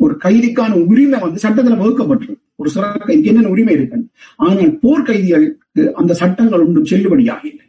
ஒரு 0.00 0.14
கைதிக்கான 0.24 0.72
உரிமை 0.90 1.18
வந்து 1.24 1.38
சட்டத்துல 1.44 1.78
வகுக்கப்பட்டிருக்கு. 1.80 2.42
ஒரு 2.60 2.68
சிறை 2.74 2.88
கைதிக்கு 3.08 3.30
என்னென்ன 3.32 3.52
உரிமை 3.54 3.74
இருக்கு 3.74 3.98
ஆனால் 4.44 4.70
போர் 4.82 5.06
கைதிகளுக்கு 5.08 5.82
அந்த 6.00 6.12
சட்டங்கள் 6.22 6.64
ஒன்றும் 6.66 6.88
செல்லுபடியாக 6.90 7.42
இல்லை 7.50 7.66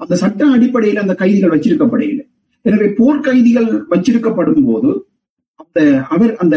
அந்த 0.00 0.14
சட்ட 0.22 0.46
அடிப்படையில் 0.56 1.02
அந்த 1.02 1.14
கைதிகள் 1.14 1.54
வச்சிருக்கப்படையில்லை 1.54 2.24
எனவே 2.64 2.88
போர் 2.98 3.20
கைதிகள் 3.20 3.68
வச்சிருக்கப்படும் 3.92 4.64
போது 4.64 4.90
அவர் 6.08 6.36
அந்த 6.36 6.56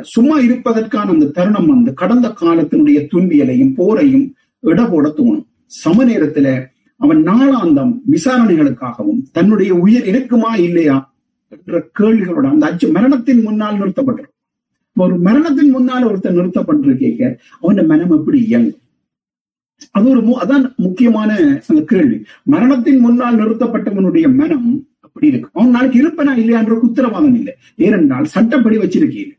சும்மா 0.00 0.38
இருப்பதற்கான 0.38 1.10
அந்த 1.10 1.26
தருணம் 1.26 1.70
அந்த 1.70 1.92
கடந்த 1.92 2.28
காலத்தினுடைய 2.40 2.98
துன்பியலையும் 3.12 3.72
போரையும் 3.78 4.26
இடபோட 4.62 5.06
தோணும். 5.18 5.46
சம 5.66 6.04
நேரத்துல 6.04 6.48
அவன் 6.96 7.22
நாளாந்தம் 7.22 7.92
விசாரணைகளுக்காகவும் 8.10 9.22
தன்னுடைய 9.32 9.74
உயிர் 9.74 10.06
இருக்குமா 10.06 10.54
இல்லையா 10.54 10.96
என்ற 11.48 11.80
கேள்விகளோட 11.98 12.46
அந்த 12.50 12.66
அச்சு 12.66 12.88
மரணத்தின் 12.90 13.42
முன்னால் 13.42 13.78
நிறுத்தப்பட்டிருக்கும். 13.80 14.38
ஒரு 14.96 15.16
மரணத்தின் 15.18 15.70
முன்னால் 15.70 16.06
ஒருத்தர் 16.08 16.38
நிறுத்தப்பட்டிருக்க 16.38 17.36
அவன் 17.60 17.86
மனம் 17.86 18.10
எப்படி 18.10 18.40
இயங்கும்? 18.40 18.80
அது 19.90 20.08
ஒரு 20.08 20.20
அதான் 20.42 20.64
முக்கியமான 20.76 21.60
அந்த 21.68 21.82
கேள்வி. 21.82 22.16
மரணத்தின் 22.42 22.98
முன்னால் 22.98 23.38
நிறுத்தப்பட்டவனுடைய 23.38 24.34
மனம் 24.34 24.68
அப்படி 25.12 25.30
இருக்கு 25.30 25.48
அவன் 25.56 25.74
நாளைக்கு 25.76 25.98
இருப்பனா 26.02 26.32
இல்லையான்ற 26.42 26.74
உத்தரவாதம் 26.88 27.34
இல்லை. 27.40 27.54
ஏனென்றால் 27.86 28.26
சட்டப்படி 28.34 28.76
வச்சிருக்கீங்க 28.82 29.32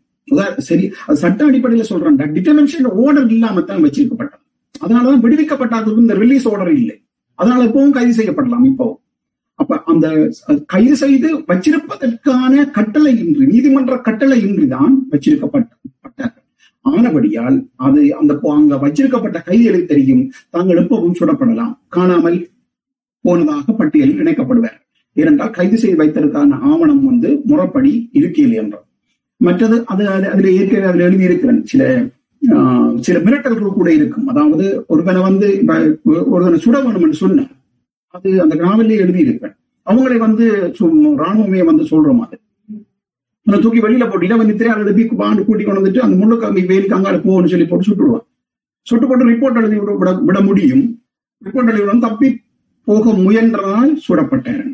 சரி 0.68 0.86
அது 1.06 1.18
சட்ட 1.22 1.40
அடிப்படையில 1.48 1.86
சொல்றேன். 1.92 2.18
டிட்டர்மினேஷன் 2.36 2.86
ஓர்டர் 3.04 3.32
இல்லாம 3.36 3.62
தான் 3.70 3.82
வச்சிருக்கப்பட்டது. 3.86 4.42
அதனாலதான் 4.84 5.24
விடுவிக்கப்பட்டாதது 5.26 6.04
இந்த 6.04 6.16
ரிலீஸ் 6.24 6.46
ஆர்டர் 6.52 6.72
இல்லை. 6.82 6.96
அதனால 7.40 7.66
இப்பவும் 7.70 7.96
கைது 7.98 8.14
செய்யப்படலாம் 8.20 8.68
இப்போ. 8.72 8.88
அப்ப 9.60 9.80
அந்த 9.92 10.08
கைது 10.74 10.96
செய்து 11.02 11.30
வச்சிருப்பதற்கான 11.50 12.64
கட்டளை 12.78 13.12
இன்றி 13.24 13.46
நீதிமன்ற 13.54 13.98
கட்டளை 14.08 14.38
இன்றி 14.48 14.68
தான் 14.76 14.94
வச்சிருக்கப்பட்டார்கள் 15.14 16.42
ஆனபடியால் 16.86 17.58
அது 17.88 18.02
அந்த 18.22 18.34
அங்க 18.56 18.78
வச்சிருக்கப்பட்ட 18.86 19.38
கைதிகளுக்கு 19.50 19.92
தெரியும் 19.92 20.24
தாங்கள் 20.56 20.82
எப்பவும் 20.84 21.18
சுடப்படலாம். 21.20 21.74
காணாமல் 21.96 22.40
போனதாக 23.26 23.74
பட்டியலில் 23.82 24.22
இணைக்கப்படுவார். 24.24 24.80
ஏனென்றால் 25.16 25.56
கைது 25.58 25.78
செய்து 25.82 26.02
வைத்ததற்கான 26.02 26.60
ஆவணம் 26.72 27.04
வந்து 27.10 27.30
முறைப்படி 27.50 27.92
இருக்கையில் 28.20 28.60
என்றார் 28.62 28.88
மற்றது 29.42 29.78
அது 29.94 30.04
அதுல 30.34 30.52
ஏற்கனவே 30.60 30.90
அதுல 30.92 31.08
எழுதியிருக்கிறேன். 31.10 31.64
சில 31.72 31.84
சில 33.06 33.18
மிரட்டல்கள் 33.26 33.78
கூட 33.80 33.90
இருக்கும். 33.98 34.26
அதாவது 34.32 34.66
ஒருவனை 34.94 35.22
வந்து 35.28 35.48
ஒருவனை 36.34 36.58
சுட 36.66 36.76
வேணும் 36.86 37.06
என்று 37.08 37.20
சொன்ன 37.24 37.46
அது 38.16 38.30
அந்த 38.44 38.56
நாவலே 38.64 38.98
எழுதியிருப்பேன் 39.04 39.56
அவங்களை 39.88 40.18
வந்து 40.26 40.46
ராணுவமே 41.22 41.62
வந்து 41.70 41.84
சொல்ற 41.92 42.10
மாதிரி. 42.20 42.40
தூக்கி 43.48 43.80
வெளியில 43.86 44.06
போட்டு 44.10 44.36
வந்து 44.42 44.52
நித்திரையால் 44.52 44.84
எழுப்பி 44.84 45.06
பாண்டு 45.22 45.46
கூட்டி 45.48 45.64
கொண்டு 45.64 45.82
வந்துட்டு 45.82 46.04
அந்த 46.06 46.46
அங்கே 46.50 46.64
வேலுக்கு 46.72 46.98
அங்கால 46.98 47.18
போகணும்னு 47.26 47.54
சொல்லி 47.54 47.68
போட்டு 47.70 47.88
சுட்டுடுவான் 47.90 48.26
சுட்டு 48.88 49.06
போட்டு 49.08 49.30
ரிப்போர்ட் 49.32 49.60
எழுதி 49.62 49.78
விட 49.80 50.12
விட 50.28 50.40
முடியும். 50.48 50.86
ரிப்போர்ட் 51.46 51.72
எழுதி 51.74 52.00
தப்பி 52.06 52.30
போக 52.88 53.12
முயன்றதால் 53.26 53.92
சுடப்பட்டேன். 54.06 54.72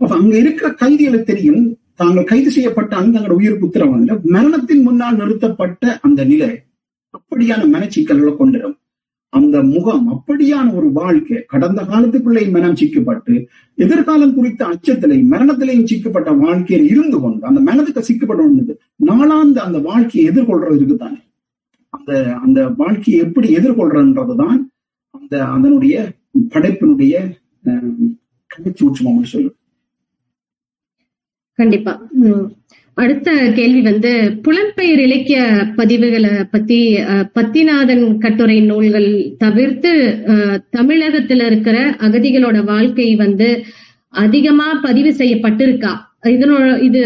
அப்ப 0.00 0.12
அங்க 0.16 0.34
இருக்கிற 0.38 0.66
கைதிகளுக்கு 0.82 1.30
தெரியும். 1.32 1.62
தாங்கள் 2.00 2.24
கைது 2.24 2.50
செய்யப்பட்ட 2.50 2.92
அந்த 2.96 3.18
தங்களோட 3.18 3.34
உயிருக்கு 3.38 3.66
உத்தரவாங்க 3.66 4.12
மரணத்தின் 4.34 4.82
முன்னால் 4.82 5.16
நிறுத்தப்பட்ட 5.16 5.98
அந்த 6.06 6.20
நிலை 6.24 6.50
அப்படியான 7.18 7.62
மனச்சிக்கல்களை 7.74 8.32
கொண்டிடும். 8.38 8.76
அந்த 9.32 9.56
முகம் 9.62 10.06
அப்படியான 10.14 10.66
ஒரு 10.74 10.88
வாழ்க்கை 10.92 11.38
கடந்த 11.52 11.80
காலத்துக்குள்ளே 11.90 12.42
மனம் 12.50 12.78
சிக்கப்பட்டு 12.80 13.34
எதிர்காலம் 13.78 14.34
குறித்த 14.34 14.62
அச்சத்திலையும் 14.66 15.30
மரணத்திலையும் 15.34 15.88
சிக்கப்பட்ட 15.90 16.30
வாழ்க்கையில் 16.38 16.88
இருந்து 16.88 17.20
கொண்டு 17.20 17.46
அந்த 17.46 17.60
மனதுக்கு 17.68 18.02
சிக்கப்பட்டு 18.08 18.76
நாளாந்த 19.10 19.58
அந்த 19.66 19.78
வாழ்க்கையை 19.88 20.24
எதிர்கொள்றதுக்கு 20.32 20.96
தானே. 20.96 21.20
அந்த 21.94 22.10
அந்த 22.44 22.60
வாழ்க்கையை 22.80 23.18
எப்படி 23.26 23.48
எதிர்கொள்றதுன்றதுதான் 23.56 24.60
அந்த 25.14 25.34
அதனுடைய 25.54 25.94
படைப்பினுடைய 26.54 27.14
கடைச்சி 28.50 28.82
உச்சம் 28.88 29.24
சொல்லுவோம் 29.32 29.59
கண்டிப்பா. 31.60 31.92
அடுத்த 32.96 33.28
கேள்வி 33.56 33.80
வந்து 33.80 34.10
புலம்பெயர் 34.46 35.02
இலக்கிய 35.04 35.38
பதிவுகளை 35.78 36.32
பத்தி 36.50 36.78
பத்திநாதன் 37.36 38.04
கட்டுரை 38.18 38.58
நூல்கள் 38.60 39.08
தவிர்த்து 39.38 39.92
தமிழகத்துல 40.76 41.46
இருக்கிற 41.50 41.76
அகதிகளோட 42.06 42.58
வாழ்க்கை 42.64 43.08
வந்து 43.16 43.48
அதிகமா 44.14 44.68
பதிவு 44.82 45.10
செய்யப்பட்டிருக்கா? 45.12 45.92
இதனோட 46.30 46.66
இது 46.80 47.02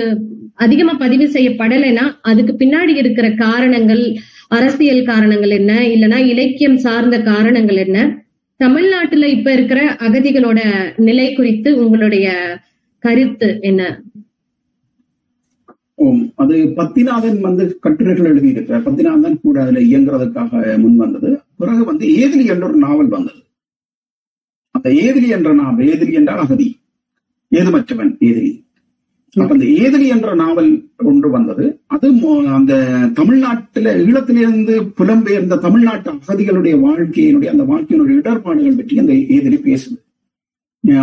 அதிகமா 0.59 0.93
பதிவு 0.95 1.27
செய்யப்படலைன்னா 1.27 2.05
அதுக்கு 2.23 2.53
பின்னாடி 2.59 2.93
இருக்கிற 2.97 3.27
காரணங்கள் 3.45 4.03
அரசியல் 4.49 5.05
காரணங்கள் 5.05 5.51
என்ன? 5.51 5.73
இல்லைன்னா 5.95 6.19
இலக்கியம் 6.33 6.79
சார்ந்த 6.79 7.17
காரணங்கள் 7.31 7.81
என்ன? 7.87 7.99
தமிழ்நாட்டுல 8.61 9.29
இப்ப 9.37 9.53
இருக்கிற 9.53 9.81
அகதிகளோட 10.07 10.61
நிலை 11.01 11.29
குறித்து 11.33 11.71
உங்களுடைய 11.85 12.27
கருத்து 13.05 13.49
என்ன? 13.63 13.83
அது 16.35 16.57
பத்திநாதன் 16.77 17.41
வந்து 17.41 17.79
கட்டுரைகள் 17.79 18.29
எழுதியிருக்கிறார். 18.31 18.83
பத்திநாதன் 18.83 19.41
கூட 19.41 19.63
அதுல 19.63 19.81
இயங்குறதுக்காக 19.81 20.79
முன் 20.79 20.97
வந்தது. 20.97 21.41
பிறகு 21.59 21.85
வந்து 21.85 22.07
ஏதிலி 22.07 22.47
என்ற 22.47 22.67
ஒரு 22.69 22.77
நாவல் 22.77 23.09
வந்தது. 23.09 23.41
அந்த 24.71 24.91
ஏதிலி 24.91 25.29
என்ற 25.29 25.53
நாவல் 25.53 25.87
ஏதிலி 25.87 26.13
என்றால் 26.13 26.39
அகதி. 26.39 26.69
ஏதுமற்றவன் 27.53 28.13
ஏதிலி. 28.21 28.53
அப்ப 29.37 29.55
அந்த 29.55 29.65
ஏதிலி 29.65 30.07
என்ற 30.07 30.35
நாவல் 30.35 30.71
ஒன்று 30.97 31.31
வந்தது. 31.31 31.81
அது 31.87 32.09
அந்த 32.47 32.73
தமிழ்நாட்டுல 33.15 33.97
ஈழத்திலிருந்து 33.97 34.75
புலம்பெயர்ந்த 34.99 35.61
தமிழ்நாட்டு 35.61 36.13
அகதிகளுடைய 36.13 36.75
வாழ்க்கையினுடைய 36.87 37.47
அந்த 37.47 37.65
வாழ்க்கையினுடைய 37.65 38.21
இடர்பாடுகள் 38.23 38.77
பற்றி 38.77 38.99
அந்த 38.99 39.13
ஏதிலி 39.13 39.61
பேசுது. 39.69 39.99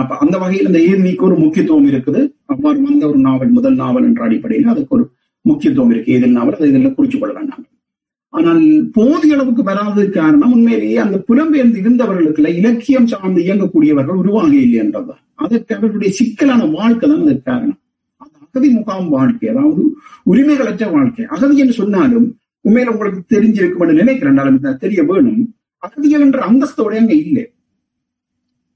அப்ப 0.02 0.18
அந்த 0.24 0.36
வகையில் 0.42 0.68
இந்த 0.70 0.80
ஏதிலிக்கு 0.90 1.28
ஒரு 1.28 1.36
முக்கியத்துவம் 1.44 1.88
இருக்குது. 1.92 2.22
அவ்வாறு 2.52 2.80
வந்த 2.88 3.04
ஒரு 3.12 3.20
நாவல் 3.28 3.54
முதல் 3.58 3.78
நாவல் 3.84 4.08
என்ற 4.10 4.22
அடிப்படையில் 4.28 4.72
அதுக்கு 4.74 4.96
ஒரு 4.98 5.04
முக்கியத்துவம் 5.46 5.92
இருக்கு. 5.94 6.14
ஏதில் 6.16 6.36
நாவல் 6.38 6.58
அதை 6.58 6.68
இதில் 6.72 6.96
குறிச்சு 6.98 7.18
கொள்ள 7.20 7.34
வேண்டாம். 7.38 7.64
ஆனால் 8.34 8.62
போதிய 8.98 9.36
அளவுக்கு 9.36 9.64
வராதது 9.70 10.04
காரணம் 10.18 10.54
உண்மையிலேயே 10.58 10.98
அந்த 11.06 11.18
புலம்பெயர்ந்து 11.30 11.80
இருந்தவர்களுக்குள்ள 11.82 12.50
இலக்கியம் 12.60 13.10
சார்ந்து 13.14 13.40
இயங்கக்கூடியவர்கள் 13.46 14.20
உருவாக 14.22 14.52
இல்லை 14.66 14.78
என்றதுதான் 14.84 15.24
அதற்கு 15.44 15.72
அவர்களுடைய 15.78 16.12
சிக்கலான 16.20 16.68
வாழ்க்கை 16.78 17.06
தான் 17.08 17.24
அதற்கு 17.26 17.46
காரணம். 17.52 17.80
அந்த 18.24 18.36
அகதி 18.46 18.70
முகாம் 18.78 19.10
வாழ்க்கை 19.16 19.50
அதாவது 19.54 19.84
உரிமைகளற்ற 20.32 20.86
வாழ்க்கை. 20.96 21.26
அகதி 21.36 21.58
என்று 21.64 21.76
சொன்னாலும் 21.82 22.28
உண்மையில 22.66 22.94
உங்களுக்கு 22.96 23.22
தெரிஞ்சிருக்கும் 23.34 23.84
என்று 23.86 24.02
நினைக்கிறேன் 24.04 24.80
தெரிய 24.86 25.02
வேணும். 25.12 25.42
அகதிகள் 25.84 26.26
என்ற 26.28 26.40
அந்தஸ்தோட 26.50 26.94
அங்க 27.02 27.14
இல்லை. 27.26 27.46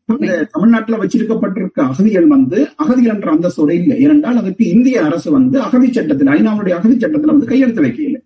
இந்த 0.10 0.34
தமிழ்நாட்டுல 0.54 0.98
வச்சிருக்கப்பட்டிருக்க 1.02 1.80
அகதிகள் 1.92 2.28
வந்து 2.34 2.58
அகதிகள் 2.84 3.14
என்ற 3.16 3.30
அந்தஸ்தோட 3.36 3.72
இல்லை. 3.80 3.96
ஏனென்றால் 4.06 4.40
அதற்கு 4.42 4.64
இந்திய 4.74 4.98
அரசு 5.08 5.30
வந்து 5.38 5.58
அகதி 5.68 5.88
சட்டத்தில் 5.98 6.32
ஐநாவுடைய 6.36 6.74
அகதி 6.80 6.96
சட்டத்துல 6.96 7.34
வந்து 7.36 7.50
கையெழுத்து 7.52 7.84
வைக்கல 7.86 8.20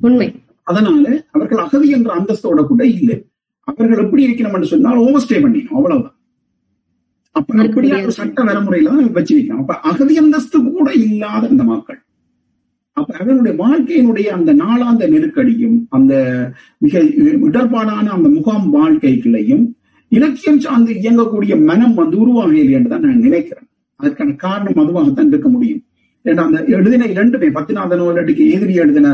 உண்மை. 0.00 0.28
அதனால 0.66 1.04
அவர்கள் 1.34 1.64
அகதி 1.66 1.88
என்ற 1.96 2.10
அந்தஸ்தோட 2.18 2.62
கூட 2.70 2.82
இல்லை. 2.96 3.16
அவர்கள் 3.68 4.02
எப்படி 4.04 4.26
இருக்கணும் 4.26 4.56
என்று 4.58 4.72
சொன்னால் 4.72 5.04
ஓவர் 5.06 5.24
ஸ்டே 5.24 5.38
பண்ணிக்கணும் 5.44 5.78
அவ்வளவுதான். 5.80 6.14
அப்ப 7.36 7.54
அப்படியான 7.64 8.04
ஒரு 8.06 8.14
சட்ட 8.20 8.42
வரைமுறையில 8.48 8.92
தான் 8.92 9.16
வச்சிருக்கணும் 9.18 9.62
அப்ப 9.64 9.74
அகதி 9.90 10.14
அந்தஸ்து 10.22 10.58
கூட 10.68 10.88
இல்லாத 11.04 11.42
இந்த 11.54 11.64
மக்கள். 11.72 11.98
அப்ப 12.96 13.10
அவனுடைய 13.22 13.54
வாழ்க்கையினுடைய 13.62 14.28
அந்த 14.36 14.50
நாளாந்த 14.62 15.08
நெருக்கடியும் 15.12 15.76
அந்த 15.96 16.12
மிக 16.84 17.02
இடர்பாடான 17.48 18.06
அந்த 18.16 18.28
முகாம் 18.28 18.66
வாழ்க்கைகளையும் 18.78 19.64
இலக்கியம் 20.16 20.62
சார்ந்து 20.64 20.92
இயங்கக்கூடிய 21.02 21.54
மனம் 21.70 21.96
வந்து 22.00 22.16
உருவாகவில்லை 22.22 22.74
என்று 22.78 22.92
தான் 22.92 23.04
நான் 23.06 23.26
நினைக்கிறேன். 23.26 23.66
அதற்கான 24.00 24.34
காரணம் 24.44 24.80
அதுவாகத்தான் 24.82 25.30
இருக்க 25.32 25.48
முடியும். 25.54 25.82
ஏன்னா 26.24 26.42
அந்த 26.48 26.60
எழுதின 26.76 27.08
இரண்டுமே 27.14 27.48
பத்திநாதன் 27.56 28.02
இல்லாட்டிக்கு 28.04 28.44
எதிரி 28.54 28.74
எழுதின 28.84 29.08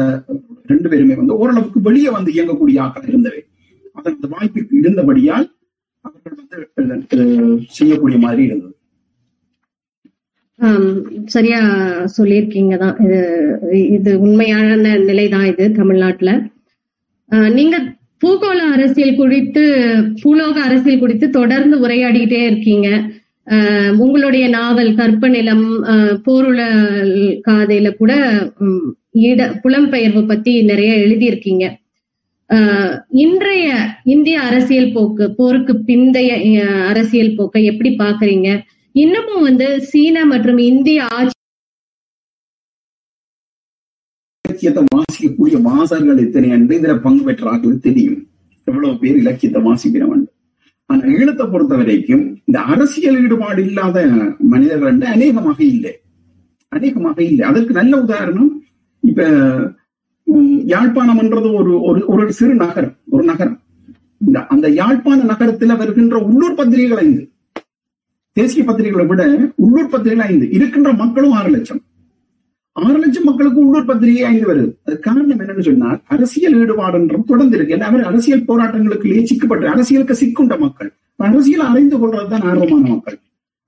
ரெண்டு 0.72 0.86
பேருமே 0.92 1.16
வந்து 1.20 1.38
ஓரளவுக்கு 1.40 1.80
வெளியே 1.88 2.10
வந்து 2.16 2.30
இயங்கக்கூடிய 2.36 2.78
ஆக்கள் 2.84 3.10
இருந்தவை. 3.12 3.42
அதன் 3.98 4.16
அந்த 4.16 4.28
வாய்ப்பு 4.34 4.78
இருந்தபடியால் 4.80 5.46
அவர்கள் 6.06 6.38
வந்து 6.40 7.26
செய்யக்கூடிய 7.78 8.18
மாதிரி 8.24 8.42
இருந்தது. 8.48 8.72
சரியா 11.34 11.60
சொல்லியிருக்கீங்க 12.16 12.74
தான். 12.82 12.96
இது 13.06 13.20
இது 13.96 14.10
உண்மையான 14.26 14.76
நிலைதான் 15.10 15.46
இது 15.52 15.64
தமிழ்நாட்டுல. 15.78 16.32
நீங்க 17.58 17.76
பூகோள 18.24 18.58
அரசியல் 18.74 19.18
குறித்து 19.18 19.62
பூலோக 20.22 20.56
அரசியல் 20.68 20.98
குறித்து 20.98 21.26
தொடர்ந்து 21.30 21.76
உரையாடிக்கிட்டே 21.86 22.40
இருக்கீங்க. 22.46 22.88
உங்களுடைய 24.02 24.44
நாவல் 24.48 24.92
கற்பநிலம் 25.00 25.64
நிலம் 25.64 26.22
போருல 26.26 26.60
காதையில 27.48 27.88
கூட 27.96 28.12
உம், 28.64 28.86
இட 29.28 29.40
புலம்பெயர்வு 29.64 30.22
பத்தி 30.26 30.52
நிறைய 30.62 30.92
எழுதியிருக்கீங்க. 31.04 31.64
இன்றைய 33.24 33.66
இந்திய 34.14 34.38
அரசியல் 34.40 34.92
போக்கு 34.92 35.26
போருக்கு 35.34 35.74
பிந்தைய 35.88 36.30
அரசியல் 36.90 37.36
போக்கை 37.36 37.62
எப்படி 37.64 37.92
பாக்குறீங்க 37.98 38.48
இன்னமும் 38.94 39.42
வந்து 39.42 39.68
சீன 39.90 40.24
மற்றும் 40.24 40.58
இந்திய 40.70 40.98
ஆட்சி 41.16 41.33
இலக்கியத்தை 44.64 44.84
வாசிக்கக்கூடிய 44.96 45.56
வாசகர்கள் 45.62 46.22
எத்தனை 46.26 46.48
என்று 46.48 46.74
இதுல 46.78 46.92
பங்கு 47.00 47.22
பெற்றார்கள் 47.28 47.82
தெரியும். 47.86 48.20
எவ்வளவு 48.66 48.94
பேர் 48.98 49.16
இலக்கியத்தை 49.16 49.60
வாசிக்கிறவன் 49.62 50.22
ஆனா 50.90 51.02
ஈழத்தை 51.14 51.44
பொறுத்த 51.50 51.74
வரைக்கும் 51.76 52.24
இந்த 52.44 52.58
அரசியல் 52.72 53.18
ஈடுபாடு 53.24 53.60
இல்லாத 53.66 53.98
மனிதர்கள் 54.52 54.92
என்று 54.92 55.06
அநேகமாக 55.06 55.58
இல்லை. 55.64 55.92
அநேகமாக 56.72 57.18
இல்லை. 57.22 57.44
அதற்கு 57.50 57.72
நல்ல 57.72 57.94
உதாரணம் 58.00 58.50
இப்ப 59.02 59.28
உம், 60.26 60.58
யாழ்ப்பாணம் 60.66 61.20
ஒரு 61.60 61.74
ஒரு 61.88 62.00
ஒரு 62.06 62.32
சிறு 62.32 62.54
நகரம் 62.54 62.94
ஒரு 63.10 63.24
நகரம். 63.24 63.58
இந்த 64.20 64.38
அந்த 64.54 64.66
யாழ்ப்பாண 64.80 65.20
நகரத்துல 65.32 65.76
வருகின்ற 65.76 66.16
உள்ளூர் 66.28 66.58
பத்திரிகைகள் 66.60 67.02
ஐந்து. 67.06 67.22
தேசிய 68.36 68.62
பத்திரிகைகளை 68.64 69.06
விட 69.06 69.24
உள்ளூர் 69.56 69.92
பத்திரிகைகள் 69.92 70.30
ஐந்து. 70.30 70.46
இருக்கின்ற 70.50 70.92
மக்களும் 71.02 71.36
ஆறு 71.40 71.50
லட்சம். 71.50 71.82
ஆறு 72.76 72.98
லட்சம் 72.98 73.24
மக்களுக்கு 73.24 73.60
உள்ளூர் 73.66 73.84
பத்திரிகை 73.84 74.22
ஐந்து 74.24 74.46
வருது. 74.50 74.70
அது 74.84 74.98
காரணம் 74.98 75.30
என்னன்னு 75.30 75.60
சொன்னால் 75.60 76.00
அரசியல் 76.06 76.56
ஈடுபாடுன்றது 76.62 77.24
தொடர்ந்து 77.24 77.56
இருக்கு 77.56 77.76
ஏன்னா 77.76 77.88
அவர் 77.90 78.02
அரசியல் 78.02 78.48
போராட்டங்களுக்குள்ளேயே 78.48 79.22
சிக்கப்பட்டு 79.30 79.64
அரசியலுக்கு 79.64 80.14
சிக்குண்ட 80.14 80.58
மக்கள். 80.58 80.90
அரசியல் 81.16 81.66
அறிந்து 81.66 81.96
கொள்றதுதான் 81.98 82.46
ஆர்வமான 82.50 82.88
மக்கள். 82.88 83.18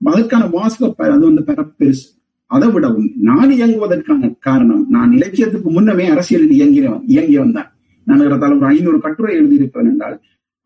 அதற்கான 0.01 0.45
வாசக 0.45 0.93
அது 0.97 1.19
வந்து 1.19 1.43
பெற 1.43 1.65
பெருசு. 1.79 2.05
அதை 2.51 2.67
விடவும் 2.69 3.09
நான் 3.19 3.49
இயங்குவதற்கான 3.51 4.33
காரணம் 4.39 4.83
நான் 4.89 5.11
இலக்கியத்துக்கு 5.11 5.69
முன்னமே 5.69 6.05
அரசியலில் 6.09 6.51
இயங்கி 6.51 6.81
இயங்கி 7.05 7.37
வந்தேன் 7.37 7.69
நான் 8.07 8.21
ஏறத்தாழ 8.21 8.55
ஒரு 8.55 8.65
ஐநூறு 8.65 8.99
கட்டுரை 8.99 9.31
எழுதியிருப்பேன் 9.39 9.89
என்றால் 9.91 10.21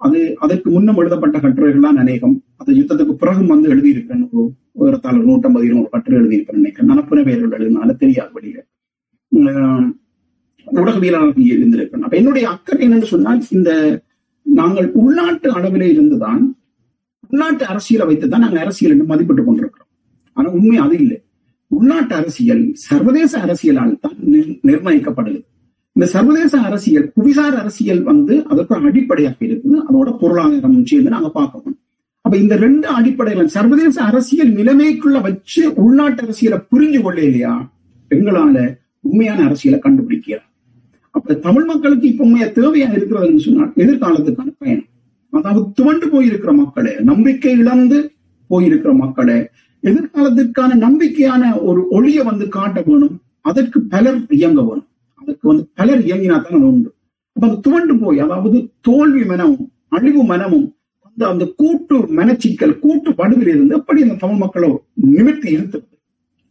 அது 0.05 0.19
அதற்கு 0.37 0.67
முன்னும் 0.71 0.97
எழுதப்பட்ட 0.97 1.37
கட்டுரைகள் 1.39 1.85
தான் 1.85 1.97
அநேகம். 1.97 2.35
அது 2.57 2.71
யுத்தத்துக்கு 2.73 3.13
பிறகும் 3.13 3.51
வந்து 3.53 3.67
எழுதியிருப்பேன். 3.73 4.23
ஒரு 4.31 4.45
ஏறத்தாழ 4.89 5.17
நூற்றம்பது 5.17 5.65
இருநூறு 5.67 5.89
கட்டுரை 5.89 6.17
எழுதியிருப்பேன் 6.19 6.59
நினைக்கிறேன். 6.61 6.89
நனப்புன 6.91 7.23
எழுதினால 7.35 7.95
தெரியாது 7.95 8.31
வெளியில. 8.37 8.59
உம், 9.31 9.85
ஊடகவியலாளர்கள் 10.67 11.51
இருந்திருக்கேன் 11.53 12.05
அப்ப 12.05 12.17
என்னுடைய 12.17 12.45
அக்கறை 12.49 12.83
என்னன்னு 12.87 13.11
சொன்னால் 13.13 13.41
இந்த 13.51 13.71
நாங்கள் 14.45 14.87
உள்நாட்டு 14.91 15.47
அளவிலே 15.55 15.87
இருந்துதான் 15.95 16.43
உள்நாட்டு 17.29 17.63
அரசியலை 17.65 18.05
வைத்துதான் 18.07 18.43
நாங்கள் 18.45 18.63
அரசியல் 18.65 18.93
என்று 18.93 19.05
மதிப்பிட்டுக் 19.05 19.47
கொண்டிருக்கிறோம். 19.49 19.91
ஆனா 20.37 20.47
உண்மை 20.57 20.77
அது 20.77 20.95
இல்லை. 20.95 21.19
உள்நாட்டு 21.71 22.13
அரசியல் 22.15 22.63
சர்வதேச 22.87 23.33
அரசியலால் 23.45 23.99
தான் 23.99 24.17
நிர்ணயிக்கப்படுது 24.67 25.39
இந்த 25.95 26.05
சர்வதேச 26.11 26.53
அரசியல் 26.67 27.07
புவிசார் 27.15 27.55
அரசியல் 27.61 28.01
வந்து 28.01 28.35
அதற்கு 28.47 28.75
அடிப்படையாக 28.89 29.45
இருக்குது. 29.47 29.77
அதோட 29.87 30.09
பொருளாதாரம் 30.21 30.85
சேர்ந்து 30.85 31.09
நாங்க 31.15 31.29
பார்க்கணும். 31.29 31.77
அப்ப 32.25 32.35
இந்த 32.37 32.55
ரெண்டு 32.55 32.87
அடிப்படையில 32.97 33.43
சர்வதேச 33.55 33.97
அரசியல் 34.09 34.51
நிலைமைக்குள்ள 34.59 35.17
வச்சு 35.21 35.61
உள்நாட்டு 35.83 36.21
அரசியலை 36.21 36.59
புரிஞ்சு 36.71 36.99
கொள்ள 37.01 37.19
இல்லையா 37.21 37.53
பெண்களால 38.11 38.55
உண்மையான 38.99 39.39
அரசியலை 39.43 39.79
கண்டுபிடிக்கிறார் 39.83 40.47
அப்ப 41.15 41.33
தமிழ் 41.45 41.65
மக்களுக்கு 41.65 42.05
இப்ப 42.07 42.23
உண்மையா 42.23 42.47
தேவையா 42.59 42.87
இருக்கிறதுன்னு 42.97 43.43
சொன்னால் 43.45 43.73
எதிர்காலத்துக்கான 43.83 44.51
பயணம். 44.57 44.89
அதாவது 45.29 45.61
துவண்டு 45.73 46.05
போயிருக்கிற 46.07 46.51
மக்களே 46.53 46.93
நம்பிக்கை 47.09 47.53
இழந்து 47.63 47.99
போயிருக்கிற 48.49 48.93
மக்களே 48.93 49.39
எதிர்காலத்திற்கான 49.83 50.71
நம்பிக்கையான 50.85 51.43
ஒரு 51.61 51.81
ஒளியை 51.89 52.23
வந்து 52.23 52.47
காட்ட 52.47 52.83
வேணும். 52.87 53.15
அதற்கு 53.41 53.81
பலர் 53.93 54.19
இயங்க 54.39 54.61
வேணும். 54.61 54.87
அதுக்கு 55.21 55.45
வந்து 55.51 55.63
பலர் 55.75 56.01
இயங்கினா 56.07 56.37
தான் 56.45 56.65
உண்டு 56.69 56.89
அப்ப 57.35 57.45
அது 57.47 57.57
துவண்டு 57.65 57.93
போய் 58.01 58.19
அதாவது 58.19 58.57
தோல்வி 58.87 59.23
மனமும் 59.25 59.65
அழிவு 59.91 60.23
மனமும் 60.23 60.67
அந்த 61.05 61.23
அந்த 61.29 61.45
கூட்டு 61.59 61.95
மனச்சிக்கல் 62.17 62.75
கூட்டு 62.79 63.09
படுவில் 63.13 63.51
இருந்து 63.53 63.77
எப்படி 63.79 64.01
அந்த 64.01 64.17
தமிழ் 64.21 64.41
மக்களை 64.43 64.67
நிமிர்த்தி 65.11 65.49
இருந்தது 65.55 65.85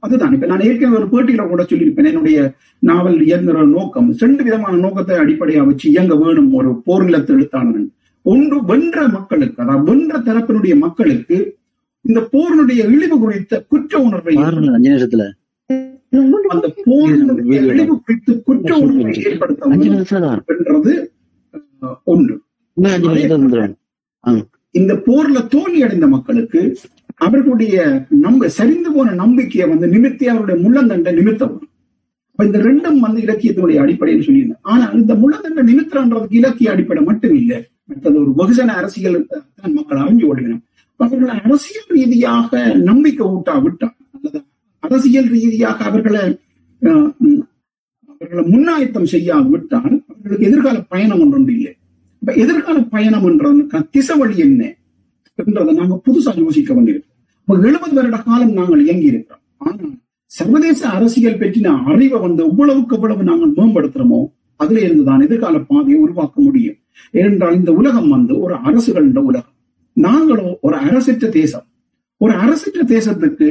அதுதான். 0.02 0.34
இப்ப 0.36 0.46
நான் 0.46 0.64
ஏற்கனவே 0.66 0.98
ஒரு 0.98 1.08
பேட்டியில 1.10 1.42
கூட 1.48 1.62
சொல்லியிருப்பேன். 1.64 2.08
என்னுடைய 2.10 2.36
நாவல் 2.82 3.18
இயங்குற 3.26 3.64
நோக்கம் 3.72 4.08
ரெண்டு 4.22 4.42
விதமான 4.46 4.74
நோக்கத்தை 4.84 5.16
அடிப்படையா 5.22 5.62
வச்சு 5.66 5.86
இயங்க 5.90 6.14
வேணும் 6.22 6.50
ஒரு 6.58 6.70
போர் 6.86 7.04
நிலத்து 7.06 7.34
எழுத்தாளன் 7.36 7.84
ஒன்று 8.26 8.58
வென்ற 8.70 9.00
மக்களுக்கு 9.16 9.62
அதாவது 9.64 9.86
வென்ற 9.90 10.14
தரப்பினுடைய 10.26 10.74
மக்களுக்கு 10.84 11.38
இந்த 12.04 12.20
போரினுடைய 12.32 12.80
இழிவு 12.88 13.16
குறித்த 13.18 13.62
குற்ற 13.70 13.94
உணர்வை 14.06 14.34
அஞ்சு 14.40 14.94
அந்த 16.52 16.68
குற்ற 18.46 18.70
ஒன்று. 22.06 22.34
இந்த 24.74 24.92
போர்ல 25.06 25.38
தோல்வி 25.48 25.80
அடைந்த 25.82 26.06
மக்களுக்கு 26.08 26.61
அவர்களுடைய 27.18 27.76
நம்ப 28.20 28.48
சரிந்து 28.50 28.90
போன 28.92 29.14
நம்பிக்கையை 29.14 29.68
வந்து 29.68 29.86
நிமித்தி 29.88 30.24
அவருடைய 30.26 30.56
முள்ளந்தண்டை 30.62 31.12
நிமித்தவும் 31.16 31.66
அப்ப 32.28 32.44
இந்த 32.44 32.58
ரெண்டும் 32.61 32.98
வந்து 32.98 33.20
இலக்கியத்தினுடைய 33.20 33.78
அடிப்படைன்னு 33.80 34.26
சொல்லியிருந்தேன் 34.26 34.62
ஆனா 34.66 34.84
இந்த 34.92 35.12
முள்ளந்தண்டை 35.14 35.62
நிமித்தம்ன்றதுக்கு 35.64 36.38
இலக்கிய 36.38 36.70
அடிப்படை 36.70 37.02
மட்டும் 37.02 37.34
இல்லை. 37.34 37.58
மற்றது 37.86 38.16
ஒரு 38.20 38.32
வெகுஜன 38.36 38.74
அரசியல் 38.74 39.18
மக்கள் 39.72 40.00
அறிஞ்சு 40.00 40.24
கொள்கிறோம் 40.26 40.62
அவர்களை 41.00 41.34
அரசியல் 41.40 41.88
ரீதியாக 41.88 42.52
நம்பிக்கை 42.82 43.26
ஊட்டா 43.28 43.54
விட்டா 43.62 43.88
அல்லது 43.88 43.99
அரசியல் 44.83 45.28
ரீதியாக 45.28 45.85
அவர்களை 45.85 46.22
அவர்களை 48.09 48.43
முன்னாயத்தம் 48.45 49.07
செய்யாவிட்டால் 49.07 49.95
அவர்களுக்கு 50.09 50.47
எதிர்கால 50.47 50.81
பயணம் 50.83 51.20
ஒன்றும் 51.20 51.49
இல்லை. 51.49 51.72
இப்ப 52.22 52.33
எதிர்கால 52.35 52.78
பயணம் 52.95 53.26
என்றதுக்கு 53.28 53.89
திசை 53.91 54.16
வழி 54.18 54.37
என்ன 54.39 54.62
என்றதை 55.39 55.74
நாங்க 55.74 56.01
புதுசா 56.09 56.33
யோசிக்க 56.37 56.74
வந்திருக்கோம் 56.74 57.16
இப்ப 57.41 57.57
எழுபது 57.68 57.95
வருட 57.95 58.16
காலம் 58.16 58.53
நாங்கள் 58.53 58.85
இயங்கி 58.85 59.07
இருக்கிறோம் 59.07 59.45
ஆனால் 59.59 59.95
சர்வதேச 60.33 60.81
அரசியல் 60.89 61.39
பற்றின 61.39 61.72
அறிவை 61.85 62.18
வந்து 62.20 62.43
எவ்வளவுக்கு 62.45 62.97
எவ்வளவு 62.97 63.22
நாங்கள் 63.24 63.57
மேம்படுத்துறோமோ 63.57 64.20
அதுல 64.57 64.81
இருந்துதான் 64.81 65.20
எதிர்கால 65.20 65.59
பாதையை 65.61 65.99
உருவாக்க 66.01 66.37
முடியும். 66.41 66.78
ஏனென்றால் 67.11 67.55
இந்த 67.55 67.70
உலகம் 67.72 68.09
வந்து 68.09 68.41
ஒரு 68.41 68.55
அரசுகளின் 68.55 69.16
உலகம். 69.16 69.55
நாங்களும் 69.97 70.57
ஒரு 70.61 70.76
அரசற்ற 70.76 71.28
தேசம். 71.28 71.66
ஒரு 72.16 72.33
அரசற்ற 72.33 72.83
தேசத்துக்கு 72.85 73.47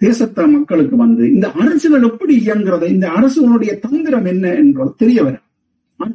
தேசத்த 0.00 0.50
மக்களுக்கு 0.50 0.96
வந்து 0.96 1.32
இந்த 1.34 1.50
அரசுகள் 1.52 2.02
எப்படி 2.02 2.36
இயங்குறது 2.38 2.86
இந்த 2.88 3.06
அரசுகளுடைய 3.08 3.78
தந்திரம் 3.78 4.24
என்ன 4.24 4.54
என்றது 4.54 4.94
தெரிய 4.96 5.22
வரும். 5.22 5.46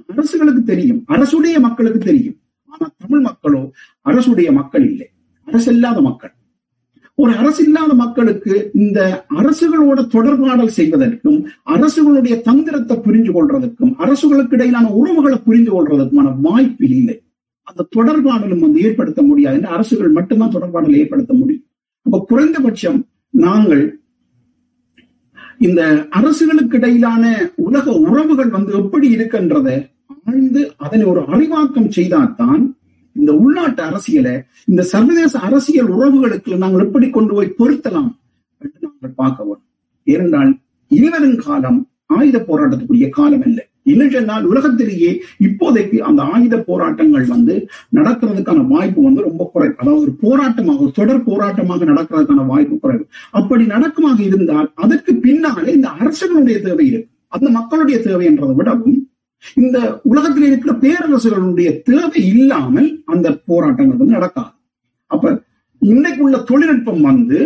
அரசுகளுக்கு 0.07 0.63
தெரியும் 0.63 1.03
அரசுடைய 1.07 1.59
மக்களுக்கு 1.59 1.99
தெரியும். 1.99 2.38
ஆனா 2.65 2.91
தமிழ் 2.97 3.19
மக்களோ 3.19 3.71
அரசுடைய 4.05 4.51
மக்கள் 4.51 4.89
இல்லை. 4.89 5.07
அரசு 5.45 5.73
இல்லாத 5.73 6.01
மக்கள். 6.01 6.33
ஒரு 7.15 7.31
அரசு 7.36 7.63
இல்லாத 7.63 7.93
மக்களுக்கு 7.93 8.71
இந்த 8.73 9.25
அரசுகளோட 9.29 9.99
தொடர்பாடல் 10.15 10.75
செய்வதற்கும் 10.79 11.47
அரசுகளுடைய 11.65 12.41
தந்திரத்தை 12.41 12.97
புரிஞ்சு 12.97 13.31
கொள்றதுக்கும் 13.38 13.93
அரசுகளுக்கு 13.95 14.55
இடையிலான 14.55 14.91
உறவுகளை 14.91 15.38
புரிந்து 15.38 15.71
கொள்றதுக்குமான 15.71 16.36
வாய்ப்பு 16.41 16.89
இல்லை. 16.89 17.23
அந்த 17.63 17.88
தொடர்பாடலும் 17.95 18.59
வந்து 18.59 18.81
ஏற்படுத்த 18.81 19.21
முடியாது. 19.21 19.67
அரசுகள் 19.67 20.09
மட்டும்தான் 20.09 20.51
தொடர்பாடல் 20.51 20.95
ஏற்படுத்த 20.95 21.33
முடியும். 21.33 21.63
அப்ப 22.01 22.25
குறைந்தபட்சம் 22.27 23.05
நாங்கள் 23.36 23.83
இந்த 25.57 25.81
அரசுகளுக்கு 26.09 26.77
இடையிலான 26.77 27.23
உலக 27.55 27.91
உறவுகள் 27.91 28.49
வந்து 28.49 28.73
எப்படி 28.73 29.07
இருக்கின்றதை 29.15 29.75
ஆழ்ந்து 30.25 30.61
அதனை 30.77 31.05
ஒரு 31.05 31.21
அறிவாக்கம் 31.21 31.89
செய்தால்தான் 31.89 32.63
இந்த 33.11 33.33
உள்நாட்டு 33.33 33.81
அரசியலை 33.81 34.33
இந்த 34.65 34.83
சர்வதேச 34.83 35.39
அரசியல் 35.39 35.88
உறவுகளுக்கு 35.88 36.57
நாங்கள் 36.57 36.86
எப்படி 36.86 37.09
கொண்டு 37.09 37.33
போய் 37.33 37.55
பொருத்தலாம் 37.59 38.11
என்று 38.61 38.79
நாங்கள் 38.81 39.13
பார்க்க 39.15 39.43
வேண்டும். 39.43 39.69
ஏனென்றால் 40.07 40.51
இனிவரும் 40.91 41.38
காலம் 41.38 41.79
ஆயுத 42.05 42.38
போராட்டத்துக்குரிய 42.47 43.09
காலம் 43.09 43.45
இல்லை 43.45 43.65
இல்லைன்னால் 43.86 44.43
உலகத்திலேயே 44.43 45.21
இப்போதைக்கு 45.39 45.97
அந்த 45.97 46.23
ஆயுத 46.23 46.57
போராட்டங்கள் 46.57 47.25
வந்து 47.25 47.69
நடக்கிறதுக்கான 47.93 48.67
வாய்ப்பு 48.67 49.01
வந்து 49.03 49.21
ரொம்ப 49.21 49.49
குறைவு 49.53 49.75
அதாவது 49.77 50.01
ஒரு 50.01 50.13
போராட்டமாக 50.21 50.77
ஒரு 50.77 50.91
தொடர் 50.91 51.25
போராட்டமாக 51.29 51.86
நடக்கிறதுக்கான 51.86 52.45
வாய்ப்பு 52.45 52.79
குறைவு. 52.79 53.07
அப்படி 53.31 53.65
நடக்குமாக 53.65 54.19
இருந்தால் 54.19 54.71
அதற்கு 54.75 55.15
பின்னாலே 55.15 55.73
இந்த 55.73 55.89
அரசுகளுடைய 55.99 56.61
தேவை 56.61 56.88
இருக்கு. 56.88 57.11
அந்த 57.27 57.49
மக்களுடைய 57.49 58.01
தேவை 58.01 58.25
என்றதை 58.25 58.55
விடவும் 58.55 59.07
இந்த 59.57 60.01
உலகத்தில் 60.03 60.43
இருக்கிற 60.43 60.73
பேரரசுகளுடைய 60.73 61.81
தேவை 61.81 62.27
இல்லாமல் 62.27 63.03
அந்த 63.05 63.41
போராட்டங்கள் 63.45 63.97
வந்து 63.97 64.17
நடக்காது. 64.17 64.53
அப்ப 65.07 65.43
இன்னைக்குள்ள 65.81 66.43
தொழில்நுட்பம் 66.43 67.01
வந்து 67.01 67.39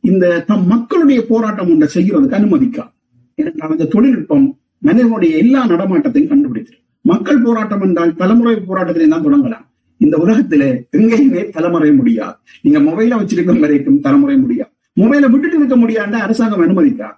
இந்த 0.00 0.44
தம் 0.46 0.66
மக்களுடைய 0.66 1.26
போராட்டம் 1.26 1.70
ஒன்றை 1.70 1.88
செய்யறதுக்கு 1.94 2.38
அனுமதிக்காது. 2.40 2.92
ஏனென்றால் 3.34 3.70
அந்த 3.70 3.84
தொழில்நுட்பம் 3.84 4.57
மனிதனுடைய 4.86 5.32
எல்லா 5.36 5.60
நடமாட்டத்தையும் 5.66 6.30
கண்டுபிடித்து 6.32 6.74
மக்கள் 7.04 7.42
போராட்டம் 7.42 7.82
என்றால் 7.82 8.14
தலைமுறை 8.14 8.54
போராட்டத்திலே 8.56 9.08
தான் 9.08 9.24
தொடங்கலாம். 9.26 9.64
இந்த 10.00 10.16
உலகத்துல 10.24 10.62
எங்கேயுமே 10.96 11.42
தலைமுறை 11.50 11.90
முடியாது. 11.92 12.36
நீங்க 12.62 12.78
மொபைல 12.78 13.18
வச்சிருக்கும் 13.20 13.62
வரைக்கும் 13.64 14.00
தலைமுறை 14.00 14.36
முடியாது. 14.36 14.72
மொபைலை 15.00 15.26
விட்டுட்டு 15.32 15.58
இருக்க 15.58 15.76
முடியாதுன்னா 15.76 16.20
அரசாங்கம் 16.26 16.62
அனுமதிக்கா? 16.66 17.08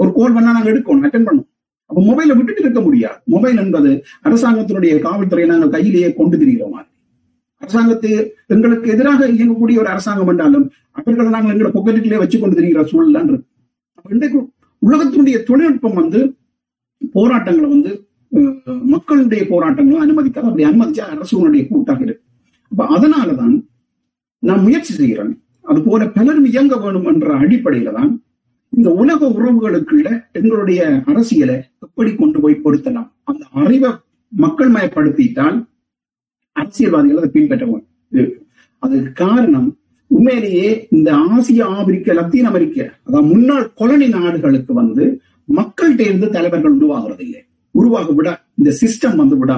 ஒரு 0.00 0.10
கோல் 0.12 0.34
பண்ணா 0.34 0.52
நாங்க 0.52 0.70
எடுக்கணும் 0.72 1.06
அட்டன் 1.08 1.26
பண்ணும் 1.28 1.48
அப்ப 1.90 2.00
மொபைலை 2.08 2.34
விட்டுட்டு 2.36 2.62
இருக்க 2.64 2.80
முடியாது. 2.80 3.18
மொபைல் 3.34 3.58
என்பது 3.64 3.90
அரசாங்கத்தினுடைய 4.28 4.94
காவல்துறையை 5.06 5.48
நாங்கள் 5.52 5.74
கையிலேயே 5.74 6.08
கொண்டு 6.14 6.36
திரிகிற 6.36 6.64
மாதிரி. 6.74 6.88
அரசாங்கத்து 7.62 8.10
எங்களுக்கு 8.54 8.88
எதிராக 8.94 9.28
இயங்கக்கூடிய 9.36 9.76
ஒரு 9.82 9.90
அரசாங்கம் 9.94 10.30
என்றாலும் 10.32 10.66
அவர்களை 10.98 11.30
நாங்கள் 11.30 11.52
எங்களை 11.54 11.70
பொக்கெட்டுக்குள்ளே 11.76 12.18
வச்சு 12.22 12.38
கொண்டு 12.38 12.58
திரிகிற 12.58 12.84
சூழல் 12.84 13.28
இருக்கு. 13.28 13.48
இன்றைக்கு 14.14 14.38
உலகத்தினுடைய 14.82 15.36
தொழில்நுட்பம் 15.48 15.98
வந்து 16.02 16.20
போராட்டங்களை 17.02 17.68
வந்து 17.70 17.92
மக்களுடைய 18.92 19.42
போராட்டங்களும் 19.50 20.04
அனுமதிக்காது 20.04 20.48
அப்படி 20.48 20.66
அனுமதிச்சா 20.66 21.04
அரசுடைய 21.12 21.62
கூட்டாக 21.66 22.00
இருக்கு. 22.04 22.22
அப்ப 22.72 22.86
அதனாலதான் 22.94 23.54
நான் 24.42 24.64
முயற்சி 24.64 24.92
செய்கிறேன் 24.94 25.32
அது 25.64 25.80
போல 25.82 26.04
பலரும் 26.16 26.48
இயங்க 26.50 26.74
வேணும் 26.76 27.08
என்ற 27.12 27.28
அடிப்படையில 27.42 27.92
தான் 27.92 28.10
இந்த 28.72 28.88
உலக 29.00 29.20
உறவுகளுக்குள்ள 29.34 30.08
எங்களுடைய 30.38 30.80
அரசியலை 31.10 31.56
எப்படி 31.82 32.10
கொண்டு 32.12 32.38
போய் 32.40 32.62
பொருத்தலாம்? 32.64 33.08
அந்த 33.24 33.42
அறிவை 33.60 33.90
மக்கள் 34.32 34.70
மயப்படுத்திட்டால் 34.74 35.56
அரசியல்வாதிகள் 36.56 37.20
அதை 37.20 37.30
பின்பற்றவும் 37.30 37.84
அது 38.12 38.22
அதுக்கு 38.82 39.10
காரணம் 39.22 39.68
உண்மையிலேயே 40.10 40.66
இந்த 40.90 41.08
ஆசிய 41.28 41.64
ஆப்பிரிக்க 41.76 42.14
லத்தீன் 42.14 42.48
அமெரிக்க 42.50 42.76
அதாவது 43.06 43.26
முன்னாள் 43.32 43.66
கொலனி 43.74 44.08
நாடுகளுக்கு 44.16 44.72
வந்து 44.74 45.04
மக்கள்கிட்ட 45.48 46.00
இருந்து 46.00 46.28
தலைவர்கள் 46.30 46.76
உருவாகிறது 46.78 47.22
இல்லை 47.24 47.42
உருவாக 47.74 48.12
விட 48.12 48.28
இந்த 48.54 48.70
சிஸ்டம் 48.80 49.18
வந்து 49.22 49.36
விட 49.36 49.52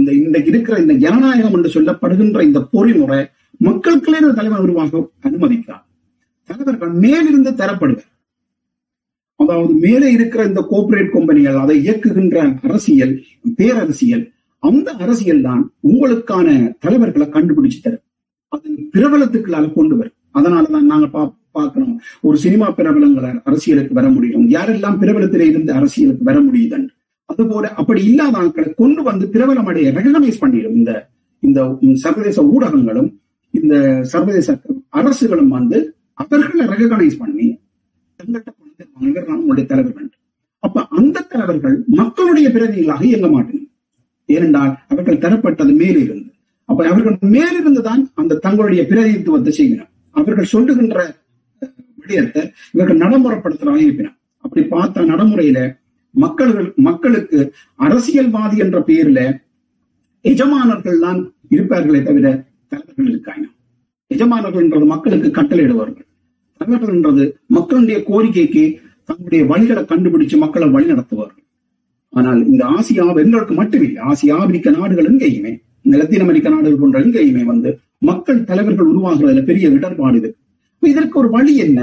இந்த 0.00 0.10
இன்றைக்கு 0.12 0.50
இருக்கிற 0.52 0.76
இந்த 0.78 0.94
ஜனநாயகம் 1.04 1.54
என்று 1.58 1.70
சொல்லப்படுகின்ற 1.76 2.40
இந்த 2.48 2.60
பொறிமுறை 2.72 3.20
மக்களுக்குள்ளே 3.60 4.20
இந்த 4.22 4.32
தலைவர் 4.32 4.64
உருவாக 4.66 5.02
அனுமதிக்கிறார் 5.28 5.84
தலைவர்கள் 6.50 6.92
மேலிருந்து 7.04 7.50
தரப்படுவர். 7.50 8.08
அதாவது 9.40 9.72
மேலே 9.84 10.08
இருக்கிற 10.12 10.40
இந்த 10.44 10.60
கோஆபரேட் 10.70 11.12
கம்பெனிகள் 11.12 11.58
அதை 11.62 11.76
இயக்குகின்ற 11.86 12.36
அரசியல் 12.62 13.14
பேரரசியல் 13.58 14.24
அந்த 14.62 14.88
அரசியல் 15.04 15.42
தான் 15.42 15.62
உங்களுக்கான 15.90 16.48
தலைவர்களை 16.84 17.26
கண்டுபிடிச்சு 17.26 17.78
தரும். 17.82 18.04
அது 18.52 18.68
பிரபலத்துக்குள்ளால 18.94 19.72
கொண்டு 19.72 19.94
வரும். 19.96 20.16
அதனாலதான் 20.38 20.90
நாங்க 20.92 21.06
பார்க்கணும். 21.56 21.94
ஒரு 22.26 22.36
சினிமா 22.44 22.66
பிரபலங்களை 22.78 23.30
அரசியலுக்கு 23.48 23.94
வர 23.98 24.08
முடியும். 24.08 24.44
யாரெல்லாம் 24.56 24.98
பிரபலத்திலே 25.02 25.46
இருந்து 25.52 25.72
அரசியலுக்கு 25.72 26.24
வர 26.30 26.38
முடியுதன்? 26.40 26.86
அதுபோல 27.30 27.66
அப்படி 27.80 28.00
இல்லாத 28.10 28.36
ஆட்களை 28.38 28.70
கொண்டு 28.82 29.02
வந்து 29.08 29.26
பிரபலம் 29.34 29.68
அடைய 29.70 29.88
ரெகனமைஸ் 29.98 30.42
பண்ணிடும். 30.42 30.76
இந்த 30.80 30.92
இந்த 31.42 31.60
சர்வதேச 32.04 32.38
ஊடகங்களும் 32.54 33.10
இந்த 33.54 33.74
சர்வதேச 34.12 34.48
அரசுகளும் 35.00 35.52
வந்து 35.56 35.78
அவர்களை 36.22 36.64
ரெகனைஸ் 36.72 37.20
பண்ணி 37.22 37.46
தங்கள்கிட்ட 38.20 38.50
கொண்டு 38.50 39.12
வருவாங்க. 39.18 39.44
இவர் 39.46 39.70
தலைவர்கள். 39.72 40.08
அப்ப 40.64 40.82
அந்த 40.98 41.24
தலைவர்கள் 41.32 41.76
மக்களுடைய 42.00 42.46
பிரதிநிதிகளாக 42.54 43.04
இயங்க 43.10 43.28
மாட்டேன். 43.28 43.64
ஏனென்றால் 44.28 44.72
அவர்கள் 44.92 45.22
தரப்பட்டது 45.24 45.72
மேலிருந்து. 45.82 46.28
அப்ப 46.68 46.80
அவர்கள் 46.92 47.16
மேலிருந்து 47.36 47.82
தான் 47.88 48.02
அந்த 48.14 48.38
தங்களுடைய 48.44 48.82
பிரதிநிதித்துவத்தை 48.90 49.52
செய்கிறார் 49.60 49.90
அவர்கள் 50.16 50.52
சொல்லுகின்ற 50.54 50.98
அஹ், 52.14 52.48
இவர்கள் 52.74 53.02
நடைமுறைப்படுத்துறவங்க 53.02 53.84
இருப்பினர் 53.86 54.16
அப்படி 54.44 54.62
பார்த்த 54.66 55.04
நடைமுறையில 55.04 55.58
மக்கள்கள் 56.14 56.68
மக்களுக்கு 56.82 57.38
அரசியல்வாதி 57.80 58.56
என்ற 58.58 58.78
பெயர்ல 58.86 59.20
எஜமானர்கள் 60.24 60.98
தான் 60.98 61.20
இருப்பார்களே 61.50 62.00
தவிர 62.02 62.26
தலைவர்கள் 62.72 63.10
இருக்காங்க. 63.12 63.44
எஜமானர்கள் 64.10 64.64
என்றது 64.64 64.86
மக்களுக்கு 64.86 65.28
கட்டளையிடுவார்கள். 65.30 66.06
தலைவர்கள் 66.60 66.94
என்றது 66.94 67.24
மக்களுடைய 67.56 67.98
கோரிக்கைக்கு 68.08 68.64
தங்களுடைய 69.08 69.42
வழிகளை 69.50 69.82
கண்டுபிடிச்சு 69.84 70.36
மக்களை 70.36 70.68
வழி 70.70 70.86
நடத்துவார்கள். 70.92 71.44
ஆனால் 72.12 72.40
இந்த 72.46 72.62
ஆசியா 72.74 73.04
எங்களுக்கு 73.22 73.54
மட்டுமில்லை. 73.54 74.00
ஆசியா 74.10 74.36
ஆப்பிரிக்க 74.40 74.70
நாடுகள் 74.76 75.08
எங்கேயுமே 75.10 75.52
இந்த 75.84 75.94
லத்தீன் 76.00 76.24
அமெரிக்க 76.24 76.48
நாடுகள் 76.48 76.80
போன்ற 76.80 76.98
எங்கேயுமே 77.04 77.44
வந்து 77.44 77.70
மக்கள் 78.02 78.40
தலைவர்கள் 78.44 78.90
உருவாகிறதுல 78.92 79.42
பெரிய 79.44 79.68
இடர்பாடு 79.70 80.18
இருக்கு 80.18 80.39
இதற்கு 80.82 81.18
ஒரு 81.18 81.28
வழி 81.28 81.56
என்ன? 81.56 81.80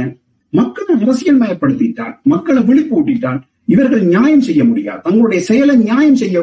மக்களை 0.53 0.93
அரசியல் 1.03 1.39
மயப்படுத்திட்டால் 1.41 2.13
மக்களை 2.23 2.61
விழிப்பூட்டிட்டால் 2.69 3.39
இவர்கள் 3.65 4.03
நியாயம் 4.13 4.41
செய்ய 4.41 4.63
முடியாது. 4.63 5.01
தங்களுடைய 5.01 5.41
செயலை 5.41 5.75
நியாயம் 5.75 6.15
செய்ய 6.15 6.37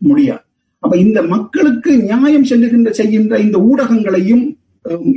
முடியாது. 0.00 0.44
அப்ப 0.82 0.96
இந்த 0.96 1.22
மக்களுக்கு 1.22 1.90
நியாயம் 2.10 2.44
செல்லுகின்ற 2.44 2.90
செய்கின்ற 2.90 3.38
இந்த 3.38 3.58
ஊடகங்களையும் 3.58 4.44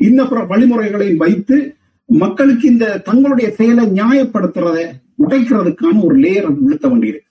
இன்னப்புற 0.07 0.39
வழிமுறைகளையும் 0.47 1.21
வைத்து 1.23 1.57
மக்களுக்கு 2.09 2.65
இந்த 2.67 2.97
தங்களுடைய 3.09 3.47
செயலை 3.51 3.83
நியாயப்படுத்துறத 3.99 4.79
உடைக்கிறதுக்கான 5.23 6.01
ஒரு 6.03 6.15
லேயர் 6.19 6.47
விழுத்த 6.61 6.85
வேண்டியிருக்கு. 6.87 7.29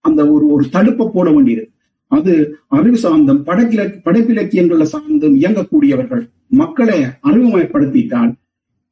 அந்த 0.00 0.20
ஒரு 0.30 0.44
ஒரு 0.46 0.64
தடுப்பை 0.68 1.06
போட 1.14 1.30
வேண்டியது 1.30 1.64
அது 2.08 2.32
அறிவு 2.68 2.98
சார்ந்தும் 3.02 3.42
படைப்பில 3.46 3.82
படைப்பிலக்கியங்களை 4.06 4.86
சார்ந்தும் 4.92 5.36
இயங்கக்கூடியவர்கள் 5.42 6.22
மக்களை 6.48 6.98
அறிவுமயப்படுத்திட்டால் 7.28 8.32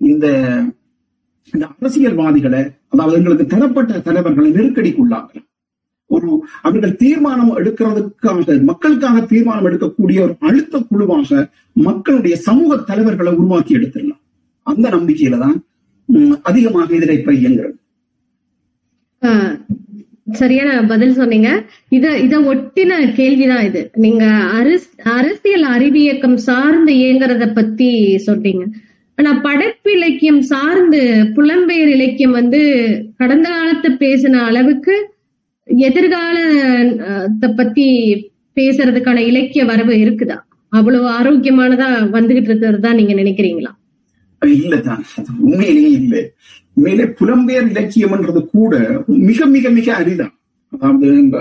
இந்த 0.03 0.27
இந்த 1.53 1.69
அரசியல்வாதிகளை 1.79 2.63
அதாவது 2.89 3.17
எங்களுக்கு 3.17 3.47
தரப்பட்ட 3.47 3.99
தலைவர்களை 3.99 4.51
நெருக்கடிக்குள்ளாகலாம் 4.51 5.49
ஒரு 6.07 6.45
அவர்கள் 6.63 6.97
தீர்மானம் 6.97 7.57
எடுக்கிறதுக்காக 7.59 8.63
மக்களுக்காக 8.63 9.21
தீர்மானம் 9.21 9.67
எடுக்கக்கூடிய 9.67 10.21
ஒரு 10.21 10.35
அழுத்த 10.39 10.79
குழுவாக 10.79 11.51
மக்களுடைய 11.73 12.37
சமூக 12.37 12.77
தலைவர்களை 12.77 13.33
உருவாக்கி 13.33 13.75
எடுத்துடலாம். 13.77 14.21
அந்த 14.63 14.89
நம்பிக்கையில 14.91 15.39
தான் 15.39 15.65
அதிகமாக 16.43 16.95
இதில் 16.95 17.19
இப்ப 17.19 17.33
இயங்குறது. 17.33 17.79
ஆஹ் 19.23 19.55
சரியான 20.33 20.87
பதில் 20.87 21.13
சொன்னீங்க. 21.13 21.49
இத 21.89 22.19
இத 22.19 22.41
ஒட்டின 22.41 23.13
கேள்விதான் 23.15 23.65
இது. 23.65 23.91
நீங்க 23.97 24.25
அரசு 24.59 24.89
அரசியல் 25.05 25.65
அறிவியக்கம் 25.65 26.35
சார்ந்து 26.35 26.93
இயங்குறத 26.93 27.55
பத்தி 27.55 28.19
சொன்னீங்க. 28.19 28.65
ஆனா 29.23 29.41
படைப்பு 29.43 29.93
இலக்கியம் 29.93 30.41
சார்ந்து 30.41 31.01
புலம்பெயர் 31.35 31.91
இலக்கியம் 31.97 32.31
வந்து 32.31 32.61
கடந்த 33.17 33.49
காலத்தை 33.49 33.91
பேசின 33.91 34.41
அளவுக்கு 34.43 34.95
எதிர்காலத்தை 35.67 37.49
பத்தி 37.51 37.85
பேசுறதுக்கான 38.57 39.17
இலக்கிய 39.17 39.65
வரவு 39.65 39.95
இருக்குதா? 39.95 40.39
அவ்வளவு 40.69 41.07
ஆரோக்கியமானதா 41.09 41.89
வந்துகிட்டு 42.17 42.51
இருக்கிறதா 42.51 42.93
நீங்க 42.93 43.15
நினைக்கிறீங்களா? 43.15 43.71
இல்லதான். 44.43 45.05
உண்மையிலேயே 45.41 45.91
இல்லை. 45.91 46.23
மேலே 46.73 47.05
புலம்பெயர் 47.05 47.69
இலக்கியம்ன்றது 47.73 48.43
கூட 48.47 49.05
மிக 49.07 49.47
மிக 49.47 49.71
மிக 49.71 49.89
அரிதான். 49.93 50.35
அதாவது 50.69 51.07
இந்த 51.19 51.37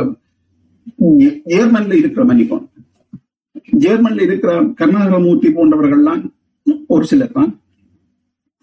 இருக்கிற 1.96 2.26
மன்னிப்போம். 2.26 2.68
ஜேர்மன்ல 3.86 4.22
இருக்கிற 4.22 4.54
கருணாகரமூர்த்தி 4.62 5.52
போன்றவர்கள்லாம் 5.58 6.24
ஒரு 6.88 7.06
சிலர் 7.06 7.32
தான். 7.32 7.52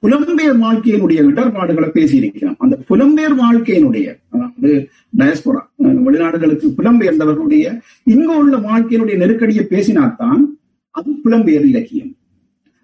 புலம்பெயர் 0.03 0.59
வாழ்க்கையினுடைய 0.63 1.21
இடர்பாடுகளை 1.31 1.89
பேசியிருக்கிறோம். 1.95 2.59
அந்த 2.59 2.75
புலம்பெயர் 2.89 3.35
வாழ்க்கையினுடைய 3.41 4.07
அதாவது 4.35 4.71
டயஸ்போரா 5.19 5.63
வெளிநாடுகளுக்கு 6.07 6.67
புலம்பெயர்ந்தவர்களுடைய 6.77 7.65
இங்க 8.07 8.31
உள்ள 8.37 8.57
வாழ்க்கையினுடைய 8.67 9.17
நெருக்கடியை 9.17 9.65
பேசினால்தான் 9.67 10.41
அது 10.95 11.11
புலம்பெயர் 11.25 11.67
இலக்கியம். 11.69 12.13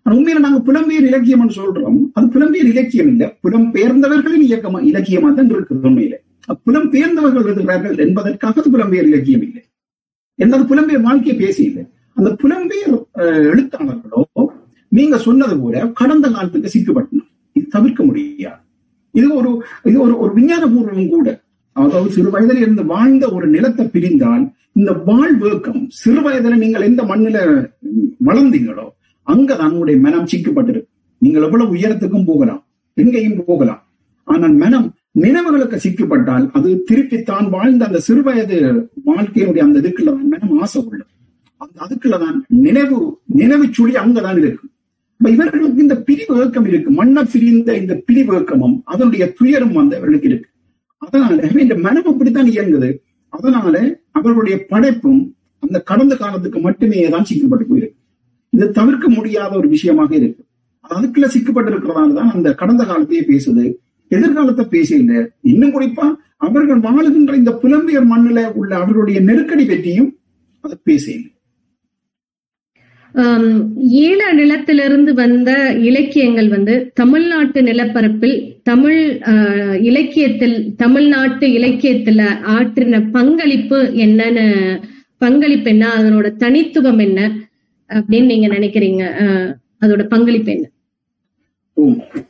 ஆனா 0.06 0.14
உண்மையில 0.16 0.44
நாங்க 0.44 0.60
புலம்பெயர் 0.62 1.06
இலக்கியம்னு 1.10 1.54
சொல்றோம். 1.58 2.00
அது 2.16 2.26
புலம்பெயர் 2.34 2.70
இலக்கியம் 2.72 3.10
இல்ல. 3.12 3.24
புலம்பெயர்ந்தவர்களின் 3.44 4.46
இயக்கமா 4.48 4.80
இலக்கியமா 4.90 5.28
தான் 5.34 5.52
இருக்குது 5.52 5.86
உண்மையில. 5.88 6.16
புலம்பெயர்ந்தவர்கள் 6.66 7.46
இருக்கிறார்கள் 7.46 7.96
என்பதற்காக 8.04 8.60
அது 8.60 8.72
புலம்பெயர் 8.74 9.08
இலக்கியம் 9.10 9.44
இல்லை. 9.46 9.62
என்ன 10.38 10.64
புலம்பெயர் 10.70 11.02
வாழ்க்கையை 11.02 11.36
பேசி 11.38 11.62
இல்லை 11.64 11.84
அந்த 12.16 12.30
புலம்பெயர் 12.42 12.92
அஹ், 13.20 13.44
எழுத்தாளர்களோ 13.50 14.20
நீங்க 14.96 15.16
சொன்னது 15.26 15.54
போல 15.62 15.84
கடந்த 16.00 16.26
காலத்துக்கு 16.34 16.74
சிக்கப்பட்டணும் 16.74 17.30
இது 17.56 17.66
தவிர்க்க 17.76 18.00
முடியாது. 18.08 18.60
இது 19.14 19.26
ஒரு 19.38 19.50
இது 19.88 19.96
ஒரு 20.04 20.14
ஒரு 20.22 20.32
விஞ்ஞானபூர்வம் 20.38 21.12
கூட. 21.14 21.28
அதாவது 21.76 22.10
சிறு 22.16 22.30
வயதில் 22.34 22.62
இருந்து 22.64 22.82
வாழ்ந்த 22.92 23.24
ஒரு 23.36 23.46
நிலத்தை 23.54 23.84
பிரிந்தால் 23.94 24.44
இந்த 24.80 24.92
வாழ்வேக்கம் 25.08 25.80
சிறு 26.00 26.20
வயதுல 26.26 26.58
நீங்கள் 26.62 26.86
எந்த 26.88 27.02
மண்ணில 27.10 27.38
வளர்ந்தீங்களோ 28.28 28.86
அங்கதான் 29.26 29.72
உங்களுடைய 29.72 29.98
மனம் 30.06 30.28
சிக்கப்பட்டிருக்கு 30.32 30.90
நீங்கள் 31.22 31.46
எவ்வளவு 31.48 31.74
உயரத்துக்கும் 31.76 32.28
போகலாம் 32.30 32.62
எங்கேயும் 32.96 33.38
போகலாம். 33.50 33.80
ஆனால் 34.28 34.54
மனம் 34.62 34.86
நினைவுகளுக்கு 35.22 35.76
சிக்கப்பட்டால் 35.84 36.44
அது 36.56 36.68
திருப்பி 36.88 37.18
தான் 37.30 37.48
வாழ்ந்த 37.56 37.82
அந்த 37.88 38.00
சிறுவயது 38.08 38.58
வாழ்க்கையினுடைய 39.08 39.62
அந்த 39.66 39.76
இதுக்குள்ளதான் 39.82 40.30
மனம் 40.34 40.54
ஆசை 40.64 40.78
உள்ளது. 40.88 41.10
அந்த 41.60 41.76
அதுக்குள்ளதான் 41.86 42.38
நினைவு 42.64 42.98
நினைவு 43.40 43.66
சுழி 43.76 43.94
அங்கதான் 44.04 44.38
இருக்கு. 44.42 44.66
இவர்களுக்கு 45.28 45.82
இந்த 45.82 45.96
பிரிவு 45.96 46.40
ஏக்கம் 46.40 46.66
இருக்கு. 46.66 46.90
மண்ணை 46.90 47.24
பிரிந்த 47.32 47.76
இந்த 47.76 48.02
பிரிவு 48.06 48.34
ஏக்கமும் 48.36 48.82
அதனுடைய 48.84 49.32
துயரும் 49.32 49.72
வந்து 49.72 49.96
அவர்களுக்கு 49.96 50.28
இருக்கு. 50.28 50.48
அதனால 50.98 51.50
இந்த 51.60 51.74
மனம் 51.74 52.04
அப்படித்தான் 52.04 52.46
இயங்குது. 52.46 52.98
அதனால 53.28 54.00
அவர்களுடைய 54.10 54.66
படைப்பும் 54.68 55.36
அந்த 55.58 55.80
கடந்த 55.80 56.16
காலத்துக்கு 56.16 56.60
மட்டுமே 56.60 57.08
தான் 57.08 57.24
சிக்கப்பட்டு 57.30 57.64
போயிருக்கு. 57.70 57.96
இது 58.50 58.70
தவிர்க்க 58.70 59.08
முடியாத 59.08 59.56
ஒரு 59.56 59.68
விஷயமாக 59.68 60.14
இருக்கு. 60.14 60.44
அதுக்குள்ள 60.90 61.28
சிக்கப்பட்டிருக்கிறதால 61.34 62.14
தான் 62.14 62.30
அந்த 62.30 62.54
கடந்த 62.54 62.84
காலத்தையே 62.84 63.22
பேசுது. 63.32 63.74
எதிர்காலத்தை 64.08 64.64
பேசல 64.64 65.30
இன்னும் 65.40 65.74
குறிப்பா 65.74 66.14
அவர்கள் 66.36 66.80
வாழுகின்ற 66.80 67.34
இந்த 67.34 67.60
புலம்பெயர் 67.62 68.10
மண்ணில 68.12 68.52
உள்ள 68.52 68.76
அவர்களுடைய 68.76 69.20
நெருக்கடி 69.20 69.64
பற்றியும் 69.66 70.18
அது 70.60 70.80
பேசல 70.90 71.32
ஈழ 73.16 74.20
நிலத்திலிருந்து 74.32 75.12
வந்த 75.14 75.50
இலக்கியங்கள் 75.72 76.48
வந்து 76.48 76.90
தமிழ்நாட்டு 76.94 77.62
நிலப்பரப்பில் 77.62 78.56
தமிழ் 78.62 79.20
இலக்கியத்தில் 79.80 80.74
தமிழ்நாட்டு 80.76 81.46
இலக்கியத்துல 81.48 82.22
ஆற்றின 82.56 83.10
பங்களிப்பு 83.12 83.78
என்னன்னு 83.94 84.82
பங்களிப்பு 85.18 85.70
என்ன? 85.70 85.92
அதனோட 85.98 86.36
தனித்துவம் 86.36 86.98
என்ன? 86.98 87.30
அப்படின்னு 87.90 88.24
நீங்க 88.24 88.46
நினைக்கிறீங்க. 88.46 89.02
அதோட 89.80 90.02
பங்களிப்பு 90.04 90.52
என்ன? 90.52 90.70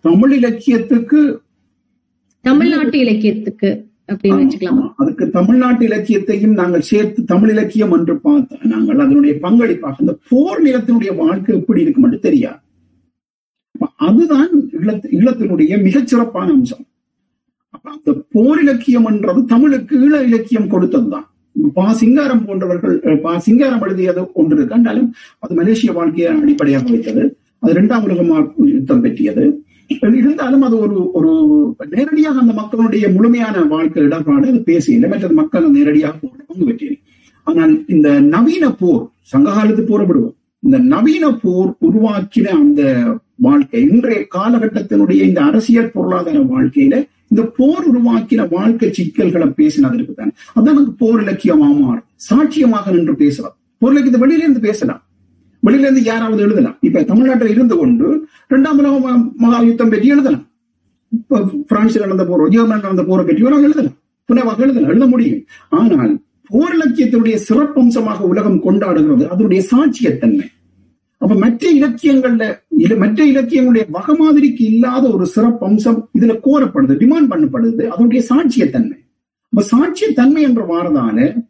தமிழ் 0.00 0.32
இலக்கியத்துக்கு 0.32 1.40
தமிழ்நாட்டு 2.40 2.98
இலக்கியத்துக்கு. 2.98 3.70
அதுக்கு 5.00 5.24
தமிழ்நாட்டு 5.30 5.84
இலக்கியத்தையும் 5.84 6.56
நாங்கள் 6.60 6.88
சேர்த்து 6.90 7.20
தமிழ் 7.24 7.52
இலக்கியம் 7.54 7.94
என்று 7.98 8.14
பார்த்த 8.20 8.70
நாங்கள் 8.72 9.02
அதனுடைய 9.04 9.34
பங்களிப்பாக 9.42 10.02
இந்த 10.04 10.14
போர் 10.30 10.60
நிலத்தினுடைய 10.64 11.12
வாழ்க்கை 11.16 11.52
எப்படி 11.56 11.82
இருக்கும் 11.82 12.02
என்று 12.02 12.18
தெரியாது. 12.18 12.60
அதுதான் 14.08 14.50
ஈழத்து 14.80 15.06
ஈழத்தினுடைய 15.18 15.72
மிகச்சிறப்பான 15.86 16.48
அம்சம். 16.56 16.84
அப்ப 17.74 17.86
அந்த 17.90 18.12
போர் 18.32 18.60
இலக்கியம் 18.62 19.04
என்றது 19.04 19.40
தமிழுக்கு 19.44 19.94
ஈழ 20.06 20.14
இலக்கியம் 20.28 20.70
கொடுத்ததுதான். 20.74 21.26
பா 21.74 21.86
சிங்காரம் 21.92 22.44
போன்றவர்கள் 22.46 22.96
பா 23.24 23.32
சிங்காரம் 23.38 23.82
எழுதியது 23.82 24.22
ஒன்று 24.32 24.56
இருக்கு 24.56 24.74
என்றாலும் 24.74 25.08
அது 25.38 25.54
மலேசிய 25.54 25.92
வாழ்க்கையை 25.92 26.30
அடிப்படையாக 26.42 26.88
வைத்தது. 26.90 27.24
அது 27.58 27.72
இரண்டாம் 27.72 28.04
உலக 28.04 28.22
யுத்தம் 28.76 29.02
பற்றியது. 29.02 29.44
இருந்தாலும் 29.90 30.60
அது 30.60 30.78
ஒரு 30.78 31.12
ஒரு 31.12 31.32
நேரடியாக 31.88 32.38
அந்த 32.38 32.52
மக்களுடைய 32.52 33.08
முழுமையான 33.08 33.64
வாழ்க்கை 33.64 34.02
இடர்பாடு 34.02 34.48
அது 34.48 34.62
பேசல 34.66 35.08
மற்றது 35.08 35.34
மக்கள் 35.34 35.70
நேரடியாக 35.70 36.14
பங்கு 36.46 36.64
பெற்றியது 36.64 36.98
ஆனால் 37.42 37.84
இந்த 37.86 38.20
நவீன 38.20 38.70
போர் 38.70 39.08
சங்ககாலத்து 39.32 39.82
போரை 39.82 40.06
விடுவோம் 40.06 40.34
இந்த 40.62 40.78
நவீன 40.78 41.32
போர் 41.32 41.70
உருவாக்கின 41.80 42.46
அந்த 42.46 42.82
வாழ்க்கை 43.36 43.82
இன்றைய 43.82 44.26
காலகட்டத்தினுடைய 44.34 45.20
இந்த 45.22 45.42
அரசியல் 45.42 45.90
பொருளாதார 45.90 46.38
வாழ்க்கையில 46.38 47.06
இந்த 47.28 47.42
போர் 47.56 47.84
உருவாக்கின 47.90 48.48
வாழ்க்கை 48.50 48.92
சிக்கல்களை 48.92 49.46
பேசினது 49.46 49.96
இருக்குதான் 49.98 50.32
அதான் 50.56 50.76
நமக்கு 50.76 50.92
போர் 50.98 51.22
இலக்கியமா 51.24 51.68
மாறும். 51.80 52.04
சாட்சியமாக 52.30 52.92
நின்று 52.92 53.14
பேசலாம். 53.16 53.56
போர் 53.78 53.90
இலக்கியத்தை 53.90 54.20
வெளியிலிருந்து 54.20 54.60
பேசலாம். 54.60 55.02
வெளியில 55.64 55.78
இருந்து 55.78 56.02
யாராவது 56.02 56.42
எழுதலாம். 56.42 56.76
இப்ப 56.80 57.02
தமிழ்நாட்டில் 57.02 57.48
இருந்து 57.48 57.76
கொண்டு 57.76 58.26
இரண்டாம் 58.48 58.78
உலக 58.78 59.16
மகா 59.36 59.60
யுத்தம் 59.60 59.88
பற்றி 59.88 60.06
எழுதலாம். 60.06 60.50
இப்ப 61.10 61.40
பிரான்சில் 61.66 62.00
நடந்த 62.00 62.24
போர் 62.24 62.48
ஜெர்மன் 62.48 62.80
நடந்த 62.80 63.02
போரை 63.02 63.26
பற்றி 63.26 63.42
ஒரு 63.42 63.62
எழுதலாம். 63.62 63.96
புனவாக 64.32 64.58
எழுதலாம். 64.58 64.90
எழுத 64.90 65.06
முடியும். 65.06 65.44
ஆனால் 65.70 66.22
போர் 66.48 66.76
இலக்கியத்தினுடைய 66.76 67.38
சிறப்பம்சமாக 67.48 68.18
உலகம் 68.18 68.62
கொண்டாடுகிறது. 68.62 69.26
அதனுடைய 69.26 69.62
சாட்சியத்தன்மை. 69.70 70.46
அப்ப 71.18 71.34
மற்ற 71.34 71.72
இலக்கியங்கள்ல 71.72 72.58
இல்ல 72.68 72.96
மற்ற 72.96 73.24
இலக்கியங்களுடைய 73.24 73.84
வகமாதிரிக்கு 73.92 74.62
இல்லாத 74.62 75.08
ஒரு 75.08 75.28
சிறப்பம்சம் 75.36 76.02
இதுல 76.18 76.40
கோரப்படுது 76.44 76.94
டிமாண்ட் 76.96 77.30
பண்ணப்படுது. 77.30 77.86
அதனுடைய 77.86 78.24
சாட்சியத்தன்மை. 78.28 78.98
அப்ப 79.48 79.64
சாட்சியத்தன்மை 79.72 80.40
என்ற 80.40 80.66
வாரதால 80.66 81.42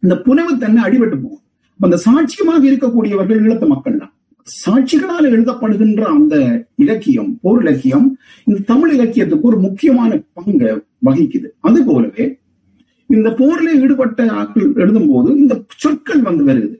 இந்த 0.00 0.14
புனவுத்தன்மை 0.14 0.82
அடிபட்டு 0.82 1.22
போகும் 1.22 1.39
அந்த 1.84 1.96
சாட்சியமாக 2.06 2.62
இருக்கக்கூடியவர்கள் 2.70 3.40
ஈழத்து 3.44 3.66
மக்கள் 3.72 4.00
தான் 4.02 4.14
சாட்சிகளால் 4.48 5.30
எழுதப்படுகின்ற 5.30 6.02
அந்த 6.16 6.34
இலக்கியம் 6.84 7.30
போர் 7.42 7.60
இலக்கியம் 7.62 8.06
இந்த 8.48 8.58
தமிழ் 8.70 8.92
இலக்கியத்துக்கு 8.96 9.48
ஒரு 9.50 9.58
முக்கியமான 9.66 10.20
பங்கை 10.38 10.70
வகிக்குது. 11.08 11.48
அது 11.60 11.84
போலவே 11.84 12.24
இந்த 13.10 13.28
போர்ல 13.38 13.68
ஈடுபட்ட 13.82 14.26
ஆட்கள் 14.40 14.66
எழுதும் 14.82 15.10
போது 15.12 15.30
இந்த 15.42 15.54
சொற்கள் 15.82 16.22
வந்து 16.28 16.44
வருது. 16.48 16.74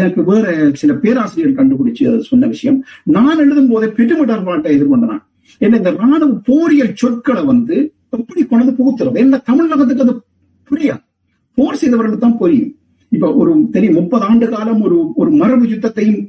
எனக்கு 0.00 0.20
வேற 0.30 0.46
சில 0.80 0.92
பேராசிரியர் 0.94 1.58
கண்டுபிடிச்சு 1.58 2.02
அது 2.10 2.28
சொன்ன 2.30 2.46
விஷயம். 2.46 2.78
நான் 3.16 3.42
எழுதும் 3.44 3.70
போதே 3.72 3.88
பெருமிடர்பாட்டை 3.98 4.70
எதிர்கொண்டேன் 4.76 5.22
என்ன 5.60 5.76
இந்த 5.76 5.90
ராணுவ 6.00 6.30
போரியல் 6.48 6.96
சொற்களை 7.02 7.42
வந்து 7.44 7.76
எப்படி 8.16 8.42
கொண்டு 8.52 8.72
புகுத்துறது? 8.78 9.16
என்ன 9.24 9.42
தமிழகத்துக்கு 9.50 10.04
அது 10.06 10.14
புரியாது. 10.70 11.02
போர் 11.58 11.80
செய்தவர்களுக்கு 11.80 12.24
தான் 12.26 12.40
புரியும். 12.42 12.72
இப்ப 13.12 13.28
ஒரு 13.40 13.52
தெரியும் 13.74 13.98
முப்பது 13.98 14.24
ஆண்டு 14.28 14.46
காலம் 14.54 14.80
ஒரு 14.86 14.96
ஒரு 15.20 15.30
மரபு 15.42 15.66
யுத்தத்தையும் 15.72 16.22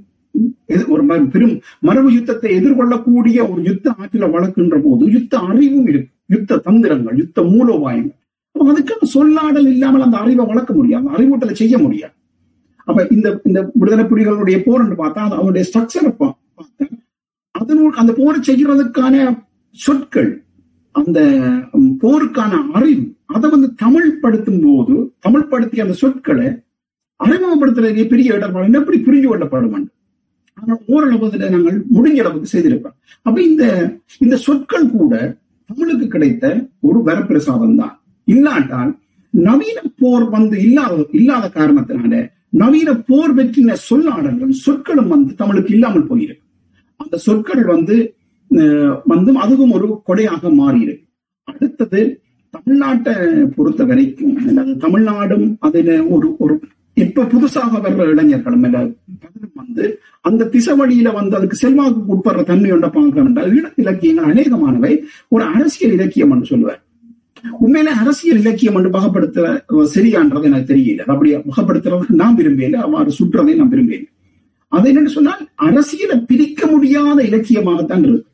ஒரு 0.94 1.04
பெரும் 1.34 1.56
மரபு 1.88 2.10
யுத்தத்தை 2.16 2.50
எதிர்கொள்ளக்கூடிய 2.58 3.38
ஒரு 3.52 3.62
யுத்த 3.70 3.94
ஆற்றில 4.02 4.26
வளர்க்கின்ற 4.36 4.78
போது 4.86 5.04
யுத்த 5.16 5.38
அறிவும் 5.50 5.88
இருக்கு 5.92 6.14
யுத்த 6.36 6.60
தந்திரங்கள் 6.66 7.20
யுத்த 7.22 7.42
மூலோபாயங்கள். 7.52 8.18
அப்ப 8.56 8.68
அதுக்கான 8.74 9.08
சொல்லாடல் 9.16 9.70
இல்லாமல் 9.74 10.06
அந்த 10.08 10.18
அறிவை 10.18 10.46
வளர்க்க 10.46 10.74
முடியாது 10.74 11.02
அந்த 11.02 11.16
அறிவூட்டலை 11.18 11.56
செய்ய 11.62 11.76
முடியாது. 11.78 12.14
அப்ப 12.88 13.00
இந்த 13.16 13.28
இந்த 13.48 13.60
விடுதலை 13.80 14.06
புலிகளுடைய 14.06 14.58
போர் 14.66 14.84
என்று 14.84 14.98
பார்த்தா 15.02 15.26
அது 15.28 15.36
அவனுடைய 15.40 15.64
ஸ்ட்ரக்சரை 15.70 16.12
பார்த்தா 16.22 16.86
அதனோடு 17.56 17.96
அந்த 18.02 18.12
போரை 18.20 18.40
செய்யறதுக்கான 18.42 19.16
சொற்கள் 19.78 20.30
அந்த 20.96 21.20
போருக்கான 22.04 22.54
அறிவு 22.78 23.04
அதை 23.36 23.48
வந்து 23.50 23.70
தமிழ் 23.84 24.10
படுத்தும் 24.24 24.62
போது 24.66 24.94
தமிழ் 25.26 25.50
படுத்திய 25.52 25.86
அந்த 25.86 25.96
சொற்களை 26.04 26.48
அறிமுகப்படுத்துறதுக்கு 27.20 28.06
பெரிய 28.08 28.38
இடர்பாடு 28.38 28.80
எப்படி 28.80 28.98
புரிஞ்சு 29.00 29.28
கொள்ளப்படும் 29.30 29.76
என்று. 29.78 29.92
ஆனால் 30.58 30.80
ஓரளவுல 30.90 31.50
நாங்கள் 31.56 31.78
முடிஞ்ச 31.96 32.20
அளவுக்கு 32.24 32.54
செய்திருப்போம் 32.54 32.96
அப்ப 33.26 33.38
இந்த 33.44 33.64
இந்த 34.22 34.36
சொற்கள் 34.46 34.88
கூட 34.96 35.14
தமிழுக்கு 35.70 36.08
கிடைத்த 36.08 36.46
ஒரு 36.88 37.00
வரப்பிரசாதம் 37.08 37.80
தான். 37.82 37.96
இல்லாட்டால் 38.28 38.92
நவீன 39.34 39.80
போர் 40.00 40.26
வந்து 40.36 40.56
இல்லாத 40.66 40.92
இல்லாத 41.20 41.46
காரணத்தினால 41.56 42.20
நவீன 42.54 42.90
போர் 43.08 43.34
வெற்றின 43.38 43.76
சொல்லாடலும் 43.90 44.56
சொற்களும் 44.66 45.12
வந்து 45.14 45.32
தமிழுக்கு 45.36 45.72
இல்லாமல் 45.76 46.08
போயிருக்கு. 46.10 46.44
அந்த 47.00 47.16
சொற்கள் 47.26 47.64
வந்து 47.74 47.96
அஹ், 48.52 48.96
வந்து 49.06 49.32
அதுவும் 49.44 49.74
ஒரு 49.78 49.88
கொடையாக 50.08 50.52
மாறியிருக்கு. 50.60 51.04
அடுத்தது 51.48 52.02
தமிழ்நாட்டை 52.54 53.14
பொறுத்த 53.56 53.82
வரைக்கும் 53.86 54.36
தமிழ்நாடும் 54.84 55.48
அதில் 55.60 55.92
ஒரு 56.16 56.28
ஒரு 56.40 56.54
இப்ப 56.98 57.26
புதுசாக 57.32 57.80
வர்ற 57.84 58.02
இளைஞர்களும் 58.12 58.66
இல்ல 58.68 58.78
பலரும் 59.24 59.56
வந்து 59.62 59.86
அந்த 60.26 60.48
திசை 60.54 60.74
வழியில 60.80 61.10
வந்து 61.18 61.38
அதுக்கு 61.40 61.58
செல்வாக்கு 61.58 62.02
உட்படுற 62.14 62.42
தன்மை 62.46 62.72
ஒன்றை 62.74 62.90
பார்க்கணும் 62.92 63.26
ஈழ 63.52 63.66
இலக்கியங்கள் 63.82 64.30
அநேகமானவை. 64.32 64.94
ஒரு 65.32 65.44
அரசியல் 65.54 65.96
இலக்கியம் 65.98 66.34
என்று 66.36 66.50
சொல்லுவார். 66.52 66.82
உண்மையில 67.64 67.90
அரசியல் 68.02 68.42
இலக்கியம் 68.44 68.78
என்று 68.80 68.92
வகைப்படுத்துற 68.96 69.46
அஹ், 69.74 69.90
சரியான்றது 69.96 70.50
எனக்கு 70.50 70.72
தெரியல. 70.72 71.02
அது 71.04 71.14
அப்படி 71.16 71.32
வகைப்படுத்துறதுக்கு 71.50 72.22
நான் 72.22 72.38
விரும்பல 72.40 72.80
அவ்வாறு 72.86 73.12
சுற்றுறதை 73.20 73.56
நான் 73.60 73.74
விரும்பல 73.74 74.04
அது 74.72 74.88
என்னன்னு 74.92 75.14
சொன்னால் 75.14 75.44
அரசியலை 75.68 76.18
பிரிக்க 76.30 76.62
முடியாத 76.72 77.20
இலக்கியமாகத்தான் 77.30 78.04
இருக்கு. 78.06 78.27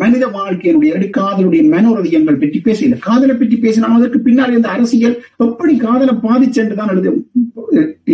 மனித 0.00 0.24
வாழ்க்கையினுடைய 0.36 0.90
இல்லாட்டி 0.90 1.08
காதலுடைய 1.16 1.62
மனோரதியங்கள் 1.74 2.38
பற்றி 2.42 2.58
பேசல 2.66 2.96
காதலை 3.04 3.34
பற்றி 3.34 3.56
பேசினால் 3.64 3.96
அதற்கு 3.98 4.18
பின்னால் 4.26 4.52
இருந்த 4.54 4.68
அரசியல் 4.76 5.14
எப்படி 5.46 5.74
காதலை 5.84 6.14
பாதிச்சென்று 6.24 6.78
தான் 6.80 6.90
எழுத 6.94 7.06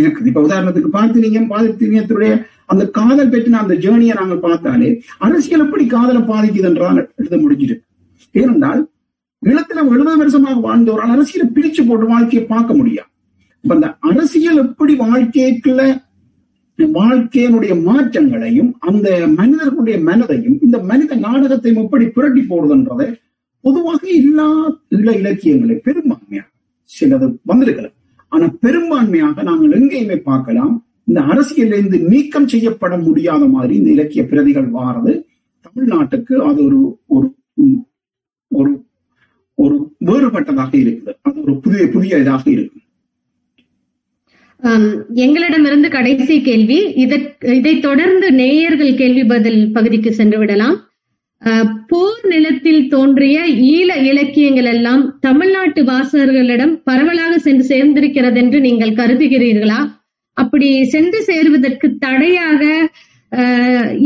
இருக்குது. 0.01 0.27
இப்ப 0.31 0.41
உதாரணத்துக்கு 0.47 0.91
பார்த்தீங்க 0.97 1.41
பாதித்தீங்கத்துடைய 1.53 2.33
அந்த 2.71 2.83
காதல் 2.97 3.31
பற்றின 3.33 3.61
அந்த 3.63 3.75
ஜேர்னியை 3.85 4.15
நாங்கள் 4.19 4.43
பார்த்தாலே 4.45 4.89
அரசியல் 5.27 5.63
எப்படி 5.65 5.85
காதலை 5.95 6.21
பாதிக்குது 6.31 6.69
என்றால் 6.71 7.01
எழுத 7.19 7.35
முடிஞ்சிருக்கு. 7.43 7.85
ஏனென்றால் 8.35 8.81
நிலத்துல 9.43 9.83
எழுபது 9.93 10.17
வருஷமாக 10.21 10.61
வாழ்ந்தவரால் 10.67 11.13
அரசியலை 11.15 11.47
பிரிச்சு 11.55 11.81
போட்டு 11.87 12.07
வாழ்க்கையை 12.13 12.43
பார்க்க 12.53 12.79
முடியாது. 12.79 13.09
அந்த 13.63 13.87
அரசியல் 14.09 14.61
எப்படி 14.65 14.93
வாழ்க்கைக்குள்ள 15.03 15.81
வாழ்க்கையினுடைய 16.97 17.73
மாற்றங்களையும் 17.87 18.71
அந்த 18.79 19.07
மனிதர்களுடைய 19.39 19.97
மனதையும் 20.09 20.57
இந்த 20.61 20.77
மனித 20.91 21.15
நாடகத்தையும் 21.15 21.81
எப்படி 21.83 22.05
புரட்டி 22.05 22.41
போடுதுன்றதை 22.41 23.07
பொதுவாக 23.65 24.01
எல்லா 24.21 24.47
இள 24.97 25.07
இலக்கியங்களை 25.21 25.75
பெரும்பான்மையாக 25.87 26.47
சிலது 26.91 27.27
வந்திருக்கலாம் 27.49 27.97
ஆனா 28.31 28.45
பெரும்பான்மையாக 28.65 29.43
நாங்கள் 29.43 29.75
எங்கேயுமே 29.79 30.17
பார்க்கலாம். 30.29 30.73
இந்த 31.07 31.19
அரசியலிருந்து 31.21 31.97
நீக்கம் 32.11 32.47
செய்யப்பட 32.47 32.97
முடியாத 32.97 33.43
மாதிரி 33.45 33.73
இந்த 33.75 33.89
இலக்கிய 33.89 34.23
பிரதிகள் 34.25 34.69
வாரது. 34.77 35.13
தமிழ்நாட்டுக்கு 35.65 36.35
அது 36.49 36.59
ஒரு 36.67 36.79
ஒரு 37.07 37.27
ஒரு 38.51 38.71
ஒரு 39.57 39.75
வேறுபட்டதாக 40.05 40.73
இருக்குது. 40.83 41.13
அது 41.21 41.37
ஒரு 41.43 41.53
புதிய 41.63 41.83
புதிய 41.87 42.17
இதாக 42.17 42.45
இருக்குது. 42.55 42.81
எங்களிடமிருந்து 45.23 45.89
கடைசி 45.95 46.35
கேள்வி. 46.47 46.79
இதை 47.03 47.17
இதைத் 47.57 47.83
தொடர்ந்து 47.85 48.27
நேயர்கள் 48.41 48.99
கேள்வி 49.01 49.23
பதில் 49.33 49.61
பகுதிக்கு 49.75 50.11
சென்று 50.19 50.37
விடலாம். 50.41 50.75
போர் 51.91 52.25
நிலத்தில் 52.31 52.83
தோன்றிய 52.89 53.37
ஈழ 53.75 53.91
இலக்கியங்கள் 54.09 54.69
எல்லாம் 54.73 55.03
தமிழ்நாட்டு 55.25 55.81
வாசகர்களிடம் 55.83 56.73
பரவலாக 56.89 57.39
சென்று 57.45 57.63
சேர்ந்திருக்கிறது 57.71 58.39
என்று 58.43 58.57
நீங்கள் 58.67 58.97
கருதுகிறீர்களா? 58.99 59.79
அப்படி 60.37 60.67
சென்று 60.95 61.21
சேருவதற்கு 61.29 61.87
தடையாக 62.05 62.61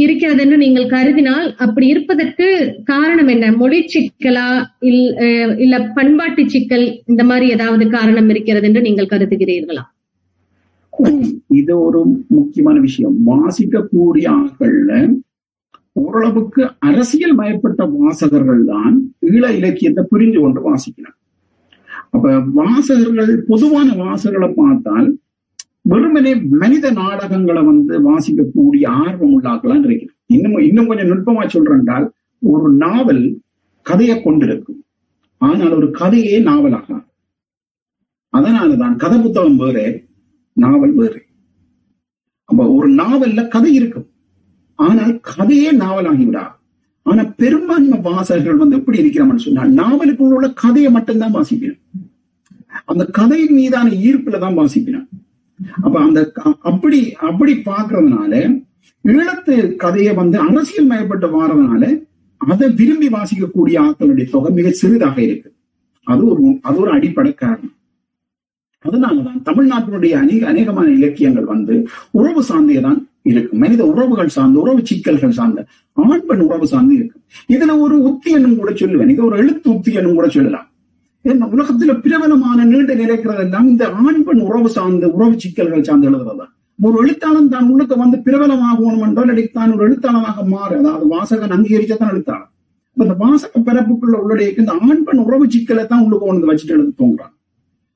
இருக்கிறது 0.04 0.42
என்று 0.46 0.58
நீங்கள் 0.64 0.92
கருதினால் 0.94 1.46
அப்படி 1.66 1.86
இருப்பதற்கு 1.94 2.48
காரணம் 2.92 3.32
என்ன? 3.36 3.46
மொழி 3.62 3.80
சிக்கலா? 3.94 4.48
இல் 4.90 5.04
இல்ல 5.66 5.76
பண்பாட்டு 5.98 6.44
சிக்கல் 6.56 6.88
இந்த 7.12 7.24
மாதிரி 7.32 7.48
ஏதாவது 7.58 7.88
காரணம் 7.98 8.30
இருக்கிறது 8.36 8.68
என்று 8.70 8.84
நீங்கள் 8.88 9.12
கருதுகிறீர்களா? 9.14 9.84
இது 11.48 11.80
ஒரு 11.80 12.00
முக்கியமான 12.28 12.80
விஷயம். 12.80 13.16
வாசிக்கக்கூடிய 13.26 14.26
ஆட்கள்ல 14.40 15.22
ஓரளவுக்கு 15.92 16.70
அரசியல் 16.80 17.36
மயப்பட்ட 17.36 17.90
வாசகர்கள் 17.90 18.66
தான் 18.66 19.14
ஈழ 19.22 19.50
இலக்கியத்தை 19.50 20.04
புரிந்து 20.10 20.40
கொண்டு 20.40 20.62
வாசிக்கிறார் 20.62 21.18
அப்ப 22.10 22.40
வாசகர்கள் 22.40 23.44
பொதுவான 23.48 23.94
வாசகர்களை 23.94 24.54
பார்த்தால் 24.54 25.18
வெறுமனே 25.82 26.36
மனித 26.36 26.92
நாடகங்களை 26.92 27.64
வந்து 27.64 28.02
வாசிக்கக்கூடிய 28.02 28.88
ஆர்வம் 28.88 29.42
உள்ளாக்கலாம் 29.42 29.84
இருக்கிறது 29.84 30.16
இன்னும் 30.26 30.58
இன்னும் 30.58 30.88
கொஞ்சம் 30.88 31.10
நுட்பமா 31.12 31.44
சொல்றேன்றால் 31.48 32.10
ஒரு 32.42 32.74
நாவல் 32.74 33.42
கதையை 33.82 34.22
கொண்டிருக்கும். 34.22 34.84
ஆனால் 35.38 35.72
ஒரு 35.72 35.92
கதையே 35.92 36.40
நாவலாகாது. 36.40 37.06
அதனாலதான் 38.34 38.96
கதை 38.96 39.20
புத்தகம் 39.20 39.58
வேறு 39.58 40.05
நாவல் 40.58 40.94
வேறு. 40.94 41.22
அப்ப 42.50 42.68
ஒரு 42.72 42.90
நாவல்ல 42.94 43.48
கதை 43.48 43.74
இருக்கும். 43.74 44.08
ஆனால் 44.80 45.20
கதையே 45.20 45.72
நாவலாகிவிடா. 45.72 46.46
ஆனா 47.06 47.24
பெரும்பான்மை 47.24 48.00
வாசகர்கள் 48.00 48.56
வந்து 48.56 48.76
எப்படி 48.76 48.98
இருக்கிறாங்கன்னு 49.04 49.46
சொன்னா 49.48 49.64
நாவலுக்குள்ள 49.82 50.38
உள்ள 50.38 50.48
கதையை 50.54 50.92
மட்டும்தான் 50.92 51.36
வாசிக்கிறேன் 51.36 51.82
அந்த 52.86 53.06
கதையின் 53.06 53.54
மீதான 53.54 53.90
ஈர்ப்புல 53.90 54.40
தான் 54.40 54.58
வாசிக்கிறேன் 54.58 55.08
அப்ப 55.82 55.96
அந்த 56.00 56.32
அப்படி 56.60 57.14
அப்படி 57.14 57.54
பாக்குறதுனால 57.54 58.34
ஈழத்து 59.06 59.76
கதையை 59.76 60.14
வந்து 60.14 60.38
அரசியல் 60.40 60.90
மயப்பட்டு 60.90 61.28
வாரதுனால 61.36 61.84
அதை 62.42 62.68
விரும்பி 62.70 63.08
வாசிக்கக்கூடிய 63.08 63.76
ஆக்களுடைய 63.86 64.30
தொகை 64.30 64.52
மிக 64.52 64.72
சிறிதாக 64.72 65.22
இருக்கு. 65.22 65.50
அது 66.04 66.26
ஒரு 66.26 66.60
அது 66.62 66.80
ஒரு 66.80 66.92
அடிப்படை 66.92 67.34
காரணம். 67.34 67.76
அதனாலதான் 68.88 69.42
தமிழ்நாட்டினுடைய 69.50 70.14
அநேக 70.24 70.42
அநேகமான 70.52 70.88
இலக்கியங்கள் 70.98 71.48
வந்து 71.54 71.76
உறவு 72.20 72.42
சார்ந்தே 72.50 72.80
தான் 72.88 73.00
இருக்கும் 73.32 73.62
மனித 73.64 73.82
உறவுகள் 73.92 74.34
சார்ந்த 74.36 74.58
உறவு 74.64 74.82
சிக்கல்கள் 74.90 75.38
சார்ந்த 75.40 75.60
ஆண் 75.98 76.26
பெண் 76.30 76.44
உறவு 76.48 76.66
சார்ந்து 76.74 76.96
இருக்கும் 76.98 77.24
இதுல 77.56 77.76
ஒரு 77.86 77.96
உத்தி 78.10 78.30
என்னும் 78.38 78.58
கூட 78.60 78.72
சொல்லுவேன். 78.82 79.12
இது 79.14 79.22
ஒரு 79.30 79.38
எழுத்து 79.44 79.68
உத்தி 79.76 79.92
என்னும் 80.00 80.18
கூட 80.18 80.28
சொல்லலாம். 80.36 80.68
ஏன்னா 81.26 81.46
உலகத்துல 81.56 81.92
பிரபலமான 82.04 82.66
நீண்டு 82.72 82.96
நிலைக்கிறதெல்லாம் 83.02 83.70
இந்த 83.72 83.86
ஆண் 84.02 84.24
பெண் 84.28 84.44
உறவு 84.50 84.70
சார்ந்த 84.76 85.08
உறவு 85.16 85.36
சிக்கல்கள் 85.44 85.88
சார்ந்து 85.88 86.10
எழுதுறதா 86.10 86.46
ஒரு 86.80 86.96
எழுத்தாளன் 87.04 87.52
தான் 87.54 87.70
உள்ளுக்க 87.72 87.94
வந்து 88.02 88.18
பிரபலமாகணும் 88.26 89.04
என்றால் 89.08 89.32
தான் 89.58 89.74
ஒரு 89.76 89.84
எழுத்தாளனாக 89.88 90.44
மாறு. 90.54 90.76
அதாவது 90.82 91.06
வாசகன் 91.14 91.56
அங்கீகரிக்கத்தான் 91.56 92.14
எழுத்தாளன். 92.16 92.50
அப்ப 92.98 93.06
இந்த 93.06 93.16
வாசக 93.24 93.54
பிறப்புக்குள்ள 93.68 94.16
உள்ளடைய 94.24 94.50
இந்த 94.62 94.74
ஆண் 94.88 95.04
பெண் 95.08 95.24
உறவு 95.28 95.46
சிக்கலை 95.54 95.86
தான் 95.94 96.04
உள்ளுக்கு 96.06 96.32
வந்து 96.32 96.50
வச்சுட்டு 96.50 96.76
எழுத 96.78 96.94
தோன்றான் 97.02 97.34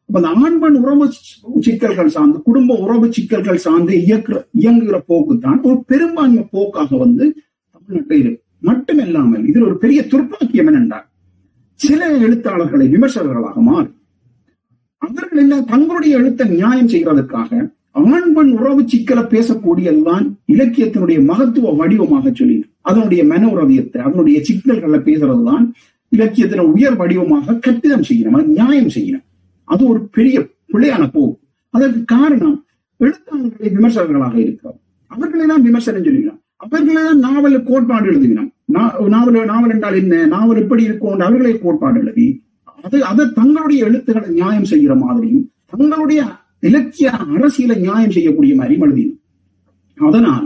அப்ப 0.09 0.19
அந்த 0.19 0.29
ஆண் 0.43 0.59
பெண் 0.59 0.75
உறவு 0.75 1.05
சிக்கல்கள் 1.61 2.07
சார்ந்து 2.07 2.37
குடும்ப 2.41 2.75
உறவு 2.75 3.07
சிக்கல்கள் 3.13 3.63
சார்ந்து 3.65 3.93
இயக்குற 4.05 4.37
இயங்குகிற 4.61 4.97
போக்கு 5.05 5.39
தான் 5.39 5.59
ஒரு 5.61 5.83
பெரும்பான்மை 5.87 6.43
போக்காக 6.51 6.97
வந்து 6.97 7.25
தமிழ்நாட்டில் 7.73 8.21
இருக்கு. 8.21 8.39
மட்டுமில்லாமல் 8.63 9.43
இதில் 9.45 9.67
ஒரு 9.67 9.77
பெரிய 9.77 9.99
துர்ப்பாக்கியம் 10.11 10.69
என்னென்றால் 10.71 11.05
சில 11.79 12.09
எழுத்தாளர்களை 12.19 12.87
விமர்சகர்களாக 12.87 13.61
மாறி 13.61 13.91
அவர்கள் 15.01 15.41
என்ன 15.43 15.61
தங்களுடைய 15.63 16.17
எழுத்தை 16.17 16.47
நியாயம் 16.49 16.87
செய்வதற்காக 16.87 17.51
ஆண் 18.13 18.33
பெண் 18.33 18.51
உறவு 18.57 18.81
சிக்கலை 18.87 19.23
பேசக்கூடியதுதான் 19.35 20.25
இலக்கியத்தினுடைய 20.53 21.19
மகத்துவ 21.25 21.75
வடிவமாக 21.75 22.31
சொல்லி 22.31 22.57
அதனுடைய 22.81 23.21
மன 23.25 23.43
உறவியத்தை 23.49 24.01
அதனுடைய 24.01 24.39
சிக்கல்களை 24.41 24.99
பேசுறதுதான் 24.99 25.65
இலக்கியத்தின 26.11 26.67
உயர் 26.73 26.95
வடிவமாக 26.95 27.59
கட்டிதம் 27.65 28.07
செய்யணும் 28.09 28.37
அது 28.37 28.47
நியாயம் 28.49 28.93
செய்யணும். 28.95 29.25
அது 29.69 29.81
ஒரு 29.91 29.99
பெரிய 30.17 30.35
பிழையான 30.73 31.03
போகும் 31.15 31.39
அதற்கு 31.73 32.01
காரணம் 32.15 32.57
எழுத்தாளர்களை 32.99 33.69
விமர்சகர்களாக 33.75 34.35
இருக்கிறோம் 34.45 34.79
அவர்களை 35.11 35.45
தான் 35.51 35.65
விமர்சனம் 35.67 36.05
சொல்லுகிறார் 36.07 36.39
அவர்களை 36.65 37.01
தான் 37.07 37.21
நாவல் 37.27 37.57
கோட்பாடு 37.69 38.07
எழுதுகிறான். 38.11 38.49
நாவல் 38.75 39.37
நாவல் 39.51 39.73
என்றால் 39.75 39.97
என்ன? 40.01 40.15
நாவல் 40.33 40.59
எப்படி 40.63 40.83
இருக்கும் 40.87 41.23
அவர்களே 41.27 41.53
கோட்பாடு 41.63 41.99
எழுதி 42.03 42.27
அது 42.83 42.97
அதை 43.11 43.23
தங்களுடைய 43.39 43.79
எழுத்துக்களை 43.87 44.29
நியாயம் 44.39 44.69
செய்கிற 44.71 44.93
மாதிரியும் 44.95 45.45
தங்களுடைய 45.73 46.21
இலக்கிய 46.67 47.09
அரசியலை 47.35 47.75
நியாயம் 47.85 48.15
செய்யக்கூடிய 48.17 48.53
மாதிரியும் 48.59 48.85
எழுதினார். 48.87 49.17
அதனால 49.97 50.45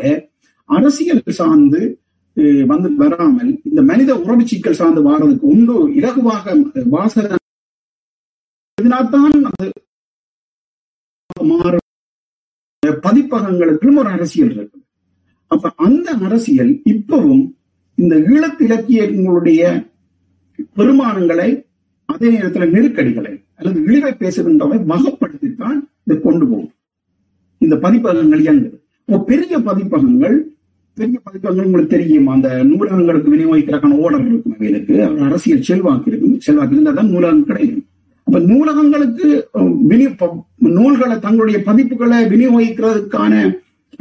அரசியல் 0.69 1.37
சார்ந்து 1.39 1.81
வந்து 2.71 2.89
வராமல் 3.01 3.51
இந்த 3.69 3.81
மனித 3.89 4.11
உறவு 4.23 4.43
சிக்கல் 4.51 4.79
சார்ந்து 4.79 5.01
வாரதுக்கு 5.07 5.45
ஒன்று 5.53 5.75
இலகுவாக 5.99 6.55
வாசக 6.95 7.37
இதனால்தான் 8.81 9.35
அது 9.49 9.71
மாறும். 11.43 11.87
பதிப்பகங்களுக்கும் 13.05 13.97
ஒரு 14.01 14.09
அரசியல் 14.15 14.51
இருக்கு. 14.55 14.79
அப்ப 15.47 15.71
அந்த 15.87 16.11
அரசியல் 16.27 16.71
இப்பவும் 16.93 17.43
இந்த 17.95 18.15
ஈழத்து 18.31 18.61
இலக்கியங்களுடைய 18.67 19.61
பெருமானங்களை 20.77 21.49
அதே 22.13 22.29
நேரத்தில் 22.29 22.71
நெருக்கடிகளை 22.71 23.33
அல்லது 23.55 23.77
இழிவை 23.83 24.11
பேசுகின்றவை 24.11 24.77
வகப்படுத்தித்தான் 24.91 25.77
இதை 26.05 26.21
கொண்டு 26.21 26.45
போகும். 26.47 26.73
இந்த 27.57 27.75
பதிப்பகங்கள் 27.85 28.43
இயங்குது. 28.47 28.77
பெரிய 29.31 29.53
பதிப்பகங்கள் 29.69 30.37
பெரிய 30.99 31.19
பதிப்பகங்கள் 31.23 31.67
உங்களுக்கு 31.67 31.95
தெரியும்? 31.97 32.27
அந்த 32.35 32.49
நூலகங்களுக்கு 32.69 33.29
விநியோகிக்கிறக்கான 33.33 33.95
ஓடர் 34.05 34.25
இருக்கும் 34.27 34.55
அவைகளுக்கு 34.57 34.95
அரசியல் 35.27 35.67
செல்வாக்கு 35.69 36.09
இருக்கும் 36.11 36.39
செல்வாக்கு 36.45 36.73
இருந்தால் 36.73 36.99
தான் 36.99 37.13
நூலகம் 37.15 37.45
கிடைக்கும். 37.49 37.85
அப்ப 38.27 38.39
நூலகங்களுக்கு 38.47 39.27
வினி 39.89 40.05
நூல்களை 40.77 41.17
தங்களுடைய 41.19 41.59
பதிப்புகளை 41.67 42.19
விநியோகிக்கிறதுக்கான 42.31 43.33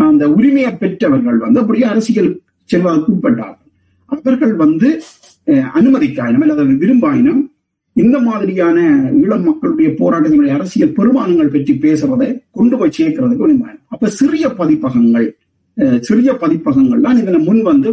அந்த 0.08 0.24
உரிமையை 0.36 0.72
பெற்றவர்கள் 0.76 1.38
வந்து 1.40 1.60
அப்படியே 1.62 1.86
அரசியல் 1.90 2.30
செல்வாக்கு 2.70 3.10
உட்பட்டார்கள் 3.14 3.58
அவர்கள் 4.10 4.54
வந்து 4.64 4.88
அஹ், 5.46 5.68
அனுமதிக்காயினம் 5.78 6.44
அல்லது 6.46 6.74
விரும்பாயினம் 6.82 7.42
இந்த 7.96 8.18
மாதிரியான 8.26 8.78
ஈழம் 9.20 9.46
மக்களுடைய 9.48 9.88
போராட்டத்தினுடைய 9.98 10.52
அரசியல் 10.58 10.96
பெருமானங்கள் 10.98 11.54
பற்றி 11.54 11.74
பேசுறதை 11.82 12.28
கொண்டு 12.52 12.76
போய் 12.80 12.96
சேர்க்கிறதுக்கு 12.98 13.46
விரும்பாயினம் 13.46 13.84
அப்ப 13.94 14.10
சிறிய 14.18 14.46
பதிப்பகங்கள் 14.60 15.28
சிறிய 16.02 16.32
பதிப்பகங்கள் 16.40 17.04
தான் 17.06 17.20
இதனை 17.20 17.40
முன் 17.46 17.62
வந்து 17.68 17.90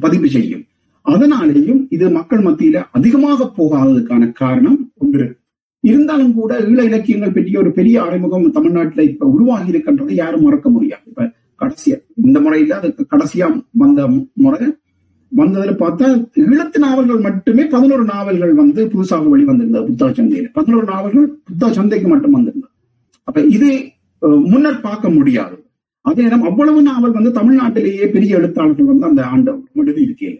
பதிவு 0.00 0.28
செய்யும். 0.30 0.65
அதனாலேயும் 1.06 1.80
இது 1.94 2.06
மக்கள் 2.10 2.44
மத்தியில 2.44 2.76
அதிகமாக 2.98 3.48
போகாததுக்கான 3.58 4.22
காரணம் 4.40 4.78
ஒன்று. 5.02 5.26
இருந்தாலும் 5.84 6.32
கூட 6.38 6.52
ஈழ 6.70 6.78
இலக்கியங்கள் 6.88 7.34
பற்றிய 7.34 7.58
ஒரு 7.62 7.70
பெரிய 7.78 7.96
அறிமுகம் 8.06 8.46
தமிழ்நாட்டுல 8.56 9.02
இப்ப 9.10 9.26
உருவாகி 9.34 9.68
இருக்கின்றதை 9.72 10.14
யாரும் 10.22 10.44
மறக்க 10.46 10.68
முடியாது. 10.76 11.04
இப்ப 11.10 11.28
கடைசியா 11.60 11.96
இந்த 12.26 12.38
முறையில 12.40 12.76
அதுக்கு 12.80 13.02
கடைசியா 13.12 13.46
வந்த 13.82 14.08
முறை 14.44 14.60
வந்ததுல 15.32 15.72
பார்த்தா 15.82 16.08
ஈழத்து 16.42 16.78
நாவல்கள் 16.84 17.20
மட்டுமே 17.26 17.64
பதினோரு 17.74 18.04
நாவல்கள் 18.12 18.52
வந்து 18.54 18.80
புதுசாக 18.92 19.28
வெளிவந்திருந்தது 19.32 19.86
புத்தக 19.90 20.10
சந்தையில. 20.18 20.48
பதினோரு 20.58 20.86
நாவல்கள் 20.92 21.26
புத்தக 21.48 21.70
சந்தைக்கு 21.78 22.08
மட்டும் 22.08 22.36
வந்திருந்தது. 22.36 22.72
அப்ப 23.28 23.40
இது 23.56 23.70
முன்னர் 24.52 24.84
பார்க்க 24.88 25.06
முடியாது. 25.16 25.56
அதே 26.06 26.22
நேரம் 26.22 26.46
அவ்வளவு 26.50 26.80
நாவல் 26.82 27.16
வந்து 27.18 27.30
தமிழ்நாட்டிலேயே 27.40 28.06
பெரிய 28.16 28.38
எழுத்தாளர்கள் 28.40 28.90
வந்து 28.92 29.08
அந்த 29.10 29.22
ஆண்டு 29.32 29.52
எழுதி 29.82 30.02
இருக்கீங்க 30.08 30.38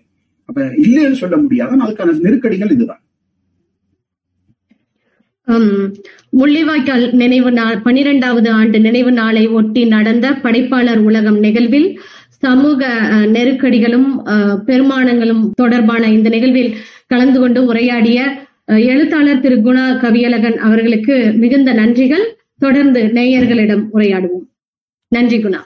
அப்ப 0.48 0.60
இல்லைன்னு 0.84 1.20
சொல்ல 1.22 1.36
முடியாது. 1.36 1.76
அதுக்கான 1.86 2.18
நெருக்கடிகள் 2.20 2.70
இதுதான். 2.70 3.02
ஹம், 5.48 5.92
முள்ளிவாய்க்கால் 6.38 7.04
நினைவு 7.12 7.50
நாள் 7.52 7.76
பனிரெண்டாவது 7.82 8.48
ஆண்டு 8.50 8.78
நினைவு 8.80 9.10
நாளை 9.12 9.44
ஒட்டி 9.58 9.82
நடந்த 9.86 10.26
படைப்பாளர் 10.44 11.02
உலகம் 11.08 11.38
நிகழ்வில் 11.38 11.88
சமூக 12.44 12.88
நெருக்கடிகளும் 13.34 14.08
பெருமானங்களும் 14.68 15.44
தொடர்பான 15.54 16.10
இந்த 16.16 16.28
நிகழ்வில் 16.28 16.72
கலந்து 17.06 17.38
கொண்டு 17.40 17.60
உரையாடிய 17.64 18.18
எழுத்தாளர் 18.90 19.40
திரு 19.40 19.56
குணா 19.56 19.84
கவியழகன் 20.02 20.58
அவர்களுக்கு 20.68 21.16
மிகுந்த 21.42 21.72
நன்றிகள். 21.74 22.26
தொடர்ந்து 22.58 23.00
நேயர்களிடம் 23.16 23.84
உரையாடுவோம். 23.94 24.46
நன்றி 25.12 25.38
குணா. 25.38 25.60